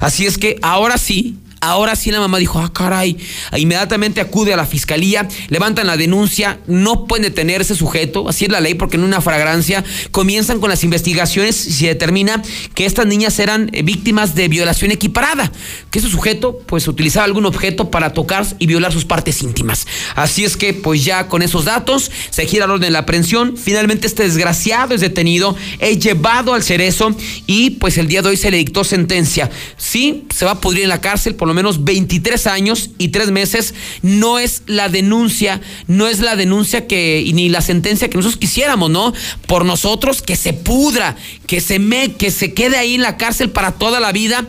Así 0.00 0.26
es 0.26 0.38
que 0.38 0.58
ahora 0.62 0.98
sí, 0.98 1.36
Ahora 1.60 1.96
sí 1.96 2.10
la 2.10 2.20
mamá 2.20 2.38
dijo, 2.38 2.60
ah, 2.60 2.72
caray, 2.72 3.16
inmediatamente 3.56 4.20
acude 4.20 4.54
a 4.54 4.56
la 4.56 4.64
fiscalía, 4.64 5.26
levantan 5.48 5.88
la 5.88 5.96
denuncia, 5.96 6.60
no 6.66 7.06
pueden 7.06 7.24
detener 7.24 7.60
ese 7.60 7.74
sujeto, 7.74 8.28
así 8.28 8.44
es 8.44 8.50
la 8.50 8.60
ley 8.60 8.74
porque 8.74 8.96
hay 8.96 9.02
una 9.02 9.20
fragrancia, 9.20 9.84
comienzan 10.12 10.60
con 10.60 10.70
las 10.70 10.84
investigaciones 10.84 11.66
y 11.66 11.72
se 11.72 11.86
determina 11.86 12.42
que 12.74 12.86
estas 12.86 13.06
niñas 13.06 13.38
eran 13.40 13.70
eh, 13.72 13.82
víctimas 13.82 14.36
de 14.36 14.46
violación 14.46 14.92
equiparada, 14.92 15.50
que 15.90 15.98
ese 15.98 16.08
sujeto 16.08 16.60
pues 16.66 16.86
utilizaba 16.86 17.24
algún 17.24 17.44
objeto 17.44 17.90
para 17.90 18.12
tocar 18.12 18.46
y 18.60 18.66
violar 18.66 18.92
sus 18.92 19.04
partes 19.04 19.42
íntimas. 19.42 19.86
Así 20.14 20.44
es 20.44 20.56
que 20.56 20.74
pues 20.74 21.04
ya 21.04 21.26
con 21.26 21.42
esos 21.42 21.64
datos 21.64 22.12
se 22.30 22.46
gira 22.46 22.66
el 22.66 22.70
orden 22.70 22.82
de 22.82 22.90
la 22.90 23.00
aprehensión, 23.00 23.56
finalmente 23.56 24.06
este 24.06 24.22
desgraciado 24.22 24.94
es 24.94 25.00
detenido, 25.00 25.56
es 25.80 25.98
llevado 25.98 26.54
al 26.54 26.62
cerezo 26.62 27.16
y 27.46 27.70
pues 27.70 27.98
el 27.98 28.06
día 28.06 28.22
de 28.22 28.28
hoy 28.28 28.36
se 28.36 28.50
le 28.52 28.58
dictó 28.58 28.84
sentencia. 28.84 29.50
Sí, 29.76 30.26
se 30.32 30.44
va 30.44 30.52
a 30.52 30.60
pudrir 30.60 30.84
en 30.84 30.90
la 30.90 31.00
cárcel 31.00 31.34
por 31.34 31.47
lo 31.48 31.54
menos 31.54 31.84
23 31.84 32.46
años 32.46 32.90
y 32.98 33.08
3 33.08 33.30
meses, 33.30 33.74
no 34.02 34.38
es 34.38 34.62
la 34.66 34.88
denuncia, 34.88 35.60
no 35.86 36.06
es 36.06 36.20
la 36.20 36.36
denuncia 36.36 36.86
que, 36.86 37.28
ni 37.34 37.48
la 37.48 37.60
sentencia 37.60 38.08
que 38.08 38.16
nosotros 38.16 38.38
quisiéramos, 38.38 38.90
¿no? 38.90 39.12
Por 39.46 39.64
nosotros, 39.64 40.22
que 40.22 40.36
se 40.36 40.52
pudra, 40.52 41.16
que 41.46 41.60
se 41.60 41.78
me, 41.78 42.12
que 42.12 42.30
se 42.30 42.54
quede 42.54 42.76
ahí 42.76 42.94
en 42.94 43.02
la 43.02 43.16
cárcel 43.16 43.50
para 43.50 43.72
toda 43.72 44.00
la 44.00 44.12
vida, 44.12 44.46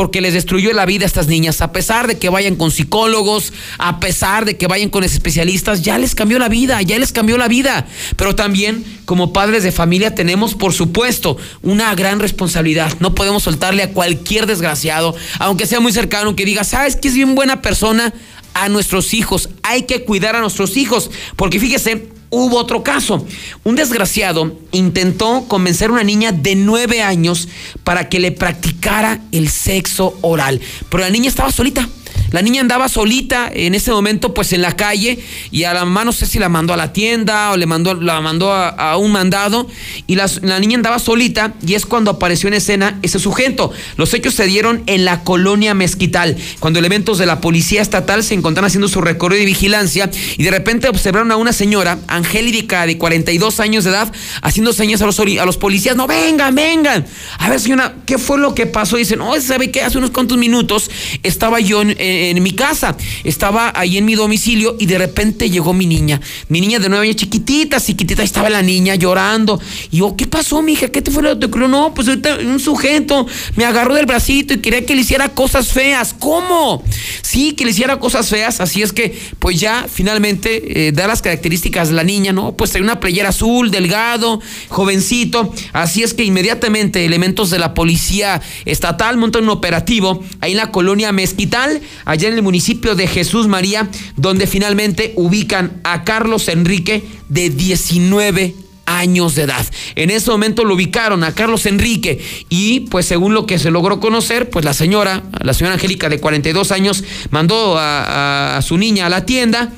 porque 0.00 0.22
les 0.22 0.32
destruyó 0.32 0.72
la 0.72 0.86
vida 0.86 1.04
a 1.04 1.06
estas 1.06 1.26
niñas. 1.26 1.60
A 1.60 1.72
pesar 1.72 2.06
de 2.06 2.16
que 2.16 2.30
vayan 2.30 2.56
con 2.56 2.70
psicólogos, 2.70 3.52
a 3.76 4.00
pesar 4.00 4.46
de 4.46 4.56
que 4.56 4.66
vayan 4.66 4.88
con 4.88 5.04
especialistas, 5.04 5.82
ya 5.82 5.98
les 5.98 6.14
cambió 6.14 6.38
la 6.38 6.48
vida, 6.48 6.80
ya 6.80 6.98
les 6.98 7.12
cambió 7.12 7.36
la 7.36 7.48
vida. 7.48 7.86
Pero 8.16 8.34
también 8.34 8.82
como 9.04 9.34
padres 9.34 9.62
de 9.62 9.72
familia 9.72 10.14
tenemos, 10.14 10.54
por 10.54 10.72
supuesto, 10.72 11.36
una 11.60 11.94
gran 11.94 12.18
responsabilidad. 12.18 12.94
No 12.98 13.14
podemos 13.14 13.42
soltarle 13.42 13.82
a 13.82 13.92
cualquier 13.92 14.46
desgraciado, 14.46 15.14
aunque 15.38 15.66
sea 15.66 15.80
muy 15.80 15.92
cercano, 15.92 16.34
que 16.34 16.46
diga, 16.46 16.64
sabes 16.64 16.96
que 16.96 17.08
es 17.08 17.14
bien 17.14 17.34
buena 17.34 17.60
persona, 17.60 18.14
a 18.54 18.70
nuestros 18.70 19.12
hijos. 19.12 19.50
Hay 19.62 19.82
que 19.82 20.04
cuidar 20.04 20.34
a 20.34 20.40
nuestros 20.40 20.78
hijos, 20.78 21.10
porque 21.36 21.60
fíjese, 21.60 22.08
Hubo 22.30 22.58
otro 22.58 22.84
caso. 22.84 23.26
Un 23.64 23.74
desgraciado 23.74 24.56
intentó 24.70 25.46
convencer 25.48 25.90
a 25.90 25.94
una 25.94 26.04
niña 26.04 26.30
de 26.30 26.54
nueve 26.54 27.02
años 27.02 27.48
para 27.82 28.08
que 28.08 28.20
le 28.20 28.30
practicara 28.30 29.20
el 29.32 29.48
sexo 29.50 30.16
oral, 30.20 30.60
pero 30.88 31.02
la 31.02 31.10
niña 31.10 31.28
estaba 31.28 31.50
solita. 31.50 31.88
La 32.32 32.42
niña 32.42 32.60
andaba 32.60 32.88
solita 32.88 33.50
en 33.52 33.74
ese 33.74 33.90
momento, 33.90 34.34
pues 34.34 34.52
en 34.52 34.62
la 34.62 34.76
calle, 34.76 35.18
y 35.50 35.64
a 35.64 35.74
la 35.74 35.84
mamá 35.84 36.04
no 36.04 36.12
sé 36.12 36.26
si 36.26 36.38
la 36.38 36.48
mandó 36.48 36.72
a 36.72 36.76
la 36.76 36.92
tienda 36.92 37.50
o 37.50 37.56
le 37.56 37.66
mandó, 37.66 37.94
la 37.94 38.20
mandó 38.20 38.52
a, 38.52 38.96
un 38.96 39.12
mandado, 39.12 39.68
y 40.06 40.14
la, 40.14 40.28
niña 40.60 40.76
andaba 40.76 40.98
solita, 40.98 41.54
y 41.66 41.74
es 41.74 41.86
cuando 41.86 42.12
apareció 42.12 42.48
en 42.48 42.54
escena 42.54 42.98
ese 43.02 43.18
sujeto. 43.18 43.72
Los 43.96 44.14
hechos 44.14 44.34
se 44.34 44.46
dieron 44.46 44.82
en 44.86 45.04
la 45.04 45.24
colonia 45.24 45.74
Mezquital, 45.74 46.36
cuando 46.60 46.78
elementos 46.78 47.18
de 47.18 47.26
la 47.26 47.40
policía 47.40 47.82
estatal 47.82 48.22
se 48.22 48.34
encontraron 48.34 48.68
haciendo 48.68 48.88
su 48.88 49.00
recorrido 49.00 49.40
de 49.40 49.46
vigilancia, 49.46 50.10
y 50.36 50.42
de 50.42 50.50
repente 50.50 50.88
observaron 50.88 51.32
a 51.32 51.36
una 51.36 51.52
señora, 51.52 51.98
Angélica, 52.06 52.86
de 52.86 52.96
42 52.96 53.60
años 53.60 53.84
de 53.84 53.90
edad, 53.90 54.12
haciendo 54.42 54.72
señas 54.72 55.02
a 55.02 55.06
los, 55.06 55.18
a 55.18 55.44
los 55.44 55.56
policías: 55.56 55.96
No, 55.96 56.06
vengan, 56.06 56.54
vengan. 56.54 57.06
A 57.38 57.50
ver, 57.50 57.60
señora, 57.60 57.94
¿qué 58.06 58.18
fue 58.18 58.38
lo 58.38 58.54
que 58.54 58.66
pasó? 58.66 58.96
Dicen, 58.96 59.18
no, 59.18 59.38
¿sabe 59.40 59.70
qué? 59.70 59.82
Hace 59.82 59.98
unos 59.98 60.10
cuantos 60.10 60.38
minutos 60.38 60.90
estaba 61.22 61.60
yo 61.60 61.82
en 61.82 61.96
en 62.28 62.42
mi 62.42 62.52
casa. 62.52 62.96
Estaba 63.24 63.72
ahí 63.74 63.96
en 63.96 64.04
mi 64.04 64.14
domicilio 64.14 64.76
y 64.78 64.86
de 64.86 64.98
repente 64.98 65.48
llegó 65.48 65.72
mi 65.72 65.86
niña. 65.86 66.20
Mi 66.48 66.60
niña 66.60 66.78
de 66.78 66.88
nueve 66.88 67.06
años, 67.06 67.16
chiquitita, 67.16 67.80
chiquitita, 67.80 68.22
estaba 68.22 68.50
la 68.50 68.62
niña 68.62 68.94
llorando. 68.94 69.60
Y 69.90 69.98
yo, 69.98 70.14
¿qué 70.16 70.26
pasó, 70.26 70.62
mija? 70.62 70.88
¿Qué 70.88 71.02
te 71.02 71.10
fue 71.10 71.22
lo 71.22 71.38
que 71.38 71.48
te 71.48 71.58
No, 71.58 71.94
pues 71.94 72.08
ahorita 72.08 72.38
un 72.44 72.60
sujeto 72.60 73.26
me 73.56 73.64
agarró 73.64 73.94
del 73.94 74.06
bracito 74.06 74.54
y 74.54 74.58
quería 74.58 74.84
que 74.84 74.94
le 74.94 75.02
hiciera 75.02 75.30
cosas 75.30 75.68
feas. 75.68 76.14
¿Cómo? 76.18 76.82
Sí, 77.22 77.52
que 77.52 77.64
le 77.64 77.70
hiciera 77.70 77.98
cosas 77.98 78.28
feas. 78.28 78.60
Así 78.60 78.82
es 78.82 78.92
que, 78.92 79.18
pues 79.38 79.58
ya 79.58 79.86
finalmente 79.90 80.88
eh, 80.88 80.92
da 80.92 81.06
las 81.06 81.22
características 81.22 81.88
de 81.88 81.94
la 81.94 82.04
niña, 82.04 82.32
¿no? 82.32 82.52
Pues 82.56 82.74
hay 82.74 82.82
una 82.82 83.00
playera 83.00 83.30
azul, 83.30 83.70
delgado, 83.70 84.40
jovencito. 84.68 85.54
Así 85.72 86.02
es 86.02 86.14
que 86.14 86.24
inmediatamente 86.24 87.04
elementos 87.04 87.50
de 87.50 87.58
la 87.58 87.74
policía 87.74 88.42
estatal 88.64 89.16
montan 89.16 89.44
un 89.44 89.50
operativo 89.50 90.22
ahí 90.40 90.52
en 90.52 90.58
la 90.58 90.70
colonia 90.70 91.12
Mezquital 91.12 91.80
allá 92.10 92.26
en 92.26 92.34
el 92.34 92.42
municipio 92.42 92.96
de 92.96 93.06
Jesús 93.06 93.46
María, 93.46 93.88
donde 94.16 94.48
finalmente 94.48 95.12
ubican 95.14 95.80
a 95.84 96.02
Carlos 96.02 96.48
Enrique 96.48 97.04
de 97.28 97.50
19 97.50 98.56
años 98.84 99.36
de 99.36 99.42
edad. 99.42 99.64
En 99.94 100.10
ese 100.10 100.28
momento 100.28 100.64
lo 100.64 100.74
ubicaron 100.74 101.22
a 101.22 101.32
Carlos 101.36 101.66
Enrique 101.66 102.20
y 102.48 102.80
pues 102.80 103.06
según 103.06 103.32
lo 103.32 103.46
que 103.46 103.60
se 103.60 103.70
logró 103.70 104.00
conocer, 104.00 104.50
pues 104.50 104.64
la 104.64 104.74
señora, 104.74 105.22
la 105.40 105.54
señora 105.54 105.74
Angélica 105.74 106.08
de 106.08 106.18
42 106.18 106.72
años, 106.72 107.04
mandó 107.30 107.76
a, 107.78 108.58
su 108.60 108.76
niña 108.76 109.06
a 109.06 109.08
la 109.08 109.24
tienda. 109.24 109.72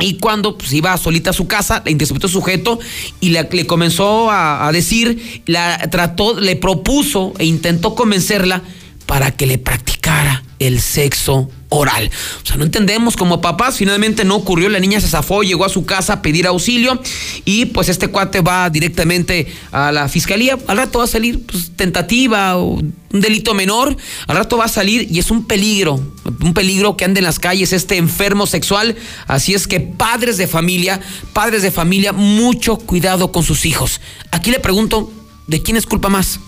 Y 0.00 0.14
cuando 0.14 0.58
pues, 0.58 0.72
iba 0.72 0.96
solita 0.96 1.30
a 1.30 1.34
su 1.34 1.46
casa, 1.46 1.82
la 1.84 1.92
interceptó 1.92 2.26
sujeto 2.26 2.80
y 3.20 3.28
le, 3.28 3.48
le 3.52 3.66
comenzó 3.66 4.28
a, 4.28 4.66
a, 4.66 4.72
decir, 4.72 5.42
la 5.46 5.88
trató, 5.88 6.40
le 6.40 6.56
propuso 6.56 7.32
e 7.38 7.44
intentó 7.44 7.94
convencerla 7.94 8.62
para 9.06 9.30
que 9.30 9.46
le 9.46 9.58
practicara 9.58 10.42
el 10.58 10.80
sexo 10.80 11.50
oral. 11.70 12.10
O 12.42 12.46
sea, 12.46 12.56
no 12.56 12.64
entendemos 12.64 13.16
como 13.16 13.40
papás, 13.40 13.78
finalmente 13.78 14.24
no 14.24 14.36
ocurrió, 14.36 14.68
la 14.68 14.80
niña 14.80 15.00
se 15.00 15.08
zafó, 15.08 15.42
llegó 15.42 15.64
a 15.64 15.68
su 15.68 15.86
casa 15.86 16.14
a 16.14 16.22
pedir 16.22 16.46
auxilio 16.46 17.00
y 17.44 17.66
pues 17.66 17.88
este 17.88 18.08
cuate 18.08 18.42
va 18.42 18.68
directamente 18.68 19.46
a 19.72 19.90
la 19.92 20.08
fiscalía, 20.08 20.58
al 20.66 20.76
rato 20.76 20.98
va 20.98 21.04
a 21.04 21.08
salir 21.08 21.40
pues, 21.46 21.70
tentativa 21.76 22.56
o 22.56 22.80
un 23.12 23.20
delito 23.20 23.54
menor, 23.54 23.96
al 24.26 24.36
rato 24.36 24.56
va 24.56 24.66
a 24.66 24.68
salir 24.68 25.06
y 25.10 25.18
es 25.18 25.30
un 25.30 25.44
peligro, 25.46 26.00
un 26.40 26.54
peligro 26.54 26.96
que 26.96 27.04
ande 27.04 27.20
en 27.20 27.24
las 27.24 27.38
calles 27.38 27.72
este 27.72 27.96
enfermo 27.96 28.46
sexual, 28.46 28.96
así 29.26 29.54
es 29.54 29.66
que 29.66 29.80
padres 29.80 30.36
de 30.36 30.46
familia, 30.46 31.00
padres 31.32 31.62
de 31.62 31.70
familia, 31.70 32.12
mucho 32.12 32.76
cuidado 32.76 33.32
con 33.32 33.44
sus 33.44 33.64
hijos. 33.64 34.00
Aquí 34.30 34.50
le 34.50 34.60
pregunto, 34.60 35.10
¿de 35.46 35.62
quién 35.62 35.76
es 35.76 35.86
culpa 35.86 36.08
más? 36.08 36.40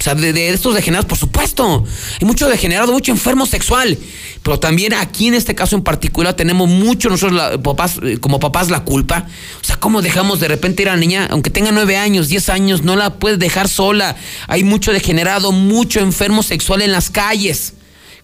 O 0.00 0.02
sea, 0.02 0.14
de, 0.14 0.48
estos 0.48 0.74
degenerados, 0.74 1.06
por 1.06 1.18
supuesto. 1.18 1.84
Hay 2.18 2.26
mucho 2.26 2.48
degenerado, 2.48 2.90
mucho 2.90 3.12
enfermo 3.12 3.44
sexual. 3.44 3.98
Pero 4.42 4.58
también 4.58 4.94
aquí 4.94 5.28
en 5.28 5.34
este 5.34 5.54
caso 5.54 5.76
en 5.76 5.82
particular 5.82 6.32
tenemos 6.32 6.70
mucho 6.70 7.10
nosotros 7.10 7.60
eh, 8.02 8.16
como 8.18 8.40
papás 8.40 8.70
la 8.70 8.82
culpa. 8.82 9.26
O 9.60 9.64
sea, 9.64 9.76
¿cómo 9.76 10.00
dejamos 10.00 10.40
de 10.40 10.48
repente 10.48 10.82
ir 10.82 10.88
a 10.88 10.92
la 10.92 10.98
niña, 10.98 11.28
aunque 11.30 11.50
tenga 11.50 11.70
nueve 11.70 11.98
años, 11.98 12.28
diez 12.28 12.48
años, 12.48 12.82
no 12.82 12.96
la 12.96 13.18
puedes 13.18 13.38
dejar 13.38 13.68
sola? 13.68 14.16
Hay 14.46 14.64
mucho 14.64 14.90
degenerado, 14.92 15.52
mucho 15.52 16.00
enfermo 16.00 16.42
sexual 16.42 16.80
en 16.80 16.92
las 16.92 17.10
calles. 17.10 17.74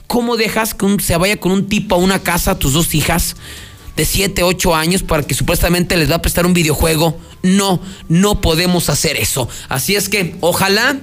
¿Cómo 0.06 0.38
dejas 0.38 0.72
que 0.72 0.96
se 1.02 1.14
vaya 1.18 1.36
con 1.38 1.52
un 1.52 1.68
tipo 1.68 1.94
a 1.94 1.98
una 1.98 2.22
casa 2.22 2.58
tus 2.58 2.72
dos 2.72 2.94
hijas? 2.94 3.36
de 3.96 4.04
siete, 4.04 4.42
ocho 4.42 4.74
años 4.74 5.02
para 5.02 5.22
que 5.22 5.32
supuestamente 5.32 5.96
les 5.96 6.10
va 6.10 6.16
a 6.16 6.22
prestar 6.22 6.44
un 6.44 6.52
videojuego. 6.52 7.18
No, 7.42 7.80
no 8.10 8.42
podemos 8.42 8.90
hacer 8.90 9.16
eso. 9.16 9.48
Así 9.70 9.96
es 9.96 10.10
que 10.10 10.36
ojalá 10.42 11.00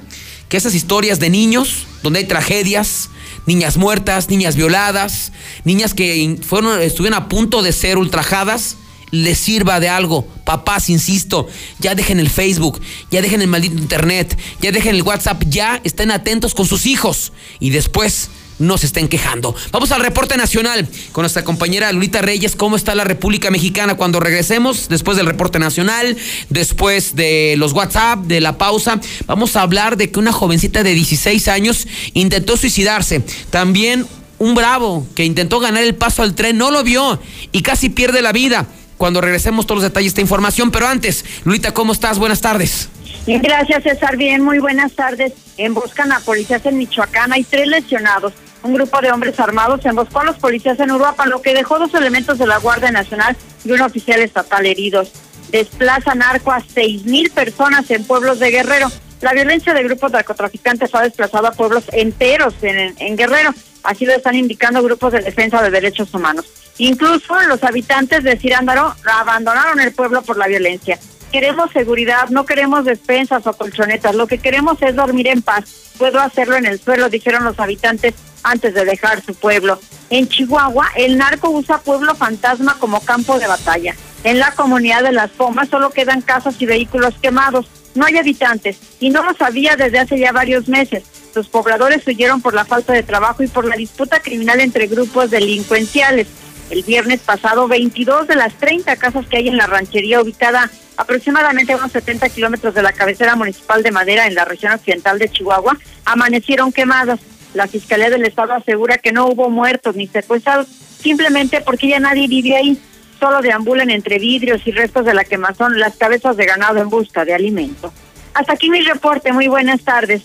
que 0.53 0.57
esas 0.57 0.75
historias 0.75 1.19
de 1.19 1.31
niños, 1.31 1.87
donde 2.03 2.19
hay 2.19 2.25
tragedias, 2.25 3.09
niñas 3.47 3.75
muertas, 3.75 4.29
niñas 4.29 4.55
violadas, 4.55 5.31
niñas 5.63 5.95
que 5.95 6.37
fueron, 6.47 6.79
estuvieron 6.79 7.17
a 7.17 7.27
punto 7.27 7.63
de 7.63 7.71
ser 7.71 7.97
ultrajadas, 7.97 8.75
les 9.09 9.39
sirva 9.39 9.79
de 9.79 9.89
algo. 9.89 10.27
Papás, 10.45 10.91
insisto, 10.91 11.47
ya 11.79 11.95
dejen 11.95 12.19
el 12.19 12.29
Facebook, 12.29 12.79
ya 13.09 13.23
dejen 13.23 13.41
el 13.41 13.47
maldito 13.47 13.79
Internet, 13.79 14.37
ya 14.61 14.71
dejen 14.71 14.93
el 14.93 15.01
WhatsApp, 15.01 15.41
ya 15.49 15.81
estén 15.83 16.11
atentos 16.11 16.53
con 16.53 16.67
sus 16.67 16.85
hijos. 16.85 17.33
Y 17.59 17.71
después 17.71 18.29
no 18.59 18.77
se 18.77 18.85
estén 18.85 19.07
quejando. 19.07 19.55
Vamos 19.71 19.91
al 19.91 20.01
reporte 20.01 20.37
nacional 20.37 20.87
con 21.11 21.23
nuestra 21.23 21.43
compañera 21.43 21.91
Lulita 21.91 22.21
Reyes. 22.21 22.55
¿Cómo 22.55 22.75
está 22.75 22.95
la 22.95 23.03
República 23.03 23.51
Mexicana 23.51 23.95
cuando 23.95 24.19
regresemos? 24.19 24.89
Después 24.89 25.17
del 25.17 25.25
reporte 25.25 25.59
nacional, 25.59 26.17
después 26.49 27.15
de 27.15 27.55
los 27.57 27.73
WhatsApp, 27.73 28.19
de 28.25 28.41
la 28.41 28.57
pausa, 28.57 28.99
vamos 29.25 29.55
a 29.55 29.61
hablar 29.61 29.97
de 29.97 30.11
que 30.11 30.19
una 30.19 30.31
jovencita 30.31 30.83
de 30.83 30.93
16 30.93 31.47
años 31.47 31.87
intentó 32.13 32.57
suicidarse. 32.57 33.21
También 33.49 34.05
un 34.39 34.55
bravo 34.55 35.07
que 35.15 35.25
intentó 35.25 35.59
ganar 35.59 35.83
el 35.83 35.95
paso 35.95 36.21
al 36.21 36.35
tren, 36.35 36.57
no 36.57 36.71
lo 36.71 36.83
vio 36.83 37.19
y 37.51 37.61
casi 37.61 37.89
pierde 37.89 38.21
la 38.21 38.31
vida. 38.31 38.67
Cuando 38.97 39.21
regresemos 39.21 39.65
todos 39.65 39.81
los 39.81 39.89
detalles 39.89 40.11
de 40.11 40.15
esta 40.15 40.21
información, 40.21 40.71
pero 40.71 40.87
antes, 40.87 41.25
Lulita, 41.43 41.73
¿cómo 41.73 41.93
estás? 41.93 42.19
Buenas 42.19 42.41
tardes. 42.41 42.89
Gracias, 43.25 43.83
César. 43.83 44.17
Bien, 44.17 44.41
muy 44.41 44.59
buenas 44.59 44.93
tardes. 44.93 45.33
Emboscan 45.57 46.11
a 46.11 46.19
policías 46.19 46.65
en 46.65 46.77
Michoacán. 46.77 47.31
Hay 47.33 47.43
tres 47.43 47.67
lesionados. 47.67 48.33
Un 48.63 48.73
grupo 48.73 49.01
de 49.01 49.11
hombres 49.11 49.39
armados 49.39 49.85
emboscó 49.85 50.21
a 50.21 50.23
los 50.23 50.37
policías 50.37 50.79
en 50.79 50.91
Uruapan, 50.91 51.29
lo 51.29 51.41
que 51.41 51.53
dejó 51.53 51.79
dos 51.79 51.93
elementos 51.93 52.37
de 52.37 52.47
la 52.47 52.59
Guardia 52.59 52.91
Nacional 52.91 53.35
y 53.65 53.71
un 53.71 53.81
oficial 53.81 54.21
estatal 54.21 54.65
heridos. 54.65 55.11
Desplazan 55.51 56.21
arco 56.21 56.51
a 56.51 56.61
seis 56.61 57.03
mil 57.05 57.29
personas 57.29 57.91
en 57.91 58.05
pueblos 58.05 58.39
de 58.39 58.51
Guerrero. 58.51 58.89
La 59.19 59.33
violencia 59.33 59.73
de 59.73 59.83
grupos 59.83 60.11
narcotraficantes 60.11 60.95
ha 60.95 61.01
desplazado 61.01 61.47
a 61.47 61.51
pueblos 61.51 61.83
enteros 61.91 62.55
en, 62.61 62.95
en 62.97 63.17
Guerrero. 63.17 63.53
Así 63.83 64.05
lo 64.05 64.13
están 64.13 64.35
indicando 64.35 64.81
grupos 64.81 65.11
de 65.11 65.19
defensa 65.19 65.61
de 65.61 65.69
derechos 65.69 66.13
humanos. 66.13 66.45
Incluso 66.77 67.39
los 67.43 67.63
habitantes 67.63 68.23
de 68.23 68.37
Cirándaro 68.37 68.95
abandonaron 69.05 69.79
el 69.81 69.93
pueblo 69.93 70.21
por 70.21 70.37
la 70.37 70.47
violencia. 70.47 70.97
Queremos 71.31 71.71
seguridad, 71.71 72.29
no 72.29 72.45
queremos 72.45 72.85
despensas 72.85 73.45
o 73.45 73.53
colchonetas, 73.53 74.15
lo 74.15 74.27
que 74.27 74.37
queremos 74.37 74.81
es 74.81 74.95
dormir 74.95 75.27
en 75.27 75.41
paz. 75.41 75.82
Puedo 75.97 76.19
hacerlo 76.19 76.55
en 76.55 76.65
el 76.65 76.79
suelo, 76.79 77.09
dijeron 77.09 77.43
los 77.43 77.59
habitantes 77.59 78.13
antes 78.43 78.73
de 78.73 78.85
dejar 78.85 79.23
su 79.23 79.33
pueblo. 79.35 79.79
En 80.09 80.27
Chihuahua, 80.27 80.89
el 80.95 81.17
narco 81.17 81.49
usa 81.49 81.79
pueblo 81.79 82.15
fantasma 82.15 82.77
como 82.79 82.99
campo 83.01 83.39
de 83.39 83.47
batalla. 83.47 83.95
En 84.23 84.39
la 84.39 84.51
comunidad 84.51 85.03
de 85.03 85.11
Las 85.11 85.31
Pomas 85.31 85.69
solo 85.69 85.89
quedan 85.89 86.21
casas 86.21 86.55
y 86.59 86.65
vehículos 86.65 87.15
quemados. 87.21 87.67
No 87.95 88.05
hay 88.05 88.17
habitantes 88.17 88.77
y 88.99 89.09
no 89.09 89.23
lo 89.23 89.33
sabía 89.33 89.75
desde 89.75 89.99
hace 89.99 90.17
ya 90.17 90.31
varios 90.31 90.67
meses. 90.67 91.03
Los 91.35 91.47
pobladores 91.47 92.05
huyeron 92.07 92.41
por 92.41 92.53
la 92.53 92.65
falta 92.65 92.93
de 92.93 93.03
trabajo 93.03 93.43
y 93.43 93.47
por 93.47 93.65
la 93.65 93.75
disputa 93.75 94.19
criminal 94.19 94.59
entre 94.59 94.87
grupos 94.87 95.31
delincuenciales. 95.31 96.27
El 96.69 96.83
viernes 96.83 97.19
pasado, 97.19 97.67
22 97.67 98.27
de 98.27 98.35
las 98.35 98.53
30 98.55 98.95
casas 98.95 99.25
que 99.27 99.37
hay 99.37 99.47
en 99.47 99.57
la 99.57 99.67
ranchería 99.67 100.21
ubicada 100.21 100.69
aproximadamente 100.97 101.73
a 101.73 101.77
unos 101.77 101.91
70 101.91 102.29
kilómetros 102.29 102.73
de 102.73 102.81
la 102.81 102.93
cabecera 102.93 103.35
municipal 103.35 103.83
de 103.83 103.91
Madera 103.91 104.27
en 104.27 104.35
la 104.35 104.45
región 104.45 104.73
occidental 104.73 105.19
de 105.19 105.29
Chihuahua, 105.29 105.77
amanecieron 106.05 106.71
quemadas. 106.71 107.19
La 107.53 107.67
Fiscalía 107.67 108.09
del 108.09 108.25
Estado 108.25 108.53
asegura 108.53 108.97
que 108.97 109.11
no 109.11 109.27
hubo 109.27 109.49
muertos 109.49 109.95
ni 109.95 110.07
secuestrados, 110.07 110.67
simplemente 111.01 111.61
porque 111.61 111.87
ya 111.87 111.99
nadie 111.99 112.27
vive 112.27 112.55
ahí. 112.55 112.81
Solo 113.19 113.41
deambulan 113.41 113.89
entre 113.89 114.19
vidrios 114.19 114.61
y 114.65 114.71
restos 114.71 115.05
de 115.05 115.13
la 115.13 115.23
quemazón 115.23 115.79
las 115.79 115.95
cabezas 115.95 116.35
de 116.35 116.45
ganado 116.45 116.79
en 116.79 116.89
busca 116.89 117.25
de 117.25 117.33
alimento. 117.33 117.93
Hasta 118.33 118.53
aquí 118.53 118.69
mi 118.69 118.81
reporte. 118.81 119.31
Muy 119.31 119.47
buenas 119.47 119.81
tardes. 119.81 120.23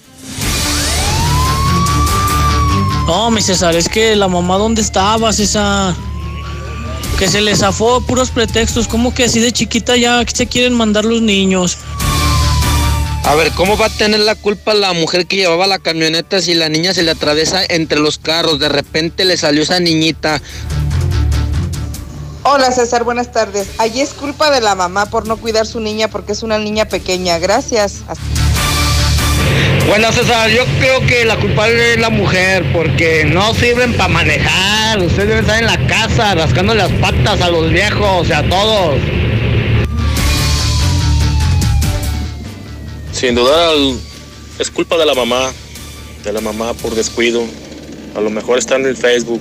No, 3.06 3.30
mi 3.30 3.40
César, 3.40 3.74
es 3.74 3.88
que 3.88 4.16
la 4.16 4.28
mamá, 4.28 4.56
¿dónde 4.56 4.82
estaba, 4.82 5.32
César? 5.32 5.94
Que 7.18 7.28
se 7.28 7.40
les 7.40 7.58
zafó 7.58 8.00
puros 8.00 8.30
pretextos. 8.30 8.86
¿Cómo 8.86 9.12
que 9.12 9.24
así 9.24 9.40
de 9.40 9.50
chiquita 9.50 9.96
ya 9.96 10.24
se 10.32 10.46
quieren 10.46 10.74
mandar 10.74 11.04
los 11.04 11.20
niños? 11.20 11.78
A 13.24 13.34
ver, 13.34 13.50
¿cómo 13.52 13.76
va 13.76 13.86
a 13.86 13.90
tener 13.90 14.20
la 14.20 14.36
culpa 14.36 14.72
la 14.72 14.92
mujer 14.92 15.26
que 15.26 15.36
llevaba 15.36 15.66
la 15.66 15.78
camioneta 15.78 16.40
si 16.40 16.54
la 16.54 16.68
niña 16.68 16.94
se 16.94 17.02
le 17.02 17.10
atraviesa 17.10 17.62
entre 17.68 17.98
los 17.98 18.18
carros? 18.18 18.58
De 18.58 18.68
repente 18.68 19.24
le 19.24 19.36
salió 19.36 19.62
esa 19.62 19.80
niñita. 19.80 20.40
Hola 22.44 22.72
César, 22.72 23.04
buenas 23.04 23.30
tardes. 23.30 23.68
Allí 23.78 24.00
es 24.00 24.14
culpa 24.14 24.50
de 24.50 24.62
la 24.62 24.74
mamá 24.74 25.06
por 25.06 25.26
no 25.26 25.36
cuidar 25.36 25.66
su 25.66 25.80
niña 25.80 26.08
porque 26.08 26.32
es 26.32 26.42
una 26.42 26.58
niña 26.58 26.86
pequeña. 26.86 27.38
Gracias. 27.38 27.96
Bueno, 29.88 30.12
César, 30.12 30.50
yo 30.50 30.64
creo 30.78 31.00
que 31.06 31.24
la 31.24 31.36
culpable 31.36 31.94
es 31.94 31.98
la 31.98 32.10
mujer 32.10 32.64
porque 32.72 33.24
no 33.24 33.54
sirven 33.54 33.94
para 33.94 34.08
manejar. 34.08 34.98
Ustedes 34.98 35.28
deben 35.28 35.38
estar 35.44 35.58
en 35.58 35.66
la 35.66 35.86
casa 35.86 36.34
rascando 36.34 36.74
las 36.74 36.92
patas 36.92 37.40
a 37.40 37.48
los 37.48 37.70
viejos 37.70 38.28
y 38.28 38.32
a 38.32 38.46
todos. 38.48 39.00
Sin 43.12 43.34
duda 43.34 43.72
es 44.58 44.70
culpa 44.70 44.96
de 44.96 45.06
la 45.06 45.14
mamá, 45.14 45.52
de 46.22 46.32
la 46.32 46.40
mamá 46.40 46.74
por 46.74 46.94
descuido. 46.94 47.44
A 48.14 48.20
lo 48.20 48.30
mejor 48.30 48.58
está 48.58 48.76
en 48.76 48.86
el 48.86 48.96
Facebook. 48.96 49.40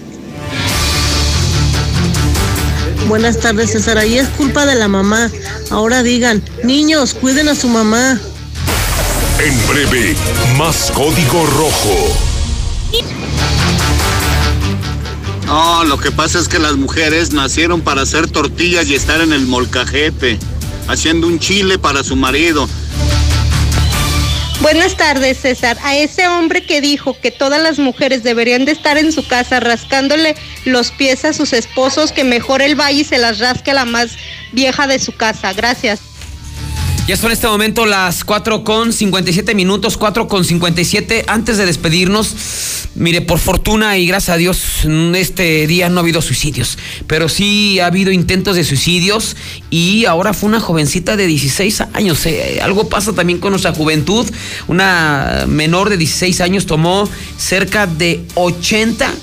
Buenas 3.08 3.40
tardes, 3.40 3.72
César. 3.72 3.98
Ahí 3.98 4.18
es 4.18 4.28
culpa 4.30 4.66
de 4.66 4.76
la 4.76 4.88
mamá. 4.88 5.32
Ahora 5.70 6.04
digan, 6.04 6.44
niños, 6.64 7.14
cuiden 7.14 7.48
a 7.50 7.56
su 7.56 7.68
mamá. 7.68 8.20
En 9.40 9.68
breve, 9.68 10.16
más 10.58 10.92
código 10.92 11.46
rojo. 11.46 12.18
No, 15.46 15.86
lo 15.86 15.98
que 15.98 16.12
pasa 16.12 16.40
es 16.40 16.48
que 16.48 16.60
las 16.60 16.76
mujeres 16.76 17.32
nacieron 17.32 17.82
para 17.82 18.02
hacer 18.02 18.30
tortillas 18.30 18.88
y 18.88 18.96
estar 18.96 19.22
en 19.22 19.32
el 19.32 19.46
molcajete, 19.46 20.38
haciendo 20.88 21.28
un 21.28 21.40
chile 21.40 21.80
para 21.80 22.04
su 22.04 22.16
marido. 22.16 22.68
Buenas 24.62 24.98
tardes, 24.98 25.38
César. 25.38 25.78
A 25.84 25.96
ese 25.96 26.28
hombre 26.28 26.66
que 26.66 26.82
dijo 26.82 27.16
que 27.22 27.32
todas 27.32 27.62
las 27.62 27.78
mujeres 27.78 28.24
deberían 28.24 28.66
de 28.66 28.72
estar 28.72 28.98
en 28.98 29.12
su 29.12 29.26
casa 29.26 29.60
rascándole 29.60 30.36
los 30.66 30.92
pies 30.92 31.26
a 31.26 31.34
sus 31.34 31.54
esposos, 31.54 32.12
que 32.12 32.24
mejor 32.24 32.62
él 32.62 32.76
vaya 32.76 33.00
y 33.00 33.04
se 33.04 33.20
las 33.20 33.40
rasque 33.40 33.72
a 33.72 33.76
la 33.76 33.86
más 33.86 34.12
vieja 34.52 34.88
de 34.88 35.00
su 35.00 35.12
casa. 35.14 35.54
Gracias. 35.54 36.02
Ya 37.08 37.16
son 37.16 37.28
en 37.28 37.32
este 37.32 37.48
momento 37.48 37.86
las 37.86 38.26
4 38.26 38.66
con 38.66 38.92
57 38.92 39.56
minutos, 39.56 39.96
4 39.96 40.28
con 40.28 40.44
57. 40.44 41.24
Antes 41.28 41.58
de 41.58 41.66
despedirnos, 41.66 42.36
mire, 42.96 43.22
por 43.22 43.40
fortuna 43.40 43.98
y 43.98 44.06
gracias 44.06 44.36
a 44.36 44.38
Dios, 44.38 44.84
este 45.16 45.68
día 45.68 45.88
no 45.88 46.00
ha 46.00 46.04
habido 46.04 46.22
suicidios, 46.22 46.78
pero 47.08 47.30
sí 47.30 47.80
ha 47.80 47.86
habido 47.86 48.12
intentos 48.12 48.58
de 48.58 48.66
suicidios 48.66 49.38
y 49.70 50.04
ahora 50.04 50.34
fue 50.34 50.50
una 50.50 50.60
jovencita 50.60 51.16
de 51.16 51.28
16 51.28 51.80
años. 51.94 52.26
Eh, 52.26 52.60
algo 52.62 52.90
pasa 52.90 53.14
también 53.14 53.40
con 53.40 53.52
nuestra 53.52 53.74
juventud. 53.74 54.30
Una 54.68 55.46
menor 55.48 55.90
de 55.90 55.96
16 55.96 56.42
años 56.42 56.66
tomó 56.66 57.08
cerca 57.38 57.88
de 57.88 58.26
80 58.36 59.14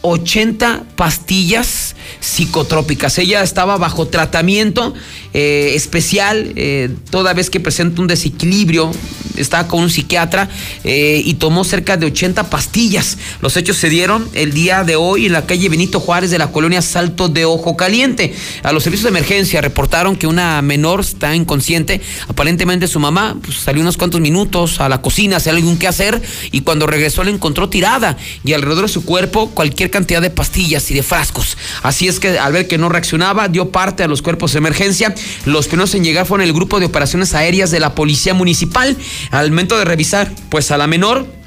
80 0.00 0.84
pastillas 0.96 1.94
psicotrópicas. 2.20 3.18
Ella 3.18 3.42
estaba 3.42 3.76
bajo 3.76 4.08
tratamiento 4.08 4.94
eh, 5.34 5.72
especial, 5.74 6.52
eh, 6.56 6.90
toda 7.10 7.34
vez 7.34 7.50
que 7.50 7.60
presenta 7.60 8.00
un 8.00 8.06
desequilibrio, 8.08 8.90
estaba 9.36 9.68
con 9.68 9.82
un 9.82 9.90
psiquiatra 9.90 10.48
eh, 10.84 11.22
y 11.24 11.34
tomó 11.34 11.64
cerca 11.64 11.96
de 11.96 12.06
80 12.06 12.50
pastillas. 12.50 13.18
Los 13.40 13.56
hechos 13.56 13.76
se 13.76 13.88
dieron 13.88 14.28
el 14.34 14.52
día 14.52 14.84
de 14.84 14.96
hoy 14.96 15.26
en 15.26 15.32
la 15.32 15.46
calle 15.46 15.68
Benito 15.68 16.00
Juárez 16.00 16.30
de 16.30 16.38
la 16.38 16.50
colonia 16.50 16.82
Salto 16.82 17.28
de 17.28 17.44
Ojo 17.44 17.76
Caliente. 17.76 18.34
A 18.62 18.72
los 18.72 18.82
servicios 18.82 19.04
de 19.04 19.10
emergencia 19.10 19.60
reportaron 19.60 20.16
que 20.16 20.26
una 20.26 20.60
menor 20.62 21.00
está 21.00 21.34
inconsciente. 21.34 22.00
Aparentemente 22.28 22.88
su 22.88 23.00
mamá 23.00 23.36
pues, 23.42 23.58
salió 23.58 23.82
unos 23.82 23.96
cuantos 23.96 24.20
minutos 24.20 24.80
a 24.80 24.88
la 24.88 25.02
cocina, 25.02 25.36
hacer 25.36 25.54
algún 25.54 25.78
que 25.78 25.88
hacer 25.88 26.20
y 26.50 26.62
cuando 26.62 26.86
regresó 26.86 27.24
la 27.24 27.30
encontró 27.30 27.68
tirada 27.68 28.16
y 28.44 28.52
alrededor 28.52 28.86
de 28.86 28.92
su 28.92 29.04
cuerpo 29.04 29.50
cualquier 29.50 29.90
cantidad 29.90 30.22
de 30.22 30.30
pastillas 30.30 30.90
y 30.90 30.94
de 30.94 31.02
frascos. 31.02 31.56
Así 31.82 31.97
es 32.06 32.20
que 32.20 32.38
al 32.38 32.52
ver 32.52 32.68
que 32.68 32.78
no 32.78 32.88
reaccionaba, 32.88 33.48
dio 33.48 33.70
parte 33.70 34.04
a 34.04 34.06
los 34.06 34.22
cuerpos 34.22 34.52
de 34.52 34.58
emergencia. 34.58 35.14
Los 35.46 35.66
primeros 35.66 35.94
en 35.94 36.04
llegar 36.04 36.26
fueron 36.26 36.46
el 36.46 36.52
grupo 36.52 36.78
de 36.78 36.86
operaciones 36.86 37.34
aéreas 37.34 37.72
de 37.72 37.80
la 37.80 37.94
Policía 37.94 38.34
Municipal. 38.34 38.96
Al 39.30 39.50
momento 39.50 39.76
de 39.78 39.84
revisar, 39.84 40.30
pues 40.50 40.70
a 40.70 40.78
la 40.78 40.86
menor 40.86 41.37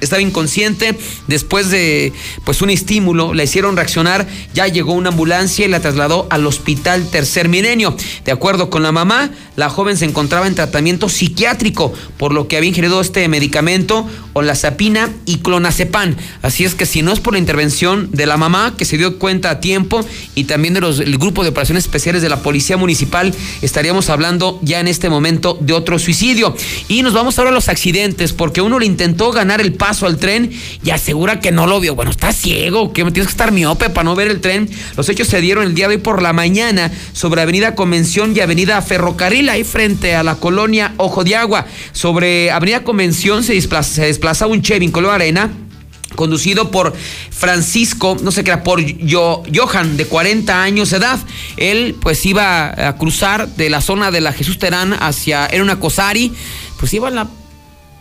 estaba 0.00 0.22
inconsciente, 0.22 0.96
después 1.26 1.70
de 1.70 2.12
pues 2.44 2.62
un 2.62 2.70
estímulo, 2.70 3.34
la 3.34 3.44
hicieron 3.44 3.76
reaccionar, 3.76 4.26
ya 4.54 4.66
llegó 4.66 4.92
una 4.92 5.10
ambulancia 5.10 5.64
y 5.64 5.68
la 5.68 5.80
trasladó 5.80 6.26
al 6.30 6.46
hospital 6.46 7.08
Tercer 7.10 7.48
Milenio. 7.48 7.96
De 8.24 8.32
acuerdo 8.32 8.70
con 8.70 8.82
la 8.82 8.92
mamá, 8.92 9.30
la 9.56 9.68
joven 9.68 9.96
se 9.96 10.04
encontraba 10.04 10.46
en 10.46 10.54
tratamiento 10.54 11.08
psiquiátrico, 11.08 11.92
por 12.16 12.32
lo 12.32 12.48
que 12.48 12.56
había 12.56 12.68
ingerido 12.68 13.00
este 13.00 13.26
medicamento, 13.28 14.08
olazapina 14.32 15.10
y 15.26 15.38
clonazepam. 15.38 16.16
Así 16.42 16.64
es 16.64 16.74
que 16.74 16.86
si 16.86 17.02
no 17.02 17.12
es 17.12 17.20
por 17.20 17.34
la 17.34 17.38
intervención 17.38 18.10
de 18.12 18.26
la 18.26 18.36
mamá, 18.36 18.74
que 18.76 18.84
se 18.84 18.96
dio 18.96 19.18
cuenta 19.18 19.50
a 19.50 19.60
tiempo, 19.60 20.04
y 20.34 20.44
también 20.44 20.74
del 20.74 21.18
grupo 21.18 21.42
de 21.42 21.50
operaciones 21.50 21.84
especiales 21.84 22.22
de 22.22 22.28
la 22.28 22.42
Policía 22.42 22.76
Municipal, 22.76 23.34
estaríamos 23.62 24.08
hablando 24.10 24.58
ya 24.62 24.80
en 24.80 24.88
este 24.88 25.08
momento 25.08 25.58
de 25.60 25.72
otro 25.72 25.98
suicidio. 25.98 26.54
Y 26.88 27.02
nos 27.02 27.12
vamos 27.12 27.38
ahora 27.38 27.50
a 27.50 27.54
los 27.54 27.68
accidentes, 27.68 28.32
porque 28.32 28.60
uno 28.60 28.78
le 28.78 28.86
intentó 28.86 29.30
ganar 29.30 29.60
el 29.60 29.72
paso 29.90 30.06
al 30.06 30.18
tren 30.18 30.52
y 30.84 30.90
asegura 30.90 31.40
que 31.40 31.50
no 31.50 31.66
lo 31.66 31.80
vio. 31.80 31.96
Bueno, 31.96 32.12
está 32.12 32.32
ciego, 32.32 32.92
que 32.92 33.02
tienes 33.02 33.26
que 33.26 33.32
estar 33.32 33.50
miope 33.50 33.90
para 33.90 34.04
no 34.04 34.14
ver 34.14 34.28
el 34.28 34.40
tren. 34.40 34.70
Los 34.96 35.08
hechos 35.08 35.26
se 35.26 35.40
dieron 35.40 35.64
el 35.64 35.74
día 35.74 35.88
de 35.88 35.96
hoy 35.96 36.00
por 36.00 36.22
la 36.22 36.32
mañana 36.32 36.92
sobre 37.12 37.42
Avenida 37.42 37.74
Convención 37.74 38.32
y 38.36 38.38
Avenida 38.38 38.80
Ferrocarril, 38.82 39.48
ahí 39.48 39.64
frente 39.64 40.14
a 40.14 40.22
la 40.22 40.36
colonia 40.36 40.94
Ojo 40.96 41.24
de 41.24 41.34
Agua. 41.34 41.66
Sobre 41.90 42.52
Avenida 42.52 42.84
Convención 42.84 43.42
se 43.42 43.54
desplaza, 43.54 44.46
un 44.46 44.62
Chevy 44.62 44.84
en 44.84 44.92
color 44.92 45.10
arena 45.10 45.50
conducido 46.14 46.70
por 46.70 46.92
Francisco, 47.30 48.16
no 48.22 48.30
sé 48.30 48.44
qué 48.44 48.50
era, 48.50 48.62
por 48.62 48.80
Johan, 49.08 49.96
de 49.96 50.06
40 50.06 50.62
años 50.62 50.90
de 50.90 50.98
edad. 50.98 51.18
Él 51.56 51.96
pues 52.00 52.24
iba 52.26 52.88
a 52.88 52.96
cruzar 52.96 53.48
de 53.48 53.70
la 53.70 53.80
zona 53.80 54.12
de 54.12 54.20
la 54.20 54.32
Jesús 54.32 54.60
Terán 54.60 54.92
hacia, 54.92 55.46
era 55.46 55.64
una 55.64 55.80
Cosari, 55.80 56.32
pues 56.78 56.94
iba 56.94 57.08
en 57.08 57.16
la 57.16 57.28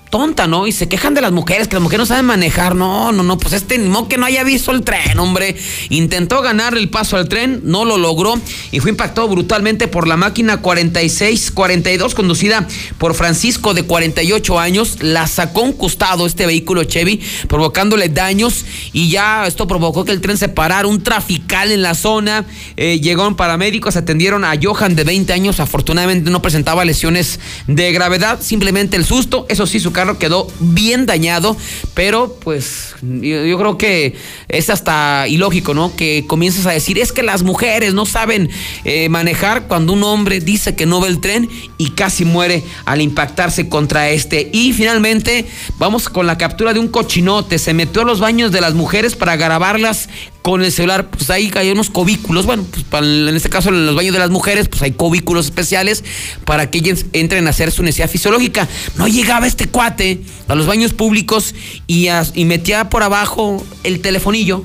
tonta, 0.09 0.47
¿no? 0.47 0.67
Y 0.67 0.71
se 0.71 0.87
quejan 0.87 1.13
de 1.13 1.21
las 1.21 1.31
mujeres, 1.31 1.67
que 1.67 1.75
las 1.75 1.83
mujeres 1.83 1.99
no 1.99 2.05
saben 2.05 2.25
manejar. 2.25 2.75
No, 2.75 3.11
no, 3.11 3.23
no, 3.23 3.37
pues 3.37 3.53
este 3.53 3.77
ni 3.77 3.89
que 4.07 4.17
no 4.17 4.25
haya 4.25 4.43
visto 4.43 4.71
el 4.71 4.81
tren, 4.81 5.19
hombre. 5.19 5.55
Intentó 5.89 6.41
ganar 6.41 6.75
el 6.75 6.89
paso 6.89 7.17
al 7.17 7.27
tren, 7.27 7.61
no 7.63 7.85
lo 7.85 7.97
logró 7.97 8.39
y 8.71 8.79
fue 8.79 8.91
impactado 8.91 9.27
brutalmente 9.27 9.87
por 9.87 10.07
la 10.07 10.17
máquina 10.17 10.57
4642 10.57 12.15
conducida 12.15 12.67
por 12.97 13.13
Francisco 13.13 13.73
de 13.73 13.83
48 13.83 14.59
años. 14.59 14.97
La 15.01 15.27
sacó 15.27 15.61
un 15.61 15.73
costado 15.73 16.25
este 16.25 16.45
vehículo 16.45 16.83
Chevy, 16.83 17.21
provocándole 17.47 18.09
daños 18.09 18.65
y 18.93 19.09
ya 19.09 19.45
esto 19.45 19.67
provocó 19.67 20.05
que 20.05 20.11
el 20.11 20.21
tren 20.21 20.37
se 20.37 20.49
parara. 20.49 20.87
Un 20.87 21.03
trafical 21.03 21.71
en 21.71 21.81
la 21.81 21.93
zona. 21.93 22.45
Eh, 22.77 22.99
llegaron 22.99 23.35
paramédicos, 23.35 23.95
atendieron 23.95 24.45
a 24.45 24.53
Johan 24.61 24.95
de 24.95 25.03
20 25.03 25.33
años. 25.33 25.59
Afortunadamente 25.59 26.31
no 26.31 26.41
presentaba 26.41 26.85
lesiones 26.85 27.39
de 27.67 27.91
gravedad, 27.91 28.39
simplemente 28.41 28.97
el 28.97 29.05
susto. 29.05 29.45
Eso 29.49 29.67
sí, 29.67 29.79
su 29.79 29.91
carro 29.99 30.17
quedó 30.17 30.47
bien 30.61 31.05
dañado, 31.05 31.57
pero 31.93 32.33
pues 32.39 32.95
yo, 33.01 33.57
creo 33.57 33.77
que 33.77 34.15
es 34.47 34.69
hasta 34.69 35.27
ilógico, 35.27 35.73
¿no? 35.73 35.93
Que 35.93 36.23
comiences 36.25 36.65
a 36.65 36.71
decir, 36.71 36.97
es 36.97 37.11
que 37.11 37.21
las 37.21 37.43
mujeres 37.43 37.93
no 37.93 38.05
saben 38.05 38.49
eh, 38.85 39.09
manejar 39.09 39.67
cuando 39.67 39.91
un 39.91 40.05
hombre 40.05 40.39
dice 40.39 40.73
que 40.73 40.85
no 40.85 41.01
ve 41.01 41.09
el 41.09 41.19
tren 41.19 41.49
y 41.77 41.89
casi 41.89 42.23
muere 42.23 42.63
al 42.85 43.01
impactarse 43.01 43.67
contra 43.67 44.09
este. 44.09 44.49
Y 44.53 44.71
finalmente 44.71 45.45
vamos 45.77 46.07
con 46.07 46.27
la 46.27 46.37
captura 46.37 46.71
de 46.71 46.79
un 46.79 46.87
cochinote. 46.87 47.59
Se 47.59 47.73
metió 47.73 48.03
a 48.03 48.05
los 48.05 48.21
baños 48.21 48.53
de 48.53 48.61
las 48.61 48.75
mujeres 48.75 49.17
para 49.17 49.35
grabarlas 49.35 50.07
con 50.49 50.63
el 50.63 50.71
celular, 50.71 51.11
pues 51.11 51.29
ahí 51.29 51.51
hay 51.53 51.69
unos 51.69 51.91
cubículos, 51.91 52.47
bueno, 52.47 52.65
pues 52.71 53.03
en 53.03 53.35
este 53.35 53.49
caso 53.49 53.69
en 53.69 53.85
los 53.85 53.95
baños 53.95 54.13
de 54.13 54.19
las 54.19 54.31
mujeres, 54.31 54.67
pues 54.67 54.81
hay 54.81 54.93
cubículos 54.93 55.45
especiales 55.45 56.03
para 56.43 56.71
que 56.71 56.79
ellas 56.79 57.05
entren 57.13 57.45
a 57.45 57.51
hacer 57.51 57.71
su 57.71 57.83
necesidad 57.83 58.09
fisiológica. 58.09 58.67
No 58.95 59.07
llegaba 59.07 59.45
este 59.45 59.67
cuate 59.67 60.23
a 60.47 60.55
los 60.55 60.65
baños 60.65 60.93
públicos 60.93 61.53
y, 61.85 62.07
y 62.33 62.45
metía 62.45 62.89
por 62.89 63.03
abajo 63.03 63.63
el 63.83 64.01
telefonillo, 64.01 64.63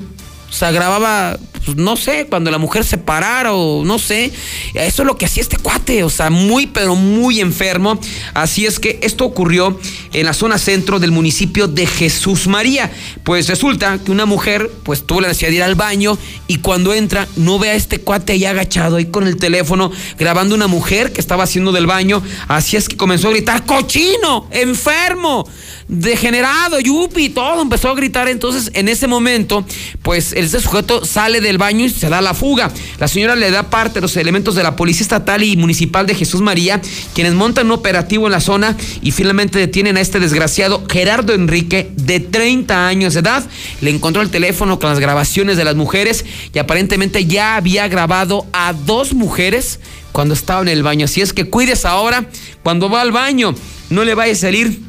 o 0.49 0.53
sea, 0.53 0.71
grababa 0.71 1.37
pues, 1.65 1.77
no 1.77 1.97
sé, 1.97 2.27
cuando 2.29 2.51
la 2.51 2.59
mujer 2.59 2.85
se 2.85 2.97
parara 2.97 3.53
o 3.53 3.83
no 3.83 3.97
sé. 3.97 4.31
Eso 4.75 5.01
es 5.01 5.07
lo 5.07 5.17
que 5.17 5.25
hacía 5.25 5.41
este 5.41 5.57
cuate, 5.57 6.03
o 6.03 6.09
sea, 6.09 6.29
muy, 6.29 6.67
pero 6.67 6.95
muy 6.95 7.39
enfermo. 7.39 7.99
Así 8.33 8.65
es 8.65 8.79
que 8.79 8.99
esto 9.01 9.25
ocurrió 9.25 9.79
en 10.13 10.25
la 10.25 10.33
zona 10.33 10.59
centro 10.59 10.99
del 10.99 11.11
municipio 11.11 11.67
de 11.67 11.87
Jesús 11.87 12.47
María. 12.47 12.91
Pues 13.23 13.47
resulta 13.47 13.97
que 13.97 14.11
una 14.11 14.25
mujer, 14.25 14.71
pues 14.83 15.05
tuvo 15.05 15.21
la 15.21 15.29
necesidad 15.29 15.49
de 15.49 15.55
ir 15.55 15.63
al 15.63 15.75
baño 15.75 16.17
y 16.47 16.59
cuando 16.59 16.93
entra 16.93 17.27
no 17.35 17.57
ve 17.57 17.71
a 17.71 17.73
este 17.73 17.99
cuate 17.99 18.33
ahí 18.33 18.45
agachado, 18.45 18.97
ahí 18.97 19.05
con 19.05 19.27
el 19.27 19.37
teléfono, 19.37 19.91
grabando 20.19 20.53
una 20.53 20.67
mujer 20.67 21.13
que 21.13 21.21
estaba 21.21 21.45
haciendo 21.45 21.71
del 21.71 21.87
baño. 21.87 22.21
Así 22.47 22.77
es 22.77 22.87
que 22.87 22.95
comenzó 22.95 23.29
a 23.29 23.31
gritar, 23.31 23.65
cochino, 23.65 24.47
enfermo 24.51 25.47
degenerado, 25.87 26.79
yupi, 26.79 27.29
todo 27.29 27.61
empezó 27.61 27.89
a 27.89 27.95
gritar. 27.95 28.27
Entonces, 28.27 28.71
en 28.73 28.87
ese 28.87 29.07
momento, 29.07 29.65
pues 30.01 30.33
ese 30.33 30.59
sujeto 30.59 31.05
sale 31.05 31.41
del 31.41 31.57
baño 31.57 31.85
y 31.85 31.89
se 31.89 32.09
da 32.09 32.21
la 32.21 32.33
fuga. 32.33 32.71
La 32.99 33.07
señora 33.07 33.35
le 33.35 33.51
da 33.51 33.69
parte 33.69 33.95
de 33.95 34.01
los 34.01 34.17
elementos 34.17 34.55
de 34.55 34.63
la 34.63 34.75
Policía 34.75 35.03
Estatal 35.03 35.43
y 35.43 35.57
Municipal 35.57 36.07
de 36.07 36.15
Jesús 36.15 36.41
María, 36.41 36.81
quienes 37.13 37.33
montan 37.33 37.67
un 37.67 37.73
operativo 37.73 38.25
en 38.25 38.31
la 38.31 38.39
zona 38.39 38.75
y 39.01 39.11
finalmente 39.11 39.59
detienen 39.59 39.97
a 39.97 40.01
este 40.01 40.19
desgraciado 40.19 40.83
Gerardo 40.89 41.33
Enrique, 41.33 41.91
de 41.95 42.19
30 42.19 42.87
años 42.87 43.13
de 43.13 43.19
edad. 43.19 43.45
Le 43.81 43.91
encontró 43.91 44.21
el 44.21 44.29
teléfono 44.29 44.79
con 44.79 44.89
las 44.89 44.99
grabaciones 44.99 45.57
de 45.57 45.65
las 45.65 45.75
mujeres 45.75 46.25
y 46.53 46.59
aparentemente 46.59 47.25
ya 47.25 47.55
había 47.55 47.87
grabado 47.87 48.47
a 48.53 48.73
dos 48.73 49.13
mujeres 49.13 49.79
cuando 50.11 50.33
estaba 50.33 50.61
en 50.61 50.69
el 50.69 50.81
baño. 50.81 51.05
Así 51.05 51.21
es 51.21 51.33
que 51.33 51.49
cuides 51.49 51.85
ahora 51.85 52.25
cuando 52.63 52.89
va 52.89 53.01
al 53.01 53.11
baño. 53.11 53.53
No 53.89 54.03
le 54.03 54.15
vaya 54.15 54.33
a 54.33 54.35
salir 54.35 54.84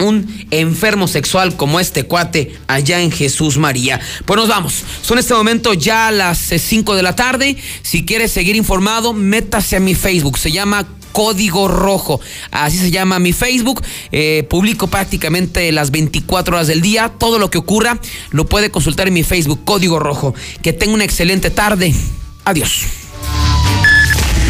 un 0.00 0.46
enfermo 0.50 1.08
sexual 1.08 1.56
como 1.56 1.80
este 1.80 2.04
cuate 2.04 2.56
allá 2.66 3.00
en 3.00 3.10
Jesús 3.10 3.58
María. 3.58 4.00
Pues 4.24 4.38
nos 4.38 4.48
vamos. 4.48 4.84
Son 5.02 5.18
este 5.18 5.34
momento 5.34 5.74
ya 5.74 6.10
las 6.10 6.38
5 6.38 6.94
de 6.94 7.02
la 7.02 7.16
tarde. 7.16 7.56
Si 7.82 8.04
quieres 8.04 8.32
seguir 8.32 8.56
informado, 8.56 9.12
métase 9.12 9.76
a 9.76 9.80
mi 9.80 9.94
Facebook. 9.94 10.38
Se 10.38 10.52
llama 10.52 10.86
Código 11.12 11.68
Rojo. 11.68 12.20
Así 12.50 12.78
se 12.78 12.90
llama 12.90 13.18
mi 13.18 13.32
Facebook. 13.32 13.82
Eh, 14.12 14.46
publico 14.48 14.86
prácticamente 14.86 15.70
las 15.72 15.90
24 15.90 16.56
horas 16.56 16.68
del 16.68 16.80
día. 16.80 17.12
Todo 17.18 17.38
lo 17.38 17.50
que 17.50 17.58
ocurra 17.58 17.98
lo 18.30 18.46
puede 18.46 18.70
consultar 18.70 19.08
en 19.08 19.14
mi 19.14 19.24
Facebook, 19.24 19.64
Código 19.64 19.98
Rojo. 19.98 20.34
Que 20.62 20.72
tenga 20.72 20.94
una 20.94 21.04
excelente 21.04 21.50
tarde. 21.50 21.94
Adiós. 22.44 23.07